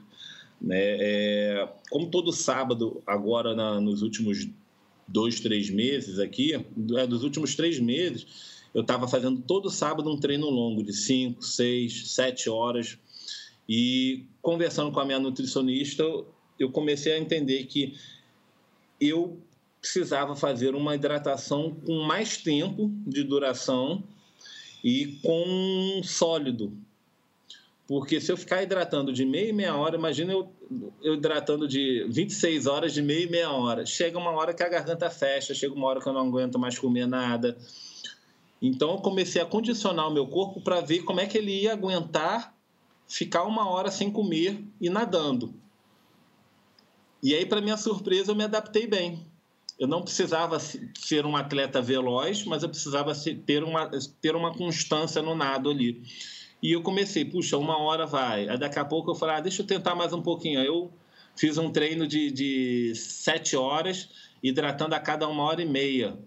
Né? 0.61 0.79
É, 0.79 1.69
como 1.91 2.09
todo 2.09 2.33
sábado, 2.33 3.03
agora 3.07 3.55
na, 3.55 3.81
nos 3.81 4.03
últimos 4.03 4.49
dois, 5.09 5.41
três 5.41 5.71
meses 5.71 6.19
aqui, 6.19 6.55
é, 6.55 7.07
dos 7.07 7.25
últimos 7.25 7.55
três 7.55 7.81
meses, 7.81 8.27
eu 8.73 8.83
estava 8.83 9.09
fazendo 9.09 9.41
todo 9.43 9.71
sábado 9.71 10.11
um 10.11 10.19
treino 10.19 10.49
longo 10.49 10.83
de 10.83 10.93
5, 10.93 11.43
6, 11.43 12.11
7 12.11 12.51
horas 12.51 12.99
e 13.69 14.25
conversando 14.41 14.93
com 14.93 15.01
a 15.01 15.05
minha 15.05 15.19
nutricionista, 15.19 16.05
eu 16.59 16.71
comecei 16.71 17.13
a 17.13 17.19
entender 17.19 17.65
que 17.65 17.95
eu 19.01 19.39
precisava 19.87 20.35
fazer 20.35 20.75
uma 20.75 20.95
hidratação 20.95 21.77
com 21.87 22.01
mais 22.01 22.37
tempo 22.37 22.91
de 23.07 23.23
duração 23.23 24.03
e 24.83 25.19
com 25.23 26.01
sólido. 26.03 26.73
Porque 27.87 28.21
se 28.21 28.33
eu 28.33 28.37
ficar 28.37 28.65
hidratando 28.65 29.13
de 29.13 29.25
meia 29.25 29.51
e 29.51 29.53
meia 29.53 29.77
hora, 29.77 29.97
imagina 29.97 30.33
eu, 30.33 30.53
eu 31.01 31.15
hidratando 31.15 31.69
de 31.69 32.05
26 32.11 32.67
horas 32.67 32.93
de 32.93 33.01
meia 33.01 33.25
e 33.25 33.31
meia 33.31 33.51
hora. 33.53 33.87
Chega 33.87 34.19
uma 34.19 34.33
hora 34.33 34.53
que 34.53 34.63
a 34.63 34.69
garganta 34.69 35.09
fecha, 35.09 35.55
chega 35.55 35.73
uma 35.73 35.87
hora 35.87 36.01
que 36.01 36.09
eu 36.09 36.13
não 36.13 36.27
aguento 36.27 36.59
mais 36.59 36.77
comer 36.77 37.07
nada. 37.07 37.57
Então 38.61 38.91
eu 38.91 38.99
comecei 38.99 39.41
a 39.41 39.47
condicionar 39.47 40.09
o 40.09 40.13
meu 40.13 40.27
corpo 40.27 40.61
para 40.61 40.81
ver 40.81 41.05
como 41.05 41.21
é 41.21 41.27
que 41.27 41.39
ele 41.39 41.63
ia 41.63 41.73
aguentar 41.73 42.53
ficar 43.07 43.45
uma 43.45 43.71
hora 43.71 43.93
sem 43.93 44.11
comer 44.11 44.65
e 44.81 44.91
nadando. 44.91 45.55
E 47.23 47.35
aí, 47.35 47.47
para 47.47 47.61
minha 47.61 47.77
surpresa, 47.77 48.33
eu 48.33 48.37
me 48.37 48.45
adaptei 48.45 48.87
bem. 48.87 49.25
Eu 49.79 49.87
não 49.87 50.03
precisava 50.03 50.59
ser 50.59 51.27
um 51.27 51.37
atleta 51.37 51.83
veloz, 51.83 52.45
mas 52.45 52.63
eu 52.63 52.69
precisava 52.69 53.13
ter 53.45 53.63
uma, 53.63 53.91
ter 54.21 54.35
uma 54.35 54.53
constância 54.53 55.21
no 55.21 55.35
nado 55.35 55.71
ali. 55.71 56.03
E 56.63 56.73
eu 56.73 56.83
comecei, 56.83 57.25
puxa, 57.25 57.59
uma 57.59 57.79
hora 57.79 58.07
vai. 58.07 58.49
Aí 58.49 58.59
daqui 58.59 58.79
a 58.79 58.85
pouco 58.85 59.11
eu 59.11 59.15
falei, 59.15 59.37
ah, 59.37 59.41
deixa 59.41 59.63
eu 59.63 59.67
tentar 59.67 59.95
mais 59.95 60.13
um 60.13 60.23
pouquinho. 60.23 60.61
Eu 60.61 60.91
fiz 61.37 61.59
um 61.59 61.71
treino 61.71 62.07
de, 62.07 62.31
de 62.31 62.95
sete 62.95 63.55
horas, 63.55 64.09
hidratando 64.43 64.95
a 64.95 65.01
cada 65.01 65.29
uma 65.29 65.43
hora 65.43 65.61
e 65.61 65.67
meia. 65.67 66.19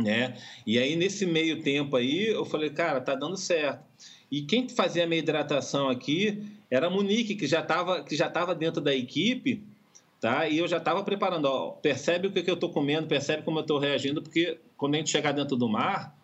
Né? 0.00 0.38
E 0.66 0.78
aí, 0.78 0.96
nesse 0.96 1.26
meio 1.26 1.62
tempo 1.62 1.96
aí, 1.96 2.28
eu 2.28 2.44
falei, 2.44 2.70
cara, 2.70 3.00
tá 3.00 3.14
dando 3.14 3.36
certo. 3.36 3.84
E 4.30 4.42
quem 4.42 4.68
fazia 4.68 5.04
a 5.04 5.06
minha 5.06 5.18
hidratação 5.18 5.88
aqui 5.88 6.42
era 6.70 6.86
a 6.86 6.90
Monique, 6.90 7.34
que 7.34 7.46
já 7.46 7.60
estava 7.60 8.54
dentro 8.54 8.80
da 8.80 8.94
equipe, 8.94 9.64
tá? 10.20 10.46
E 10.46 10.58
eu 10.58 10.68
já 10.68 10.76
estava 10.76 11.02
preparando, 11.02 11.46
ó, 11.46 11.70
percebe 11.70 12.28
o 12.28 12.32
que, 12.32 12.42
que 12.42 12.50
eu 12.50 12.54
estou 12.54 12.70
comendo, 12.70 13.08
percebe 13.08 13.42
como 13.42 13.58
eu 13.58 13.62
estou 13.62 13.78
reagindo, 13.78 14.22
porque 14.22 14.58
quando 14.76 14.94
a 14.94 14.98
gente 14.98 15.10
chegar 15.10 15.32
dentro 15.32 15.56
do 15.56 15.68
mar, 15.68 16.14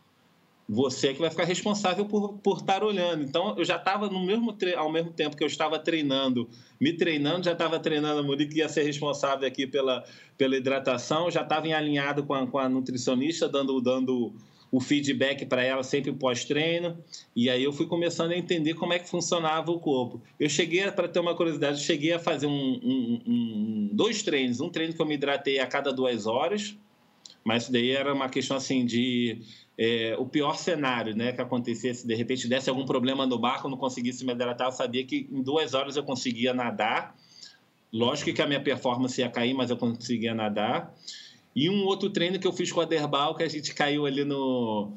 você 0.69 1.09
é 1.09 1.15
que 1.15 1.21
vai 1.21 1.31
ficar 1.31 1.45
responsável 1.45 2.05
por, 2.05 2.35
por 2.39 2.59
estar 2.59 2.83
olhando. 2.83 3.23
Então, 3.23 3.55
eu 3.57 3.65
já 3.65 3.77
estava 3.77 4.09
no 4.09 4.25
mesmo 4.25 4.57
ao 4.77 4.91
mesmo 4.91 5.13
tempo 5.13 5.37
que 5.37 5.43
eu 5.43 5.47
estava 5.47 5.79
treinando, 5.79 6.49
me 6.81 6.93
treinando, 6.93 7.45
já 7.45 7.53
estava 7.53 7.79
treinando 7.79 8.21
a 8.21 8.23
Monique, 8.23 8.55
que 8.55 8.59
ia 8.59 8.69
ser 8.69 8.83
responsável 8.83 9.47
aqui 9.47 9.67
pela, 9.67 10.05
pela 10.37 10.57
hidratação, 10.57 11.31
já 11.31 11.43
estava 11.43 11.67
em 11.67 11.73
alinhado 11.73 12.25
com 12.25 12.35
a, 12.35 12.47
com 12.47 12.59
a 12.59 12.69
nutricionista, 12.69 13.49
dando, 13.49 13.81
dando 13.81 14.35
o 14.71 14.81
feedback 14.81 15.47
para 15.47 15.63
ela 15.63 15.83
sempre 15.83 16.13
pós-treino. 16.13 16.99
E 17.35 17.49
aí 17.49 17.63
eu 17.63 17.73
fui 17.73 17.87
começando 17.87 18.33
a 18.33 18.37
entender 18.37 18.75
como 18.75 18.93
é 18.93 18.99
que 18.99 19.09
funcionava 19.09 19.71
o 19.71 19.79
corpo. 19.79 20.21
Eu 20.39 20.49
cheguei, 20.49 20.91
para 20.91 21.09
ter 21.09 21.21
uma 21.21 21.35
curiosidade, 21.35 21.79
eu 21.79 21.85
cheguei 21.85 22.13
a 22.13 22.19
fazer 22.19 22.47
um, 22.47 22.51
um, 22.53 23.23
um, 23.27 23.91
dois 23.93 24.23
treinos. 24.23 24.61
Um 24.61 24.69
treino 24.69 24.93
que 24.93 25.01
eu 25.01 25.07
me 25.07 25.15
hidratei 25.15 25.59
a 25.59 25.67
cada 25.67 25.93
duas 25.93 26.27
horas, 26.27 26.77
mas 27.45 27.65
isso 27.65 27.73
daí 27.73 27.91
era 27.91 28.13
uma 28.13 28.29
questão 28.29 28.57
assim 28.57 28.85
de 28.85 29.41
é, 29.79 30.17
o 30.19 30.27
pior 30.27 30.57
cenário, 30.57 31.15
né, 31.15 31.33
que 31.33 31.41
acontecesse, 31.41 32.07
de 32.07 32.15
repente 32.15 32.49
desse 32.49 32.71
algum 32.71 32.85
problema 32.85 33.27
no 33.27 33.39
barco, 33.39 33.69
não 33.69 33.77
conseguisse 33.77 34.25
me 34.25 34.33
hidratar, 34.33 34.67
eu 34.67 34.73
sabia 34.73 35.05
que 35.05 35.29
em 35.31 35.43
duas 35.43 35.75
horas 35.75 35.97
eu 35.97 36.03
conseguia 36.03 36.55
nadar. 36.55 37.15
Lógico 37.93 38.33
que 38.33 38.43
a 38.43 38.47
minha 38.47 38.61
performance 38.61 39.21
ia 39.21 39.29
cair, 39.29 39.55
mas 39.55 39.71
eu 39.71 39.77
conseguia 39.77 40.35
nadar. 40.35 40.93
E 41.57 41.71
um 41.71 41.87
outro 41.87 42.11
treino 42.11 42.39
que 42.39 42.47
eu 42.47 42.53
fiz 42.53 42.71
com 42.71 42.83
a 42.83 42.85
Derbal, 42.85 43.35
que 43.35 43.43
a 43.43 43.49
gente 43.49 43.75
caiu 43.75 44.05
ali 44.05 44.27
no, 44.27 44.93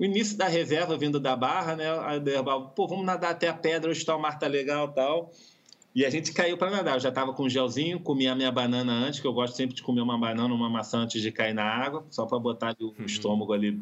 no 0.00 0.06
início 0.06 0.38
da 0.38 0.48
reserva, 0.48 0.96
vindo 0.96 1.20
da 1.20 1.36
barra, 1.36 1.76
né? 1.76 1.86
A 1.86 2.16
Derbal, 2.16 2.70
pô, 2.70 2.88
vamos 2.88 3.04
nadar 3.04 3.32
até 3.32 3.46
a 3.46 3.52
pedra, 3.52 3.90
hoje 3.90 4.06
tá 4.06 4.16
o 4.16 4.18
mar 4.18 4.38
tá 4.38 4.46
legal 4.46 4.88
tal. 4.88 5.30
E 5.94 6.06
a 6.06 6.10
gente 6.10 6.32
caiu 6.32 6.56
para 6.56 6.70
nadar. 6.70 6.94
Eu 6.94 7.00
já 7.00 7.10
estava 7.10 7.34
com 7.34 7.44
um 7.44 7.48
gelzinho, 7.50 8.00
comia 8.00 8.32
a 8.32 8.34
minha 8.34 8.50
banana 8.50 8.90
antes, 8.90 9.20
que 9.20 9.26
eu 9.26 9.34
gosto 9.34 9.54
sempre 9.54 9.76
de 9.76 9.82
comer 9.82 10.00
uma 10.00 10.16
banana, 10.16 10.54
uma 10.54 10.70
maçã 10.70 11.00
antes 11.00 11.20
de 11.20 11.30
cair 11.30 11.52
na 11.52 11.64
água, 11.64 12.06
só 12.08 12.24
para 12.24 12.38
botar 12.38 12.74
o 12.80 12.86
uhum. 12.86 13.04
estômago 13.04 13.52
ali 13.52 13.78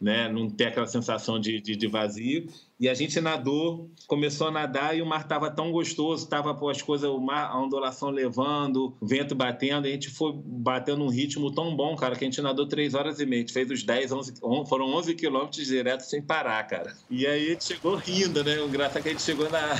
né? 0.00 0.28
Não 0.28 0.48
ter 0.48 0.66
aquela 0.66 0.86
sensação 0.86 1.40
de, 1.40 1.60
de, 1.60 1.76
de, 1.76 1.86
vazio. 1.86 2.48
E 2.78 2.88
a 2.88 2.94
gente 2.94 3.20
nadou, 3.20 3.90
começou 4.06 4.48
a 4.48 4.50
nadar 4.50 4.96
e 4.96 5.00
o 5.00 5.06
mar 5.06 5.22
estava 5.22 5.50
tão 5.50 5.72
gostoso, 5.72 6.24
estava 6.24 6.54
as 6.70 6.82
coisas, 6.82 7.08
o 7.08 7.18
mar, 7.18 7.50
a 7.50 7.58
ondulação 7.58 8.10
levando, 8.10 8.94
o 9.00 9.06
vento 9.06 9.34
batendo, 9.34 9.86
e 9.86 9.90
a 9.90 9.92
gente 9.94 10.10
foi 10.10 10.32
batendo 10.34 11.02
um 11.02 11.08
ritmo 11.08 11.50
tão 11.50 11.74
bom, 11.74 11.96
cara, 11.96 12.14
que 12.14 12.24
a 12.24 12.26
gente 12.26 12.42
nadou 12.42 12.66
três 12.66 12.94
horas 12.94 13.18
e 13.18 13.24
meia. 13.24 13.40
A 13.40 13.46
gente 13.46 13.54
fez 13.54 13.70
os 13.70 13.82
10, 13.82 14.12
11, 14.12 14.34
foram 14.68 14.86
11 14.94 15.14
quilômetros 15.14 15.66
direto 15.66 16.02
sem 16.02 16.20
parar, 16.20 16.62
cara. 16.64 16.94
E 17.10 17.26
aí 17.26 17.46
a 17.46 17.50
gente 17.52 17.64
chegou 17.64 17.96
rindo, 17.96 18.44
né? 18.44 18.60
O 18.60 18.68
graça 18.68 18.98
é 18.98 19.02
que 19.02 19.08
a 19.08 19.12
gente 19.12 19.22
chegou 19.22 19.48
na, 19.50 19.74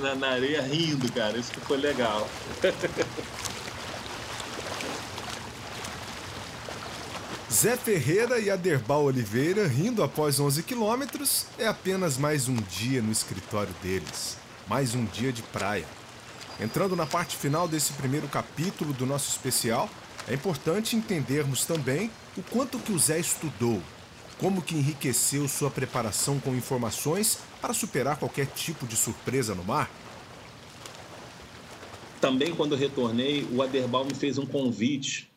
na, 0.00 0.14
na 0.16 0.28
areia 0.28 0.62
rindo, 0.62 1.10
cara. 1.12 1.38
Isso 1.38 1.52
que 1.52 1.60
foi 1.60 1.76
legal. 1.76 2.28
Zé 7.64 7.78
Ferreira 7.78 8.38
e 8.38 8.50
Aderbal 8.50 9.04
Oliveira 9.04 9.66
rindo 9.66 10.02
após 10.02 10.38
11 10.38 10.62
quilômetros 10.64 11.46
é 11.58 11.66
apenas 11.66 12.18
mais 12.18 12.46
um 12.46 12.56
dia 12.56 13.00
no 13.00 13.10
escritório 13.10 13.74
deles, 13.82 14.36
mais 14.68 14.94
um 14.94 15.06
dia 15.06 15.32
de 15.32 15.40
praia. 15.40 15.86
Entrando 16.60 16.94
na 16.94 17.06
parte 17.06 17.38
final 17.38 17.66
desse 17.66 17.94
primeiro 17.94 18.28
capítulo 18.28 18.92
do 18.92 19.06
nosso 19.06 19.30
especial, 19.30 19.88
é 20.28 20.34
importante 20.34 20.94
entendermos 20.94 21.64
também 21.64 22.10
o 22.36 22.42
quanto 22.42 22.78
que 22.78 22.92
o 22.92 22.98
Zé 22.98 23.18
estudou, 23.18 23.80
como 24.38 24.60
que 24.60 24.74
enriqueceu 24.74 25.48
sua 25.48 25.70
preparação 25.70 26.38
com 26.38 26.54
informações 26.54 27.38
para 27.62 27.72
superar 27.72 28.18
qualquer 28.18 28.44
tipo 28.48 28.86
de 28.86 28.94
surpresa 28.94 29.54
no 29.54 29.64
mar. 29.64 29.90
Também 32.20 32.54
quando 32.54 32.76
retornei, 32.76 33.48
o 33.50 33.62
Aderbal 33.62 34.04
me 34.04 34.14
fez 34.14 34.36
um 34.36 34.44
convite 34.44 35.32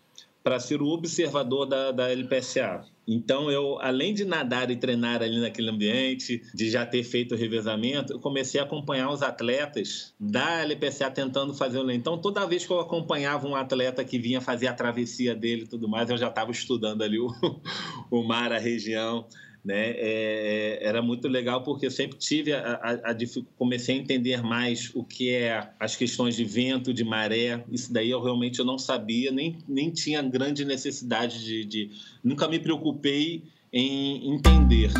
para 0.48 0.62
ser 0.62 0.82
o 0.82 0.88
observador 0.88 1.66
da, 1.66 1.92
da 1.92 2.10
LPSA. 2.10 2.86
Então, 3.06 3.52
eu, 3.52 3.78
além 3.82 4.14
de 4.14 4.24
nadar 4.24 4.72
e 4.72 4.78
treinar 4.78 5.22
ali 5.22 5.42
naquele 5.42 5.70
ambiente, 5.70 6.42
de 6.56 6.70
já 6.70 6.86
ter 6.86 7.04
feito 7.04 7.36
o 7.36 7.38
revezamento, 7.38 8.14
eu 8.14 8.20
comecei 8.22 8.58
a 8.62 8.64
acompanhar 8.64 9.12
os 9.12 9.22
atletas 9.22 10.14
da 10.18 10.62
LPSA 10.62 11.12
tentando 11.12 11.54
fazer 11.54 11.80
o 11.80 11.92
Então, 11.92 12.18
toda 12.18 12.48
vez 12.48 12.66
que 12.66 12.72
eu 12.72 12.80
acompanhava 12.80 13.46
um 13.46 13.58
atleta 13.58 14.06
que 14.06 14.18
vinha 14.18 14.40
fazer 14.40 14.68
a 14.68 14.74
travessia 14.74 15.36
dele 15.36 15.64
e 15.64 15.68
tudo 15.68 15.90
mais, 15.90 16.10
eu 16.10 16.18
já 16.18 16.30
estava 16.30 16.50
estudando 16.50 17.02
ali 17.02 17.20
o, 17.20 17.28
o 18.10 18.24
mar, 18.24 18.54
a 18.54 18.58
região 18.58 19.28
né? 19.64 19.92
É, 19.92 20.80
é, 20.82 20.88
era 20.88 21.02
muito 21.02 21.28
legal 21.28 21.64
porque 21.64 21.86
eu 21.86 21.92
sempre 21.92 22.18
tive 22.18 22.54
a, 22.54 22.60
a, 22.60 23.12
a, 23.12 23.16
comecei 23.58 23.96
a 23.96 24.00
entender 24.00 24.42
mais 24.42 24.92
o 24.96 25.04
que 25.04 25.30
é 25.30 25.70
as 25.80 25.96
questões 25.96 26.36
de 26.36 26.46
vento, 26.46 26.94
de 26.94 27.04
maré. 27.04 27.64
Isso 27.72 27.92
daí 27.92 28.10
eu 28.10 28.22
realmente 28.22 28.60
eu 28.60 28.66
não 28.66 28.78
sabia, 28.78 29.32
nem, 29.32 29.58
nem 29.68 29.92
tinha 29.92 30.22
grande 30.22 30.64
necessidade 30.66 31.44
de, 31.44 31.66
de 31.66 31.92
nunca 32.24 32.48
me 32.48 32.60
preocupei 32.60 33.44
em 33.72 34.34
entender. 34.34 34.92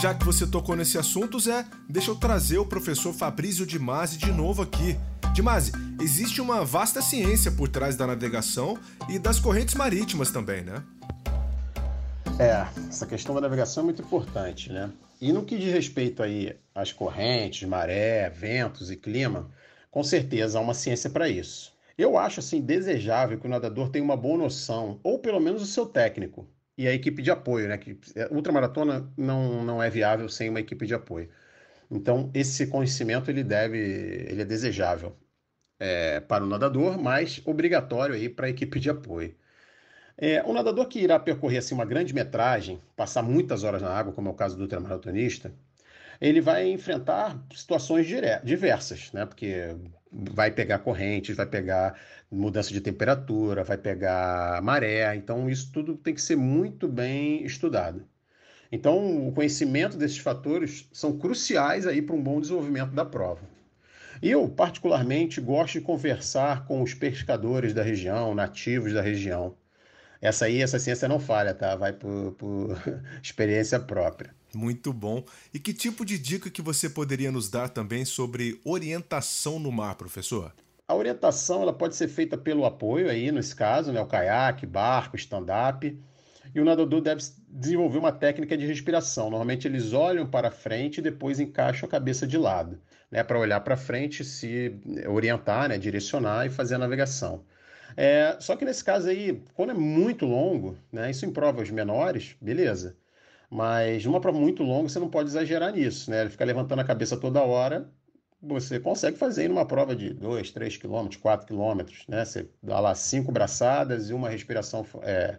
Já 0.00 0.14
que 0.14 0.24
você 0.24 0.46
tocou 0.46 0.74
nesse 0.74 0.98
assunto, 0.98 1.38
Zé, 1.38 1.64
deixa 1.88 2.10
eu 2.10 2.16
trazer 2.16 2.58
o 2.58 2.66
professor 2.66 3.12
Fabrício 3.12 3.64
de 3.64 3.78
Masi 3.78 4.18
de 4.18 4.32
novo 4.32 4.60
aqui. 4.60 4.96
Dimase, 5.32 5.72
existe 6.00 6.40
uma 6.42 6.64
vasta 6.64 7.00
ciência 7.00 7.50
por 7.50 7.68
trás 7.68 7.96
da 7.96 8.06
navegação 8.06 8.76
e 9.08 9.18
das 9.18 9.38
correntes 9.40 9.74
marítimas 9.74 10.30
também, 10.30 10.62
né? 10.62 10.82
É, 12.40 12.66
essa 12.88 13.06
questão 13.06 13.34
da 13.34 13.40
navegação 13.40 13.82
é 13.82 13.84
muito 13.84 14.02
importante, 14.02 14.72
né? 14.72 14.90
E 15.20 15.32
no 15.32 15.44
que 15.44 15.56
diz 15.56 15.72
respeito 15.72 16.22
aí 16.22 16.56
às 16.74 16.92
correntes, 16.92 17.68
maré, 17.68 18.30
ventos 18.30 18.90
e 18.90 18.96
clima, 18.96 19.50
com 19.90 20.02
certeza 20.02 20.58
há 20.58 20.62
uma 20.62 20.74
ciência 20.74 21.08
para 21.10 21.28
isso. 21.28 21.72
Eu 21.96 22.16
acho 22.18 22.40
assim 22.40 22.60
desejável 22.60 23.38
que 23.38 23.46
o 23.46 23.50
nadador 23.50 23.90
tenha 23.90 24.04
uma 24.04 24.16
boa 24.16 24.38
noção, 24.38 24.98
ou 25.02 25.18
pelo 25.18 25.38
menos 25.38 25.62
o 25.62 25.66
seu 25.66 25.86
técnico 25.86 26.48
e 26.76 26.88
a 26.88 26.94
equipe 26.94 27.22
de 27.22 27.30
apoio, 27.30 27.68
né? 27.68 27.78
Que 27.78 27.98
é, 28.16 28.28
ultramaratona 28.32 29.08
não, 29.16 29.64
não 29.64 29.82
é 29.82 29.90
viável 29.90 30.28
sem 30.28 30.48
uma 30.48 30.60
equipe 30.60 30.86
de 30.86 30.94
apoio. 30.94 31.28
Então 31.90 32.30
esse 32.34 32.66
conhecimento 32.66 33.30
ele 33.30 33.44
deve, 33.44 33.78
ele 33.78 34.42
é 34.42 34.44
desejável 34.44 35.16
é, 35.78 36.20
para 36.20 36.44
o 36.44 36.46
nadador, 36.46 36.98
mas 36.98 37.42
obrigatório 37.44 38.14
aí 38.14 38.28
para 38.28 38.46
a 38.46 38.50
equipe 38.50 38.80
de 38.80 38.90
apoio. 38.90 39.34
É, 40.16 40.42
um 40.44 40.52
nadador 40.52 40.86
que 40.86 41.00
irá 41.00 41.18
percorrer 41.18 41.58
assim, 41.58 41.74
uma 41.74 41.84
grande 41.84 42.14
metragem, 42.14 42.80
passar 42.96 43.22
muitas 43.22 43.64
horas 43.64 43.82
na 43.82 43.90
água, 43.90 44.12
como 44.12 44.28
é 44.28 44.30
o 44.30 44.34
caso 44.34 44.56
do 44.56 44.62
ultramaratonista, 44.62 45.52
ele 46.20 46.40
vai 46.40 46.70
enfrentar 46.70 47.36
situações 47.52 48.06
diversas, 48.44 49.10
né? 49.12 49.26
Porque 49.26 49.74
vai 50.12 50.50
pegar 50.50 50.78
correntes, 50.78 51.36
vai 51.36 51.46
pegar 51.46 51.98
mudança 52.30 52.72
de 52.72 52.80
temperatura, 52.80 53.64
vai 53.64 53.76
pegar 53.76 54.62
maré, 54.62 55.16
então 55.16 55.50
isso 55.50 55.72
tudo 55.72 55.96
tem 55.96 56.14
que 56.14 56.22
ser 56.22 56.36
muito 56.36 56.86
bem 56.86 57.44
estudado. 57.44 58.06
Então, 58.70 59.28
o 59.28 59.32
conhecimento 59.32 59.96
desses 59.96 60.18
fatores 60.18 60.88
são 60.92 61.18
cruciais 61.18 61.86
aí 61.86 62.00
para 62.00 62.14
um 62.14 62.22
bom 62.22 62.40
desenvolvimento 62.40 62.92
da 62.92 63.04
prova. 63.04 63.42
Eu, 64.22 64.48
particularmente, 64.48 65.40
gosto 65.40 65.74
de 65.74 65.80
conversar 65.80 66.66
com 66.66 66.80
os 66.82 66.94
pescadores 66.94 67.74
da 67.74 67.82
região, 67.82 68.34
nativos 68.34 68.92
da 68.92 69.02
região, 69.02 69.56
essa 70.22 70.44
aí, 70.44 70.62
essa 70.62 70.78
ciência 70.78 71.08
não 71.08 71.18
falha, 71.18 71.52
tá? 71.52 71.74
Vai 71.74 71.92
por, 71.92 72.32
por 72.38 72.78
experiência 73.20 73.80
própria. 73.80 74.32
Muito 74.54 74.92
bom. 74.92 75.24
E 75.52 75.58
que 75.58 75.74
tipo 75.74 76.04
de 76.04 76.16
dica 76.16 76.48
que 76.48 76.62
você 76.62 76.88
poderia 76.88 77.32
nos 77.32 77.50
dar 77.50 77.68
também 77.68 78.04
sobre 78.04 78.60
orientação 78.64 79.58
no 79.58 79.72
mar, 79.72 79.96
professor? 79.96 80.54
A 80.86 80.94
orientação 80.94 81.62
ela 81.62 81.72
pode 81.72 81.96
ser 81.96 82.06
feita 82.06 82.38
pelo 82.38 82.64
apoio 82.64 83.10
aí, 83.10 83.32
nesse 83.32 83.56
caso, 83.56 83.92
né, 83.92 84.00
o 84.00 84.06
caiaque, 84.06 84.64
barco, 84.64 85.16
stand-up. 85.16 85.98
E 86.54 86.60
o 86.60 86.64
nadador 86.64 87.00
deve 87.00 87.22
desenvolver 87.48 87.98
uma 87.98 88.12
técnica 88.12 88.56
de 88.56 88.66
respiração. 88.66 89.30
Normalmente 89.30 89.66
eles 89.66 89.92
olham 89.92 90.26
para 90.26 90.52
frente 90.52 90.98
e 90.98 91.02
depois 91.02 91.40
encaixam 91.40 91.88
a 91.88 91.90
cabeça 91.90 92.26
de 92.28 92.38
lado, 92.38 92.78
né, 93.10 93.24
para 93.24 93.38
olhar 93.40 93.60
para 93.60 93.76
frente, 93.76 94.24
se 94.24 94.72
orientar, 95.08 95.68
né, 95.68 95.78
direcionar 95.78 96.46
e 96.46 96.50
fazer 96.50 96.76
a 96.76 96.78
navegação. 96.78 97.42
É, 97.96 98.36
só 98.40 98.56
que 98.56 98.64
nesse 98.64 98.84
caso 98.84 99.08
aí, 99.08 99.42
quando 99.54 99.70
é 99.70 99.74
muito 99.74 100.26
longo, 100.26 100.78
né, 100.90 101.10
isso 101.10 101.26
em 101.26 101.32
provas 101.32 101.70
menores, 101.70 102.36
beleza. 102.40 102.96
Mas 103.50 104.04
numa 104.06 104.20
prova 104.20 104.38
muito 104.40 104.62
longa, 104.62 104.88
você 104.88 104.98
não 104.98 105.10
pode 105.10 105.28
exagerar 105.28 105.72
nisso, 105.72 106.10
né? 106.10 106.22
Ele 106.22 106.30
ficar 106.30 106.46
levantando 106.46 106.80
a 106.80 106.84
cabeça 106.84 107.16
toda 107.18 107.42
hora, 107.42 107.90
você 108.40 108.80
consegue 108.80 109.18
fazer 109.18 109.48
numa 109.48 109.66
prova 109.66 109.94
de 109.94 110.12
2, 110.14 110.50
3 110.50 110.76
quilômetros, 110.78 111.20
4 111.20 111.46
quilômetros, 111.46 112.06
né? 112.08 112.24
Você 112.24 112.48
dá 112.62 112.80
lá 112.80 112.94
cinco 112.94 113.30
braçadas 113.30 114.10
e 114.10 114.14
uma 114.14 114.28
respiração, 114.30 114.86
é, 115.02 115.38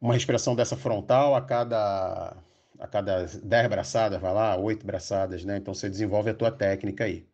uma 0.00 0.14
respiração 0.14 0.54
dessa 0.54 0.76
frontal 0.76 1.34
a 1.34 1.42
cada 1.42 2.36
a 2.78 2.86
cada 2.86 3.26
10 3.26 3.68
braçadas, 3.68 4.20
vai 4.20 4.32
lá, 4.32 4.56
8 4.56 4.86
braçadas, 4.86 5.44
né? 5.44 5.58
Então 5.58 5.74
você 5.74 5.88
desenvolve 5.88 6.30
a 6.30 6.34
tua 6.34 6.50
técnica 6.50 7.04
aí. 7.04 7.26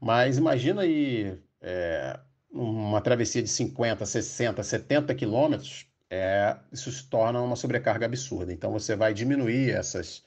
Mas 0.00 0.38
imagina 0.38 0.82
aí 0.82 1.38
é, 1.62 2.18
uma 2.54 3.00
travessia 3.00 3.42
de 3.42 3.48
50, 3.48 4.06
60, 4.06 4.62
70 4.62 5.14
quilômetros, 5.14 5.86
é, 6.08 6.56
isso 6.72 6.90
se 6.92 7.04
torna 7.08 7.42
uma 7.42 7.56
sobrecarga 7.56 8.06
absurda. 8.06 8.52
Então 8.52 8.70
você 8.70 8.94
vai 8.94 9.12
diminuir 9.12 9.70
essas, 9.70 10.22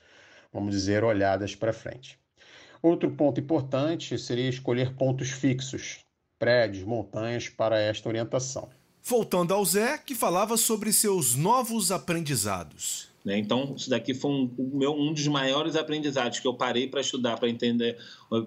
vamos 0.51 0.71
dizer, 0.71 1.03
olhadas 1.03 1.55
para 1.55 1.71
frente. 1.71 2.19
Outro 2.81 3.09
ponto 3.11 3.39
importante 3.39 4.17
seria 4.19 4.49
escolher 4.49 4.93
pontos 4.95 5.31
fixos, 5.31 5.99
prédios, 6.37 6.83
montanhas 6.83 7.47
para 7.49 7.79
esta 7.79 8.09
orientação. 8.09 8.69
Voltando 9.01 9.53
ao 9.53 9.63
Zé, 9.63 9.97
que 9.97 10.13
falava 10.13 10.57
sobre 10.57 10.91
seus 10.91 11.33
novos 11.33 11.91
aprendizados. 11.91 13.09
Né? 13.27 13.37
Então, 13.37 13.73
isso 13.75 13.89
daqui 13.89 14.13
foi 14.13 14.31
um, 14.31 14.71
meu, 14.73 14.93
um 14.93 15.11
dos 15.11 15.27
maiores 15.27 15.75
aprendizados 15.75 16.39
que 16.39 16.47
eu 16.47 16.53
parei 16.53 16.87
para 16.87 17.01
estudar, 17.01 17.37
para 17.37 17.49
entender. 17.49 17.97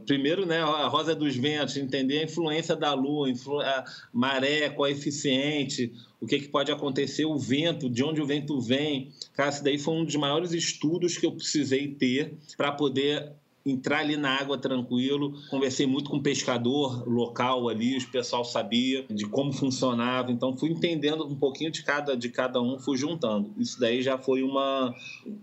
Primeiro, 0.07 0.47
né, 0.47 0.59
a 0.63 0.89
rosa 0.89 1.15
dos 1.15 1.37
ventos, 1.37 1.77
entender 1.77 2.21
a 2.21 2.25
influência 2.25 2.75
da 2.75 2.95
lua, 2.95 3.29
a 3.63 3.85
maré, 4.11 4.71
coeficiente, 4.71 5.93
o 6.19 6.27
que, 6.27 6.39
que 6.41 6.49
pode 6.49 6.73
acontecer, 6.73 7.27
o 7.27 7.37
vento, 7.37 7.91
de 7.91 8.03
onde 8.03 8.23
o 8.23 8.27
vento 8.27 8.59
vem. 8.59 9.13
Cara, 9.35 9.51
isso 9.51 9.63
daí 9.63 9.77
foi 9.77 9.93
um 9.93 10.03
dos 10.03 10.17
maiores 10.17 10.53
estudos 10.53 11.19
que 11.19 11.27
eu 11.27 11.33
precisei 11.33 11.89
ter 11.89 12.39
para 12.57 12.73
poder 12.73 13.35
entrar 13.65 13.99
ali 13.99 14.17
na 14.17 14.39
água 14.39 14.59
tranquilo. 14.59 15.35
Conversei 15.51 15.87
muito 15.87 16.11
com 16.11 16.17
o 16.17 16.23
pescador 16.23 17.07
local 17.09 17.69
ali, 17.69 17.99
o 17.99 18.11
pessoal 18.11 18.45
sabia 18.45 19.05
de 19.11 19.27
como 19.27 19.53
funcionava, 19.53 20.33
então 20.33 20.57
fui 20.57 20.71
entendendo 20.71 21.27
um 21.27 21.37
pouquinho 21.37 21.71
de 21.71 21.83
cada, 21.83 22.17
de 22.17 22.29
cada 22.29 22.61
um, 22.61 22.79
fui 22.79 22.97
juntando. 22.97 23.53
Isso 23.59 23.79
daí 23.79 24.03
já 24.03 24.19
foi 24.19 24.43
uma, 24.43 24.95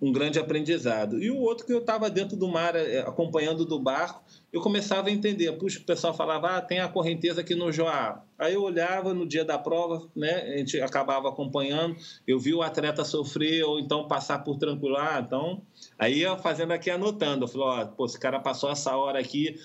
um 0.01 0.11
grande 0.11 0.39
aprendizado. 0.39 1.21
E 1.21 1.29
o 1.29 1.37
outro 1.37 1.65
que 1.65 1.73
eu 1.73 1.79
estava 1.79 2.09
dentro 2.09 2.35
do 2.35 2.47
mar, 2.47 2.75
é, 2.75 2.99
acompanhando 2.99 3.65
do 3.65 3.79
barco, 3.79 4.23
eu 4.57 4.61
começava 4.61 5.09
a 5.09 5.11
entender. 5.11 5.51
Puxa, 5.53 5.79
o 5.79 5.83
pessoal 5.83 6.13
falava, 6.13 6.57
ah, 6.57 6.61
tem 6.61 6.79
a 6.79 6.87
correnteza 6.87 7.41
aqui 7.41 7.53
no 7.53 7.71
Joá. 7.71 8.23
Aí 8.37 8.55
eu 8.55 8.63
olhava 8.63 9.13
no 9.13 9.25
dia 9.25 9.45
da 9.45 9.57
prova, 9.57 10.07
né? 10.15 10.53
A 10.53 10.57
gente 10.57 10.81
acabava 10.81 11.29
acompanhando, 11.29 11.95
eu 12.27 12.39
vi 12.39 12.53
o 12.53 12.61
atleta 12.61 13.05
sofrer 13.05 13.63
ou 13.63 13.79
então 13.79 14.07
passar 14.07 14.39
por 14.39 14.57
tranquilo. 14.57 14.97
Ah, 14.97 15.23
então, 15.25 15.61
aí 15.97 16.19
ia 16.19 16.35
fazendo 16.37 16.71
aqui 16.71 16.89
anotando. 16.89 17.45
Eu 17.45 17.47
falei, 17.47 17.67
ó, 17.67 17.85
pô, 17.85 18.05
esse 18.05 18.19
cara 18.19 18.39
passou 18.39 18.71
essa 18.71 18.95
hora 18.95 19.19
aqui, 19.19 19.59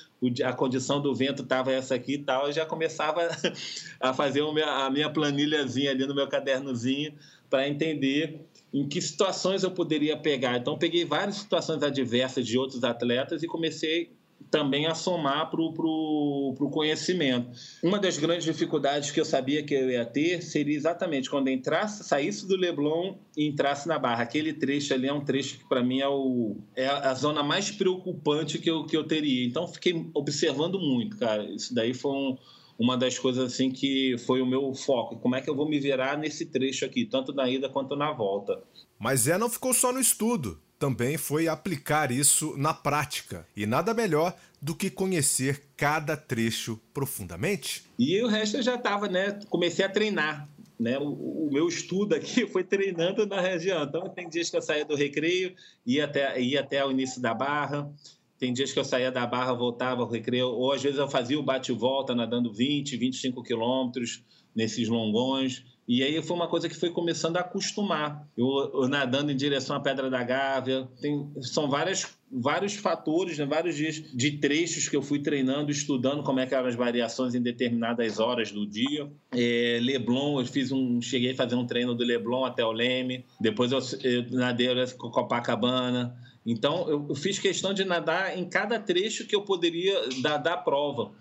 a 0.45 0.53
condição 0.53 1.01
do 1.01 1.14
vento 1.14 1.43
estava 1.43 1.72
essa 1.72 1.95
aqui 1.95 2.14
e 2.14 2.18
tal. 2.18 2.47
Eu 2.47 2.53
já 2.53 2.66
começava 2.66 3.28
a 3.99 4.12
fazer 4.12 4.43
a 4.43 4.90
minha 4.90 5.11
planilhazinha 5.11 5.90
ali 5.90 6.07
no 6.07 6.14
meu 6.14 6.28
cadernozinho 6.28 7.14
para 7.49 7.68
entender 7.68 8.40
em 8.72 8.88
que 8.88 9.01
situações 9.01 9.62
eu 9.62 9.70
poderia 9.70 10.16
pegar. 10.16 10.57
Então, 10.57 10.78
peguei 10.78 11.05
várias 11.05 11.36
situações 11.36 11.82
adversas 11.82 12.47
de 12.47 12.59
outros 12.59 12.84
atletas 12.84 13.43
e 13.43 13.47
comecei 13.47 14.11
também 14.53 14.86
a 14.86 14.94
somar 14.94 15.50
para 15.50 15.62
o 15.62 16.70
conhecimento. 16.70 17.50
Uma 17.82 17.98
das 17.98 18.18
grandes 18.18 18.44
dificuldades 18.44 19.11
que 19.11 19.18
eu 19.18 19.24
sabia 19.24 19.62
que 19.62 19.72
eu 19.72 19.90
ia 19.90 20.05
ter 20.05 20.42
seria 20.42 20.76
exatamente 20.76 21.30
quando 21.30 21.48
entrasse, 21.48 22.05
saísse 22.05 22.46
do 22.46 22.55
Leblon 22.55 23.16
e 23.34 23.48
entrasse 23.48 23.88
na 23.88 23.98
Barra. 23.98 24.24
Aquele 24.24 24.53
trecho 24.53 24.92
ali 24.92 25.09
é 25.09 25.12
um 25.12 25.24
trecho 25.24 25.59
que, 25.59 25.66
para 25.66 25.82
mim, 25.82 26.00
é, 26.00 26.09
o, 26.09 26.59
é 26.76 26.86
a 26.86 27.14
zona 27.14 27.42
mais 27.42 27.70
preocupante 27.70 28.59
que 28.59 28.70
eu, 28.70 28.84
que 28.84 28.94
eu 28.94 29.05
teria. 29.05 29.46
Então, 29.46 29.66
fiquei 29.66 30.07
observando 30.12 30.78
muito, 30.78 31.16
cara. 31.16 31.44
Isso 31.44 31.74
daí 31.74 31.94
foi 31.94 32.12
um, 32.12 32.36
uma 32.78 32.94
das 32.94 33.18
coisas 33.18 33.55
assim 33.55 33.70
que 33.70 34.18
foi 34.18 34.42
o 34.42 34.46
meu 34.46 34.74
foco. 34.74 35.18
Como 35.18 35.34
é 35.34 35.40
que 35.40 35.48
eu 35.48 35.57
vou 35.57 35.66
me 35.66 35.80
virar 35.80 36.18
nesse 36.18 36.44
trecho 36.44 36.84
aqui, 36.84 37.07
tanto 37.07 37.32
na 37.32 37.48
ida 37.48 37.70
quanto 37.70 37.96
na 37.96 38.12
volta. 38.12 38.62
Mas 38.98 39.26
é 39.26 39.38
não 39.38 39.48
ficou 39.48 39.72
só 39.72 39.94
no 39.94 39.98
estudo 39.98 40.61
também 40.83 41.16
foi 41.16 41.47
aplicar 41.47 42.11
isso 42.11 42.57
na 42.57 42.74
prática. 42.74 43.47
E 43.57 43.66
nada 43.66 43.95
melhor 43.95 44.37
do 44.61 44.74
que 44.74 44.91
conhecer 44.91 45.62
cada 45.76 46.16
trecho 46.16 46.76
profundamente. 46.93 47.85
E 47.97 48.20
o 48.20 48.26
resto 48.26 48.57
eu 48.57 48.62
já 48.64 48.74
estava, 48.74 49.07
né? 49.07 49.39
Comecei 49.49 49.85
a 49.85 49.89
treinar. 49.89 50.49
Né, 50.80 50.99
o, 50.99 51.12
o, 51.12 51.51
meu 51.53 51.68
estudo 51.68 52.16
aqui 52.16 52.45
foi 52.51 52.64
treinando 52.64 53.24
na 53.24 53.41
região. 53.41 53.85
Então, 53.85 54.09
tem 54.09 54.28
dias 54.28 54.51
que 54.51 54.57
eu 54.57 54.62
saía 54.62 54.85
do 54.85 54.97
recreio, 54.97 55.55
ia 55.87 56.05
até, 56.07 56.41
ia 56.41 56.59
até 56.59 56.85
o 56.85 56.91
início 56.91 57.22
da 57.22 57.33
barra. 57.33 57.89
Tem 58.37 58.53
dias 58.53 58.72
que 58.72 58.80
eu 58.80 58.85
saía 58.85 59.12
da 59.12 59.24
barra, 59.24 59.53
voltava 59.53 60.03
ao 60.03 60.11
recreio. 60.11 60.49
Ou 60.49 60.72
às 60.72 60.83
vezes 60.83 60.99
eu 60.99 61.09
fazia 61.09 61.39
o 61.39 61.45
bate-volta 61.45 62.12
nadando 62.12 62.53
20, 62.53 62.97
25 62.97 63.41
quilômetros 63.45 64.24
nesses 64.53 64.89
longões. 64.89 65.64
E 65.93 66.03
aí 66.03 66.22
foi 66.22 66.34
uma 66.34 66.49
coisa 66.49 66.70
que 66.70 66.74
foi 66.74 66.88
começando 66.88 67.36
a 67.36 67.40
acostumar. 67.40 68.26
Eu, 68.34 68.49
eu 68.72 68.88
nadando 68.88 69.30
em 69.30 69.36
direção 69.36 69.76
à 69.76 69.80
Pedra 69.80 70.09
da 70.09 70.22
Gávea. 70.22 70.88
Tem, 71.03 71.30
são 71.43 71.68
várias, 71.68 72.16
vários 72.32 72.72
fatores, 72.72 73.36
né, 73.36 73.45
vários 73.45 73.76
dias 73.76 73.97
de 73.97 74.38
trechos 74.38 74.88
que 74.88 74.97
eu 74.97 75.03
fui 75.03 75.18
treinando, 75.18 75.70
estudando 75.70 76.22
como 76.22 76.40
é 76.40 76.47
que 76.47 76.55
eram 76.55 76.66
as 76.66 76.74
variações 76.74 77.34
em 77.34 77.43
determinadas 77.43 78.18
horas 78.18 78.51
do 78.51 78.66
dia. 78.66 79.12
É, 79.32 79.80
Leblon, 79.82 80.40
eu 80.40 80.47
fiz 80.47 80.72
um, 80.72 80.99
cheguei 81.03 81.32
a 81.32 81.36
fazer 81.36 81.57
um 81.57 81.66
treino 81.66 81.95
do 81.95 82.03
Leblon 82.03 82.47
até 82.47 82.64
o 82.64 82.72
Leme. 82.72 83.26
Depois 83.38 83.70
eu, 83.70 83.80
eu 84.03 84.30
nadei 84.30 84.68
com 84.97 85.11
Copacabana. 85.11 86.16
Então, 86.47 86.88
eu, 86.88 87.14
fiz 87.14 87.38
questão 87.38 87.74
de 87.74 87.84
nadar 87.84 88.36
em 88.38 88.49
cada 88.49 88.78
trecho 88.78 89.26
que 89.26 89.36
eu 89.36 89.43
poderia 89.43 90.09
dar 90.22 90.38
da 90.38 90.57
prova 90.57 91.12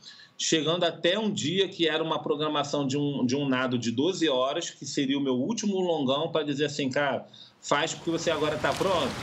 chegando 0.41 0.83
até 0.83 1.19
um 1.19 1.31
dia 1.31 1.67
que 1.67 1.87
era 1.87 2.03
uma 2.03 2.19
programação 2.19 2.87
de 2.87 2.97
um, 2.97 3.23
de 3.23 3.35
um 3.35 3.47
nado 3.47 3.77
de 3.77 3.91
12 3.91 4.27
horas, 4.27 4.71
que 4.71 4.87
seria 4.87 5.15
o 5.15 5.21
meu 5.21 5.35
último 5.35 5.79
longão, 5.79 6.31
para 6.31 6.43
dizer 6.43 6.65
assim, 6.65 6.89
cara, 6.89 7.27
faz 7.61 7.93
porque 7.93 8.09
você 8.09 8.31
agora 8.31 8.55
está 8.55 8.73
pronto. 8.73 9.13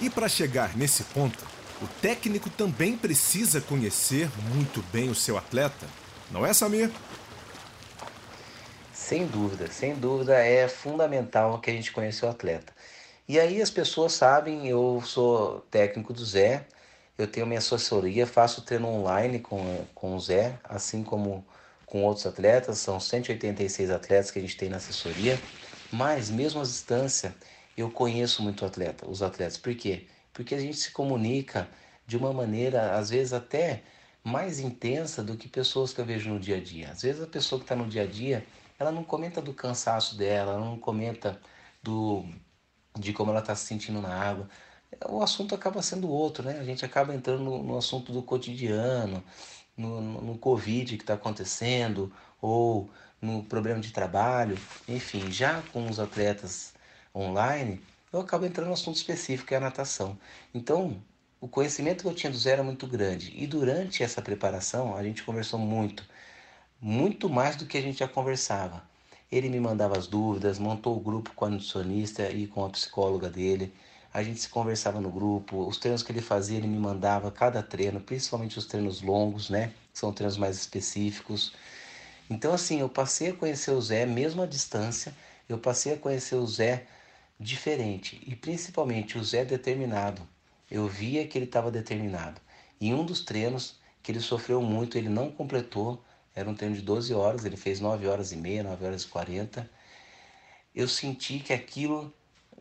E 0.00 0.10
para 0.10 0.28
chegar 0.28 0.76
nesse 0.76 1.04
ponto, 1.04 1.38
o 1.80 1.86
técnico 2.02 2.50
também 2.50 2.96
precisa 2.96 3.60
conhecer 3.60 4.28
muito 4.52 4.82
bem 4.92 5.08
o 5.08 5.14
seu 5.14 5.38
atleta, 5.38 5.86
não 6.28 6.44
é, 6.44 6.52
Samir? 6.52 6.90
Sem 8.92 9.24
dúvida, 9.24 9.68
sem 9.70 9.94
dúvida 9.94 10.34
é 10.34 10.66
fundamental 10.66 11.60
que 11.60 11.70
a 11.70 11.72
gente 11.72 11.92
conheça 11.92 12.26
o 12.26 12.28
atleta. 12.28 12.72
E 13.28 13.38
aí 13.38 13.62
as 13.62 13.70
pessoas 13.70 14.14
sabem, 14.14 14.66
eu 14.66 15.00
sou 15.06 15.60
técnico 15.70 16.12
do 16.12 16.24
Zé, 16.24 16.66
eu 17.16 17.26
tenho 17.26 17.46
minha 17.46 17.58
assessoria, 17.58 18.26
faço 18.26 18.62
treino 18.62 18.88
online 18.88 19.38
com, 19.38 19.84
com 19.94 20.16
o 20.16 20.20
Zé, 20.20 20.58
assim 20.64 21.04
como 21.04 21.46
com 21.86 22.02
outros 22.02 22.26
atletas, 22.26 22.78
são 22.78 22.98
186 22.98 23.90
atletas 23.90 24.30
que 24.30 24.38
a 24.38 24.42
gente 24.42 24.56
tem 24.56 24.68
na 24.68 24.78
assessoria, 24.78 25.40
mas 25.92 26.28
mesmo 26.28 26.60
à 26.60 26.64
distância, 26.64 27.34
eu 27.76 27.90
conheço 27.90 28.42
muito 28.42 28.64
atleta, 28.64 29.08
os 29.08 29.22
atletas. 29.22 29.56
Por 29.56 29.74
quê? 29.74 30.06
Porque 30.32 30.54
a 30.54 30.58
gente 30.58 30.76
se 30.76 30.90
comunica 30.90 31.68
de 32.06 32.16
uma 32.16 32.32
maneira, 32.32 32.96
às 32.96 33.10
vezes 33.10 33.32
até 33.32 33.82
mais 34.24 34.58
intensa 34.58 35.22
do 35.22 35.36
que 35.36 35.48
pessoas 35.48 35.92
que 35.92 36.00
eu 36.00 36.04
vejo 36.04 36.30
no 36.30 36.40
dia 36.40 36.56
a 36.56 36.60
dia. 36.60 36.90
Às 36.90 37.02
vezes 37.02 37.22
a 37.22 37.26
pessoa 37.26 37.60
que 37.60 37.64
está 37.64 37.76
no 37.76 37.86
dia 37.86 38.02
a 38.02 38.06
dia, 38.06 38.44
ela 38.78 38.90
não 38.90 39.04
comenta 39.04 39.40
do 39.40 39.54
cansaço 39.54 40.16
dela, 40.16 40.54
ela 40.54 40.64
não 40.64 40.78
comenta 40.78 41.40
do 41.82 42.24
de 42.98 43.12
como 43.12 43.30
ela 43.30 43.40
está 43.40 43.54
se 43.54 43.66
sentindo 43.66 44.00
na 44.00 44.14
água 44.14 44.48
o 45.08 45.22
assunto 45.22 45.54
acaba 45.54 45.82
sendo 45.82 46.08
outro, 46.08 46.44
né? 46.44 46.58
A 46.58 46.64
gente 46.64 46.84
acaba 46.84 47.14
entrando 47.14 47.42
no, 47.42 47.62
no 47.62 47.78
assunto 47.78 48.12
do 48.12 48.22
cotidiano, 48.22 49.22
no, 49.76 50.00
no, 50.00 50.20
no 50.22 50.38
Covid 50.38 50.96
que 50.96 51.02
está 51.02 51.14
acontecendo, 51.14 52.12
ou 52.40 52.90
no 53.20 53.42
problema 53.42 53.80
de 53.80 53.92
trabalho, 53.92 54.58
enfim, 54.86 55.30
já 55.30 55.62
com 55.72 55.88
os 55.88 55.98
atletas 55.98 56.74
online, 57.14 57.80
eu 58.12 58.20
acabo 58.20 58.44
entrando 58.44 58.68
no 58.68 58.74
assunto 58.74 58.96
específico, 58.96 59.48
que 59.48 59.54
é 59.54 59.56
a 59.56 59.60
natação. 59.60 60.18
Então, 60.54 61.02
o 61.40 61.48
conhecimento 61.48 62.02
que 62.02 62.08
eu 62.08 62.14
tinha 62.14 62.30
do 62.30 62.38
zero 62.38 62.60
é 62.60 62.64
muito 62.64 62.86
grande. 62.86 63.32
E 63.36 63.46
durante 63.46 64.02
essa 64.02 64.22
preparação, 64.22 64.96
a 64.96 65.02
gente 65.02 65.22
conversou 65.22 65.58
muito, 65.58 66.04
muito 66.80 67.28
mais 67.28 67.56
do 67.56 67.66
que 67.66 67.78
a 67.78 67.82
gente 67.82 67.98
já 67.98 68.08
conversava. 68.08 68.82
Ele 69.32 69.48
me 69.48 69.58
mandava 69.58 69.98
as 69.98 70.06
dúvidas, 70.06 70.58
montou 70.58 70.96
o 70.96 71.00
grupo 71.00 71.32
com 71.34 71.46
a 71.46 71.50
nutricionista 71.50 72.30
e 72.30 72.46
com 72.46 72.64
a 72.64 72.70
psicóloga 72.70 73.28
dele 73.28 73.72
a 74.14 74.22
gente 74.22 74.40
se 74.40 74.48
conversava 74.48 75.00
no 75.00 75.10
grupo, 75.10 75.66
os 75.66 75.76
treinos 75.76 76.00
que 76.00 76.12
ele 76.12 76.20
fazia, 76.20 76.56
ele 76.56 76.68
me 76.68 76.78
mandava 76.78 77.32
cada 77.32 77.60
treino, 77.60 78.00
principalmente 78.00 78.56
os 78.56 78.64
treinos 78.64 79.02
longos, 79.02 79.50
né? 79.50 79.72
São 79.92 80.12
treinos 80.12 80.36
mais 80.36 80.56
específicos. 80.56 81.52
Então, 82.30 82.54
assim, 82.54 82.78
eu 82.78 82.88
passei 82.88 83.30
a 83.30 83.34
conhecer 83.34 83.72
o 83.72 83.80
Zé, 83.82 84.06
mesmo 84.06 84.40
à 84.40 84.46
distância, 84.46 85.12
eu 85.48 85.58
passei 85.58 85.94
a 85.94 85.96
conhecer 85.96 86.36
o 86.36 86.46
Zé 86.46 86.86
diferente 87.40 88.22
e 88.24 88.36
principalmente 88.36 89.18
o 89.18 89.24
Zé 89.24 89.44
determinado. 89.44 90.22
Eu 90.70 90.86
via 90.86 91.26
que 91.26 91.36
ele 91.36 91.46
estava 91.46 91.68
determinado. 91.68 92.40
E 92.80 92.94
um 92.94 93.04
dos 93.04 93.20
treinos 93.20 93.80
que 94.00 94.12
ele 94.12 94.20
sofreu 94.20 94.62
muito, 94.62 94.96
ele 94.96 95.08
não 95.08 95.28
completou, 95.28 96.04
era 96.36 96.48
um 96.48 96.54
treino 96.54 96.76
de 96.76 96.82
12 96.82 97.12
horas, 97.12 97.44
ele 97.44 97.56
fez 97.56 97.80
9 97.80 98.06
horas 98.06 98.30
e 98.30 98.36
meia, 98.36 98.62
9 98.62 98.84
horas 98.86 99.02
e 99.02 99.08
40. 99.08 99.68
Eu 100.72 100.86
senti 100.86 101.40
que 101.40 101.52
aquilo 101.52 102.14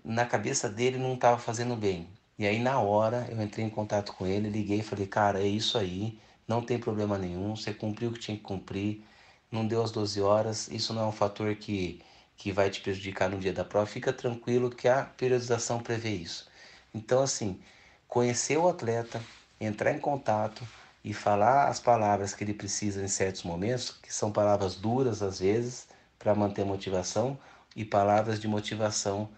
na 0.03 0.25
cabeça 0.25 0.69
dele 0.69 0.97
não 0.97 1.13
estava 1.13 1.37
fazendo 1.39 1.75
bem. 1.75 2.07
E 2.37 2.45
aí 2.45 2.59
na 2.59 2.79
hora 2.79 3.27
eu 3.29 3.41
entrei 3.41 3.65
em 3.65 3.69
contato 3.69 4.13
com 4.13 4.25
ele, 4.25 4.49
liguei 4.49 4.79
e 4.79 4.83
falei, 4.83 5.07
cara, 5.07 5.39
é 5.39 5.47
isso 5.47 5.77
aí, 5.77 6.19
não 6.47 6.61
tem 6.61 6.79
problema 6.79 7.17
nenhum, 7.17 7.55
você 7.55 7.73
cumpriu 7.73 8.09
o 8.09 8.13
que 8.13 8.19
tinha 8.19 8.37
que 8.37 8.43
cumprir, 8.43 9.03
não 9.51 9.65
deu 9.67 9.83
as 9.83 9.91
12 9.91 10.21
horas, 10.21 10.67
isso 10.67 10.93
não 10.93 11.03
é 11.03 11.05
um 11.05 11.11
fator 11.11 11.55
que, 11.55 12.01
que 12.35 12.51
vai 12.51 12.69
te 12.69 12.81
prejudicar 12.81 13.29
no 13.29 13.39
dia 13.39 13.53
da 13.53 13.63
prova, 13.63 13.85
fica 13.85 14.11
tranquilo 14.11 14.69
que 14.69 14.87
a 14.87 15.03
periodização 15.03 15.79
prevê 15.79 16.09
isso. 16.09 16.49
Então 16.93 17.21
assim, 17.21 17.59
conhecer 18.07 18.57
o 18.57 18.67
atleta, 18.67 19.21
entrar 19.59 19.93
em 19.93 19.99
contato 19.99 20.67
e 21.03 21.13
falar 21.13 21.67
as 21.67 21.79
palavras 21.79 22.33
que 22.33 22.43
ele 22.43 22.53
precisa 22.53 23.03
em 23.03 23.07
certos 23.07 23.43
momentos, 23.43 23.91
que 23.91 24.13
são 24.13 24.31
palavras 24.31 24.75
duras 24.75 25.21
às 25.21 25.39
vezes, 25.39 25.87
para 26.17 26.33
manter 26.33 26.65
motivação, 26.65 27.37
e 27.75 27.83
palavras 27.83 28.39
de 28.39 28.47
motivação 28.47 29.29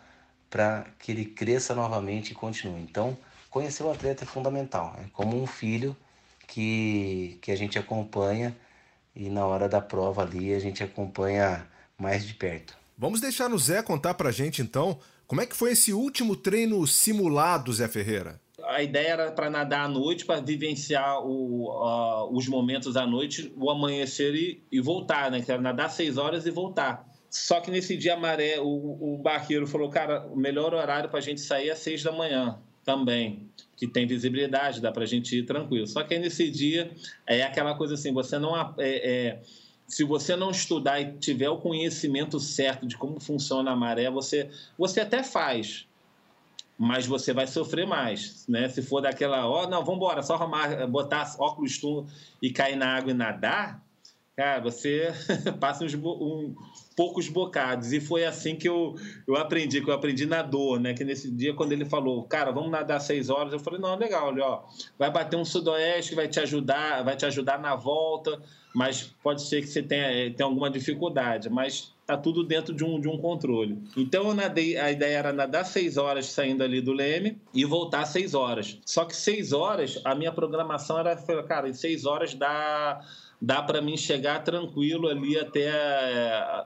para 0.55 0.85
que 0.99 1.11
ele 1.11 1.25
cresça 1.25 1.75
novamente 1.75 2.31
e 2.31 2.33
continue. 2.33 2.79
Então, 2.79 3.17
conhecer 3.49 3.83
o 3.83 3.91
atleta 3.91 4.23
é 4.23 4.25
fundamental. 4.25 4.95
É 5.03 5.09
como 5.11 5.43
um 5.43 5.45
filho 5.45 5.93
que, 6.47 7.37
que 7.41 7.51
a 7.51 7.57
gente 7.57 7.77
acompanha 7.77 8.55
e 9.13 9.29
na 9.29 9.45
hora 9.45 9.67
da 9.67 9.81
prova 9.81 10.21
ali 10.21 10.53
a 10.53 10.59
gente 10.59 10.81
acompanha 10.81 11.67
mais 11.97 12.25
de 12.25 12.35
perto. 12.35 12.73
Vamos 12.97 13.19
deixar 13.19 13.51
o 13.51 13.59
Zé 13.59 13.83
contar 13.83 14.13
para 14.13 14.29
a 14.29 14.31
gente 14.31 14.61
então 14.61 14.97
como 15.27 15.41
é 15.41 15.45
que 15.45 15.57
foi 15.57 15.73
esse 15.73 15.91
último 15.91 16.37
treino 16.37 16.87
simulado, 16.87 17.73
Zé 17.73 17.89
Ferreira. 17.89 18.39
A 18.63 18.81
ideia 18.81 19.09
era 19.09 19.31
para 19.33 19.49
nadar 19.49 19.83
à 19.83 19.89
noite, 19.89 20.25
para 20.25 20.39
vivenciar 20.39 21.19
o, 21.19 21.65
uh, 21.69 22.33
os 22.33 22.47
momentos 22.47 22.95
à 22.95 23.05
noite, 23.05 23.51
o 23.57 23.69
amanhecer 23.69 24.33
e, 24.33 24.63
e 24.71 24.79
voltar, 24.79 25.29
né? 25.29 25.41
Que 25.41 25.51
era 25.51 25.61
nadar 25.61 25.89
seis 25.89 26.17
horas 26.17 26.45
e 26.45 26.49
voltar. 26.49 27.05
Só 27.35 27.59
que 27.59 27.69
nesse 27.69 27.97
dia 27.97 28.13
a 28.13 28.17
maré, 28.17 28.61
o, 28.61 29.15
o 29.15 29.17
barqueiro 29.17 29.67
falou, 29.67 29.89
cara, 29.89 30.25
o 30.27 30.37
melhor 30.37 30.73
horário 30.73 31.09
para 31.09 31.19
a 31.19 31.21
gente 31.21 31.41
sair 31.41 31.69
é 31.69 31.75
seis 31.75 32.01
da 32.01 32.09
manhã 32.09 32.57
também, 32.85 33.49
que 33.75 33.85
tem 33.85 34.07
visibilidade, 34.07 34.79
dá 34.79 34.89
para 34.89 35.03
a 35.03 35.05
gente 35.05 35.37
ir 35.37 35.43
tranquilo. 35.43 35.85
Só 35.85 36.01
que 36.01 36.13
aí 36.13 36.19
nesse 36.19 36.49
dia 36.49 36.89
é 37.27 37.43
aquela 37.43 37.75
coisa 37.75 37.95
assim, 37.95 38.13
você 38.13 38.39
não 38.39 38.57
é, 38.57 38.73
é, 38.79 39.41
se 39.85 40.05
você 40.05 40.33
não 40.37 40.49
estudar 40.49 41.01
e 41.01 41.11
tiver 41.17 41.49
o 41.49 41.57
conhecimento 41.57 42.39
certo 42.39 42.87
de 42.87 42.95
como 42.95 43.19
funciona 43.19 43.71
a 43.71 43.75
maré, 43.75 44.09
você 44.09 44.49
você 44.77 45.01
até 45.01 45.21
faz, 45.21 45.85
mas 46.77 47.05
você 47.05 47.33
vai 47.33 47.47
sofrer 47.47 47.85
mais, 47.85 48.47
né? 48.47 48.69
Se 48.69 48.81
for 48.81 49.01
daquela, 49.01 49.45
ó, 49.45 49.65
oh, 49.65 49.69
não, 49.69 49.83
vamos 49.83 49.97
embora, 49.97 50.23
só 50.23 50.35
arrumar, 50.35 50.87
botar 50.87 51.35
óculos 51.37 51.77
tu 51.77 52.05
e 52.41 52.49
cair 52.49 52.77
na 52.77 52.95
água 52.95 53.11
e 53.11 53.13
nadar, 53.13 53.84
cara, 54.35 54.61
você 54.61 55.13
passa 55.59 55.85
uns 55.85 55.93
um, 55.93 56.55
poucos 56.95 57.29
bocados. 57.29 57.93
E 57.93 57.99
foi 57.99 58.25
assim 58.25 58.55
que 58.55 58.67
eu, 58.67 58.95
eu 59.27 59.35
aprendi, 59.35 59.81
que 59.81 59.89
eu 59.89 59.93
aprendi 59.93 60.25
na 60.25 60.41
dor, 60.41 60.79
né? 60.79 60.93
Que 60.93 61.03
nesse 61.03 61.31
dia, 61.31 61.53
quando 61.53 61.71
ele 61.71 61.85
falou, 61.85 62.23
cara, 62.23 62.51
vamos 62.51 62.71
nadar 62.71 62.99
seis 62.99 63.29
horas, 63.29 63.53
eu 63.53 63.59
falei, 63.59 63.79
não, 63.79 63.95
legal, 63.95 64.27
olha, 64.27 64.45
ó, 64.45 64.63
vai 64.97 65.11
bater 65.11 65.37
um 65.37 65.45
sudoeste, 65.45 66.15
vai 66.15 66.27
te 66.27 66.39
ajudar, 66.39 67.03
vai 67.03 67.15
te 67.15 67.25
ajudar 67.25 67.59
na 67.59 67.75
volta, 67.75 68.41
mas 68.75 69.15
pode 69.23 69.41
ser 69.41 69.61
que 69.61 69.67
você 69.67 69.81
tenha, 69.81 70.11
eh, 70.11 70.29
tenha 70.29 70.45
alguma 70.45 70.69
dificuldade, 70.69 71.49
mas 71.49 71.93
tá 72.05 72.17
tudo 72.17 72.43
dentro 72.43 72.75
de 72.75 72.83
um, 72.83 72.99
de 72.99 73.07
um 73.07 73.17
controle. 73.17 73.81
Então 73.95 74.27
eu 74.27 74.33
nadei, 74.35 74.77
a 74.77 74.91
ideia 74.91 75.17
era 75.17 75.31
nadar 75.31 75.65
seis 75.65 75.95
horas 75.95 76.25
saindo 76.25 76.61
ali 76.61 76.81
do 76.81 76.91
Leme 76.91 77.41
e 77.53 77.63
voltar 77.63 78.05
seis 78.05 78.33
horas. 78.33 78.77
Só 78.85 79.05
que 79.05 79.15
seis 79.15 79.53
horas, 79.53 80.01
a 80.03 80.13
minha 80.13 80.31
programação 80.31 80.99
era, 80.99 81.15
cara, 81.43 81.69
em 81.69 81.73
seis 81.73 82.05
horas 82.05 82.33
dá 82.33 83.01
dá 83.41 83.61
para 83.61 83.81
mim 83.81 83.95
chegar 83.95 84.43
tranquilo 84.43 85.07
ali 85.07 85.37
até 85.37 85.69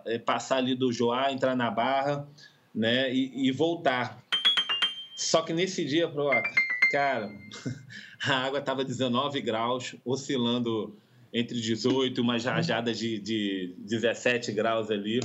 é, 0.06 0.18
passar 0.20 0.58
ali 0.58 0.76
do 0.76 0.92
Joá, 0.92 1.32
entrar 1.32 1.56
na 1.56 1.70
barra, 1.70 2.28
né, 2.74 3.14
e, 3.14 3.48
e 3.48 3.52
voltar. 3.52 4.24
Só 5.16 5.42
que 5.42 5.54
nesse 5.54 5.86
dia, 5.86 6.10
cara, 6.92 7.30
a 8.26 8.34
água 8.46 8.60
estava 8.60 8.84
19 8.84 9.42
graus, 9.42 9.96
oscilando 10.06 10.96
entre 11.34 11.60
18 11.60 12.18
e 12.18 12.22
umas 12.22 12.44
rajadas 12.46 12.98
de, 12.98 13.20
de 13.20 13.76
17 13.80 14.52
graus 14.52 14.90
ali. 14.90 15.20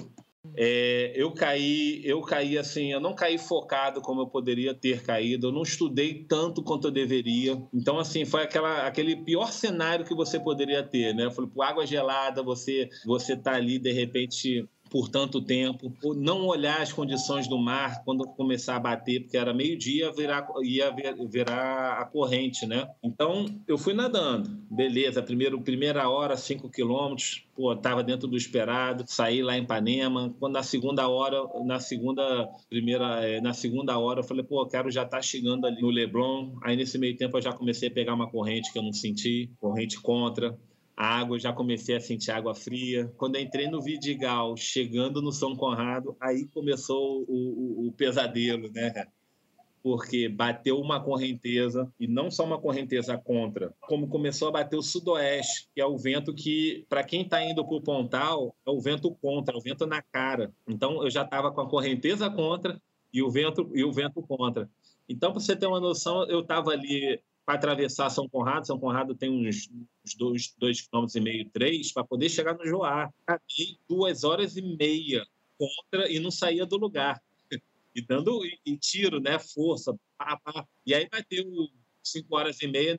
É, 0.56 1.12
eu 1.16 1.32
caí, 1.32 2.02
eu 2.04 2.20
caí 2.20 2.58
assim, 2.58 2.92
eu 2.92 3.00
não 3.00 3.14
caí 3.14 3.38
focado 3.38 4.02
como 4.02 4.20
eu 4.20 4.26
poderia 4.26 4.74
ter 4.74 5.02
caído, 5.02 5.46
eu 5.48 5.52
não 5.52 5.62
estudei 5.62 6.24
tanto 6.28 6.62
quanto 6.62 6.88
eu 6.88 6.90
deveria. 6.90 7.56
Então, 7.72 7.98
assim, 7.98 8.26
foi 8.26 8.42
aquela, 8.42 8.86
aquele 8.86 9.16
pior 9.16 9.50
cenário 9.50 10.04
que 10.04 10.14
você 10.14 10.38
poderia 10.38 10.82
ter, 10.82 11.14
né? 11.14 11.24
Eu 11.24 11.30
falei, 11.30 11.50
água 11.60 11.86
gelada, 11.86 12.42
você, 12.42 12.90
você 13.06 13.34
tá 13.36 13.54
ali, 13.54 13.78
de 13.78 13.92
repente, 13.92 14.68
por 14.94 15.08
tanto 15.08 15.42
tempo, 15.42 15.92
não 16.14 16.46
olhar 16.46 16.80
as 16.80 16.92
condições 16.92 17.48
do 17.48 17.58
mar 17.58 18.04
quando 18.04 18.24
começar 18.28 18.76
a 18.76 18.78
bater, 18.78 19.22
porque 19.22 19.36
era 19.36 19.52
meio-dia, 19.52 20.12
virar, 20.12 20.46
ia 20.62 20.94
virar 21.28 21.98
a 21.98 22.04
corrente, 22.04 22.64
né? 22.64 22.88
Então, 23.02 23.44
eu 23.66 23.76
fui 23.76 23.92
nadando, 23.92 24.48
beleza, 24.70 25.20
primeiro, 25.20 25.60
primeira 25.60 26.08
hora, 26.08 26.36
5 26.36 26.70
quilômetros, 26.70 27.44
pô, 27.56 27.74
tava 27.74 28.04
dentro 28.04 28.28
do 28.28 28.36
esperado, 28.36 29.02
saí 29.08 29.42
lá 29.42 29.58
em 29.58 29.64
Ipanema, 29.64 30.32
quando 30.38 30.52
na 30.52 30.62
segunda 30.62 31.08
hora, 31.08 31.42
na 31.64 31.80
segunda, 31.80 32.48
primeira, 32.70 33.26
é, 33.26 33.40
na 33.40 33.52
segunda 33.52 33.98
hora, 33.98 34.20
eu 34.20 34.24
falei, 34.24 34.44
pô, 34.44 34.64
quero 34.64 34.92
já 34.92 35.04
tá 35.04 35.20
chegando 35.20 35.66
ali 35.66 35.82
no 35.82 35.90
Leblon, 35.90 36.52
aí 36.62 36.76
nesse 36.76 36.98
meio 36.98 37.16
tempo 37.16 37.36
eu 37.36 37.42
já 37.42 37.52
comecei 37.52 37.88
a 37.88 37.92
pegar 37.92 38.14
uma 38.14 38.30
corrente 38.30 38.72
que 38.72 38.78
eu 38.78 38.82
não 38.84 38.92
senti, 38.92 39.50
corrente 39.58 40.00
contra, 40.00 40.56
a 40.96 41.18
água, 41.18 41.38
já 41.38 41.52
comecei 41.52 41.96
a 41.96 42.00
sentir 42.00 42.30
água 42.30 42.54
fria. 42.54 43.12
Quando 43.16 43.38
entrei 43.38 43.68
no 43.68 43.82
Vidigal, 43.82 44.56
chegando 44.56 45.20
no 45.20 45.32
São 45.32 45.56
Conrado, 45.56 46.16
aí 46.20 46.46
começou 46.46 47.24
o, 47.28 47.84
o, 47.84 47.88
o 47.88 47.92
pesadelo, 47.92 48.70
né? 48.70 49.06
Porque 49.82 50.28
bateu 50.28 50.80
uma 50.80 51.02
correnteza, 51.02 51.92
e 52.00 52.06
não 52.06 52.30
só 52.30 52.44
uma 52.44 52.58
correnteza 52.58 53.18
contra, 53.18 53.74
como 53.82 54.08
começou 54.08 54.48
a 54.48 54.52
bater 54.52 54.76
o 54.76 54.82
sudoeste, 54.82 55.68
que 55.74 55.80
é 55.80 55.84
o 55.84 55.98
vento 55.98 56.32
que, 56.32 56.86
para 56.88 57.04
quem 57.04 57.22
está 57.22 57.44
indo 57.44 57.64
para 57.66 57.76
o 57.76 57.82
Pontal, 57.82 58.56
é 58.66 58.70
o 58.70 58.80
vento 58.80 59.10
contra, 59.20 59.54
é 59.54 59.58
o 59.58 59.60
vento 59.60 59.86
na 59.86 60.00
cara. 60.00 60.54
Então, 60.66 61.02
eu 61.02 61.10
já 61.10 61.22
estava 61.22 61.52
com 61.52 61.60
a 61.60 61.68
correnteza 61.68 62.30
contra 62.30 62.80
e 63.12 63.22
o 63.22 63.30
vento, 63.30 63.70
e 63.74 63.84
o 63.84 63.92
vento 63.92 64.22
contra. 64.22 64.70
Então, 65.06 65.32
para 65.32 65.40
você 65.40 65.54
ter 65.54 65.66
uma 65.66 65.80
noção, 65.80 66.26
eu 66.30 66.40
estava 66.40 66.70
ali 66.70 67.20
para 67.44 67.54
atravessar 67.54 68.10
São 68.10 68.28
Conrado. 68.28 68.66
São 68.66 68.78
Conrado 68.78 69.14
tem 69.14 69.30
uns, 69.30 69.68
uns 70.04 70.14
dois, 70.14 70.54
dois 70.58 70.80
quilômetros 70.80 71.14
e 71.14 71.20
meio, 71.20 71.50
três, 71.50 71.92
para 71.92 72.04
poder 72.04 72.28
chegar 72.28 72.54
no 72.54 72.66
Joá. 72.66 73.10
Fiquei 73.48 73.78
duas 73.88 74.24
horas 74.24 74.56
e 74.56 74.62
meia 74.62 75.24
contra 75.58 76.10
e 76.10 76.18
não 76.18 76.30
saía 76.30 76.66
do 76.66 76.76
lugar. 76.76 77.20
E 77.94 78.02
dando 78.02 78.44
e, 78.44 78.58
e 78.66 78.76
tiro, 78.76 79.20
né? 79.20 79.38
Força. 79.38 79.94
Pá, 80.18 80.38
pá. 80.42 80.66
E 80.84 80.94
aí 80.94 81.08
bateu 81.08 81.44
cinco 82.02 82.36
horas 82.36 82.60
e 82.60 82.66
meia. 82.66 82.98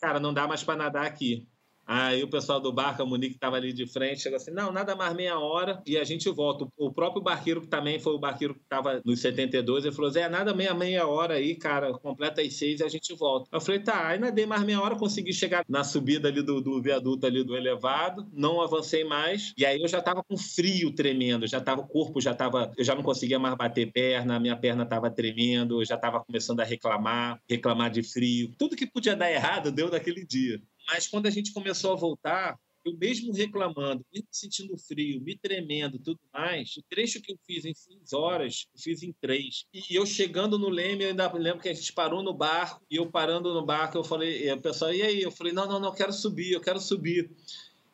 Cara, 0.00 0.20
não 0.20 0.32
dá 0.32 0.46
mais 0.46 0.62
para 0.62 0.76
nadar 0.76 1.06
aqui. 1.06 1.46
Aí 1.88 2.22
o 2.22 2.28
pessoal 2.28 2.60
do 2.60 2.70
barco, 2.70 3.02
a 3.02 3.06
Monique 3.06 3.36
estava 3.36 3.56
ali 3.56 3.72
de 3.72 3.86
frente, 3.86 4.20
chegou 4.20 4.36
assim: 4.36 4.50
não, 4.50 4.70
nada 4.70 4.94
mais 4.94 5.16
meia 5.16 5.38
hora 5.38 5.82
e 5.86 5.96
a 5.96 6.04
gente 6.04 6.28
volta. 6.28 6.66
O 6.76 6.92
próprio 6.92 7.22
barqueiro, 7.22 7.62
que 7.62 7.66
também 7.66 7.98
foi 7.98 8.12
o 8.12 8.18
barqueiro 8.18 8.52
que 8.54 8.60
estava 8.60 9.00
nos 9.06 9.20
72, 9.20 9.86
ele 9.86 9.94
falou: 9.94 10.10
Zé, 10.10 10.28
nada 10.28 10.52
meia 10.52 10.74
meia 10.74 11.06
hora 11.06 11.34
aí, 11.34 11.56
cara, 11.56 11.94
completa 11.94 12.42
as 12.42 12.52
seis 12.54 12.80
e 12.80 12.84
a 12.84 12.88
gente 12.88 13.14
volta. 13.14 13.48
Eu 13.50 13.58
falei: 13.58 13.80
tá, 13.80 14.06
aí 14.06 14.18
nadei 14.18 14.44
mais 14.44 14.62
meia 14.64 14.82
hora, 14.82 14.96
consegui 14.96 15.32
chegar 15.32 15.64
na 15.66 15.82
subida 15.82 16.28
ali 16.28 16.42
do, 16.42 16.60
do 16.60 16.82
viaduto 16.82 17.26
ali 17.26 17.42
do 17.42 17.56
elevado, 17.56 18.28
não 18.34 18.60
avancei 18.60 19.02
mais, 19.02 19.54
e 19.56 19.64
aí 19.64 19.80
eu 19.80 19.88
já 19.88 20.00
estava 20.00 20.22
com 20.22 20.36
frio 20.36 20.94
tremendo, 20.94 21.46
já 21.46 21.56
estava, 21.56 21.80
o 21.80 21.86
corpo 21.86 22.20
já 22.20 22.32
estava, 22.32 22.70
eu 22.76 22.84
já 22.84 22.94
não 22.94 23.02
conseguia 23.02 23.38
mais 23.38 23.56
bater 23.56 23.90
perna, 23.90 24.38
minha 24.38 24.56
perna 24.56 24.82
estava 24.82 25.10
tremendo, 25.10 25.80
eu 25.80 25.86
já 25.86 25.94
estava 25.94 26.22
começando 26.22 26.60
a 26.60 26.64
reclamar, 26.64 27.40
reclamar 27.48 27.90
de 27.90 28.02
frio. 28.02 28.54
Tudo 28.58 28.76
que 28.76 28.86
podia 28.86 29.16
dar 29.16 29.30
errado 29.32 29.72
deu 29.72 29.90
naquele 29.90 30.26
dia. 30.26 30.60
Mas 30.88 31.06
quando 31.06 31.26
a 31.26 31.30
gente 31.30 31.52
começou 31.52 31.92
a 31.92 31.96
voltar, 31.96 32.58
eu 32.84 32.96
mesmo 32.96 33.32
reclamando, 33.32 34.04
me 34.12 34.24
sentindo 34.30 34.76
frio, 34.78 35.20
me 35.20 35.36
tremendo, 35.36 35.98
tudo 35.98 36.18
mais, 36.32 36.76
o 36.76 36.82
trecho 36.88 37.20
que 37.20 37.32
eu 37.32 37.38
fiz 37.46 37.64
em 37.64 37.74
seis 37.74 38.12
horas, 38.12 38.66
eu 38.74 38.80
fiz 38.80 39.02
em 39.02 39.12
três. 39.20 39.66
E 39.74 39.94
eu 39.94 40.06
chegando 40.06 40.58
no 40.58 40.68
Leme, 40.68 41.04
eu 41.04 41.10
ainda 41.10 41.30
lembro 41.32 41.60
que 41.60 41.68
a 41.68 41.74
gente 41.74 41.92
parou 41.92 42.22
no 42.22 42.32
barco, 42.32 42.84
e 42.90 42.96
eu 42.96 43.10
parando 43.10 43.52
no 43.52 43.64
barco, 43.64 43.98
eu 43.98 44.04
falei, 44.04 44.50
o 44.50 44.60
pessoal, 44.60 44.92
e 44.92 45.02
aí? 45.02 45.22
Eu 45.22 45.30
falei, 45.30 45.52
não, 45.52 45.66
não, 45.66 45.78
não, 45.78 45.88
eu 45.88 45.94
quero 45.94 46.12
subir, 46.12 46.52
eu 46.52 46.60
quero 46.60 46.80
subir. 46.80 47.30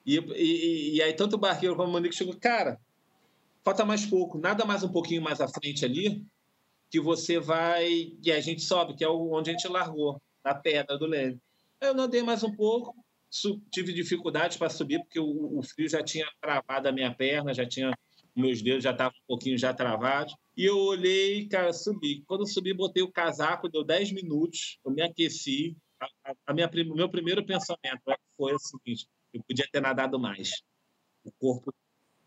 E, 0.07 0.19
e, 0.19 0.97
e 0.97 1.03
aí 1.03 1.13
tanto 1.13 1.35
o 1.37 1.39
barqueiro 1.39 1.75
como 1.75 1.89
o 1.89 1.93
Monique 1.93 2.15
chegou, 2.15 2.37
cara, 2.37 2.79
falta 3.65 3.85
mais 3.85 4.07
pouco, 4.07 4.39
nada 4.39 4.65
mais 4.65 4.83
um 4.83 4.93
pouquinho 4.93 5.23
mais 5.23 5.41
à 5.41 5.49
frente 5.49 5.85
ali, 5.85 6.25
que 6.91 7.01
você 7.01 7.41
vai, 7.41 8.13
e 8.23 8.31
a 8.31 8.41
gente 8.41 8.63
sobe, 8.63 8.95
que 8.95 9.03
é 9.03 9.09
onde 9.09 9.51
a 9.51 9.53
gente 9.53 9.67
largou, 9.67 10.21
na 10.45 10.55
pedra 10.55 10.99
do 10.99 11.07
Leme. 11.07 11.41
Eu 11.81 11.95
nadei 11.95 12.22
mais 12.22 12.43
um 12.43 12.55
pouco, 12.55 12.95
tive 13.70 13.93
dificuldade 13.93 14.59
para 14.59 14.70
subir, 14.70 15.01
porque 15.01 15.18
o, 15.18 15.59
o, 15.59 15.62
frio 15.62 15.89
já 15.89 16.03
tinha 16.03 16.27
travado 16.41 16.89
a 16.89 16.93
minha 16.93 17.14
perna, 17.14 17.53
já 17.53 17.66
tinha. 17.66 17.97
Meus 18.37 18.61
dedos 18.61 18.83
já 18.83 18.91
estavam 18.91 19.16
um 19.16 19.27
pouquinho 19.29 19.57
já 19.57 19.72
travados. 19.72 20.35
E 20.57 20.64
eu 20.64 20.77
olhei, 20.77 21.47
cara, 21.47 21.72
subi. 21.72 22.25
Quando 22.27 22.41
eu 22.41 22.47
subi, 22.47 22.75
botei 22.75 23.01
o 23.03 23.11
casaco, 23.11 23.68
deu 23.68 23.85
10 23.85 24.12
minutos, 24.12 24.79
eu 24.85 24.91
me 24.91 25.03
aqueci. 25.03 25.77
A, 26.01 26.35
a 26.49 26.53
minha, 26.53 26.68
o 26.68 26.97
meu 26.97 27.09
primeiro 27.09 27.47
pensamento 27.47 28.11
é 28.11 28.16
foi 28.37 28.53
o 28.55 28.59
seguinte: 28.59 29.07
eu 29.33 29.43
podia 29.45 29.68
ter 29.70 29.81
nadado 29.81 30.18
mais. 30.18 30.62
O 31.25 31.31
corpo 31.33 31.72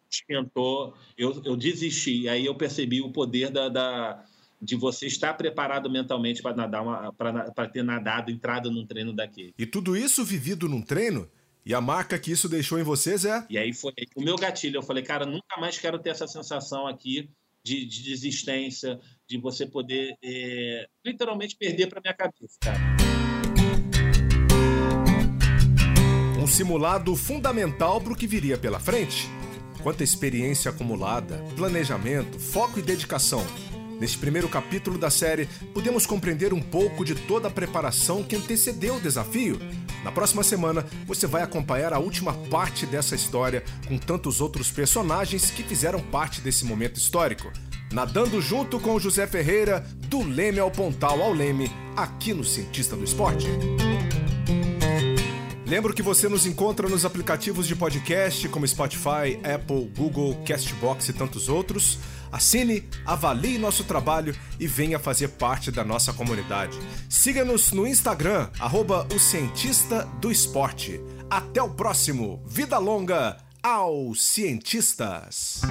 esquentou, 0.09 0.95
eu, 1.17 1.41
eu 1.43 1.57
desisti. 1.57 2.29
Aí 2.29 2.45
eu 2.45 2.55
percebi 2.55 3.01
o 3.01 3.11
poder 3.11 3.49
da, 3.49 3.67
da 3.67 4.25
de 4.61 4.75
você 4.75 5.05
estar 5.05 5.33
preparado 5.35 5.89
mentalmente 5.89 6.41
para 6.41 6.55
nadar 6.55 7.13
para 7.13 7.67
ter 7.67 7.83
nadado, 7.83 8.31
entrado 8.31 8.71
num 8.71 8.85
treino 8.85 9.13
daquele. 9.13 9.53
E 9.57 9.65
tudo 9.65 9.95
isso 9.95 10.23
vivido 10.23 10.67
num 10.67 10.81
treino? 10.81 11.29
E 11.65 11.73
a 11.73 11.81
marca 11.81 12.17
que 12.17 12.31
isso 12.31 12.47
deixou 12.47 12.79
em 12.79 12.83
vocês 12.83 13.25
é? 13.25 13.45
E 13.49 13.57
aí 13.57 13.73
foi 13.73 13.91
o 14.15 14.21
meu 14.23 14.37
gatilho. 14.37 14.77
Eu 14.77 14.83
falei, 14.83 15.03
cara, 15.03 15.25
nunca 15.25 15.59
mais 15.59 15.77
quero 15.77 15.99
ter 15.99 16.11
essa 16.11 16.25
sensação 16.25 16.87
aqui 16.87 17.29
de, 17.63 17.85
de 17.85 18.03
desistência, 18.03 18.97
de 19.27 19.37
você 19.37 19.65
poder 19.65 20.15
é, 20.23 20.87
literalmente 21.05 21.57
perder 21.57 21.87
para 21.87 21.99
minha 21.99 22.13
cabeça, 22.13 22.57
cara. 22.61 22.79
Um 26.41 26.47
simulado 26.47 27.13
fundamental 27.17 27.99
para 27.99 28.13
o 28.13 28.15
que 28.15 28.25
viria 28.25 28.57
pela 28.57 28.79
frente. 28.79 29.27
Quanta 29.83 30.03
experiência 30.03 30.71
acumulada, 30.71 31.43
planejamento, 31.57 32.39
foco 32.39 32.79
e 32.79 32.81
dedicação. 32.81 33.45
Neste 33.99 34.17
primeiro 34.17 34.47
capítulo 34.47 34.97
da 34.97 35.09
série, 35.09 35.47
podemos 35.73 36.05
compreender 36.05 36.53
um 36.53 36.61
pouco 36.61 37.03
de 37.03 37.15
toda 37.15 37.47
a 37.47 37.51
preparação 37.51 38.23
que 38.23 38.35
antecedeu 38.35 38.95
o 38.95 39.01
desafio. 39.01 39.59
Na 40.03 40.11
próxima 40.11 40.43
semana, 40.43 40.85
você 41.07 41.25
vai 41.25 41.41
acompanhar 41.41 41.91
a 41.93 41.99
última 41.99 42.33
parte 42.49 42.85
dessa 42.85 43.15
história 43.15 43.63
com 43.87 43.97
tantos 43.97 44.39
outros 44.39 44.69
personagens 44.69 45.49
que 45.49 45.63
fizeram 45.63 45.99
parte 45.99 46.41
desse 46.41 46.63
momento 46.63 46.97
histórico. 46.97 47.51
Nadando 47.91 48.39
junto 48.39 48.79
com 48.79 48.99
José 48.99 49.25
Ferreira, 49.25 49.83
do 50.07 50.21
Leme 50.21 50.59
ao 50.59 50.69
Pontal 50.69 51.21
ao 51.21 51.33
Leme, 51.33 51.71
aqui 51.95 52.33
no 52.33 52.43
Cientista 52.43 52.95
do 52.95 53.03
Esporte. 53.03 53.47
Lembro 55.65 55.93
que 55.93 56.01
você 56.01 56.29
nos 56.29 56.45
encontra 56.45 56.87
nos 56.87 57.03
aplicativos 57.03 57.67
de 57.67 57.75
podcast 57.75 58.47
como 58.47 58.65
Spotify, 58.65 59.37
Apple, 59.43 59.91
Google, 59.97 60.41
Castbox 60.45 61.09
e 61.09 61.13
tantos 61.13 61.49
outros. 61.49 61.99
Assine, 62.32 62.84
avalie 63.05 63.57
nosso 63.57 63.84
trabalho 63.84 64.36
e 64.59 64.67
venha 64.67 64.99
fazer 64.99 65.30
parte 65.30 65.71
da 65.71 65.84
nossa 65.84 66.13
comunidade. 66.13 66.78
Siga-nos 67.09 67.71
no 67.71 67.88
Instagram, 67.88 68.49
arroba 68.59 69.07
o 69.13 69.19
Cientista 69.19 70.05
do 70.19 70.32
Esporte. 70.32 71.01
Até 71.30 71.61
o 71.61 71.69
próximo. 71.69 72.41
Vida 72.45 72.78
longa 72.78 73.38
aos 73.61 74.23
cientistas! 74.23 75.61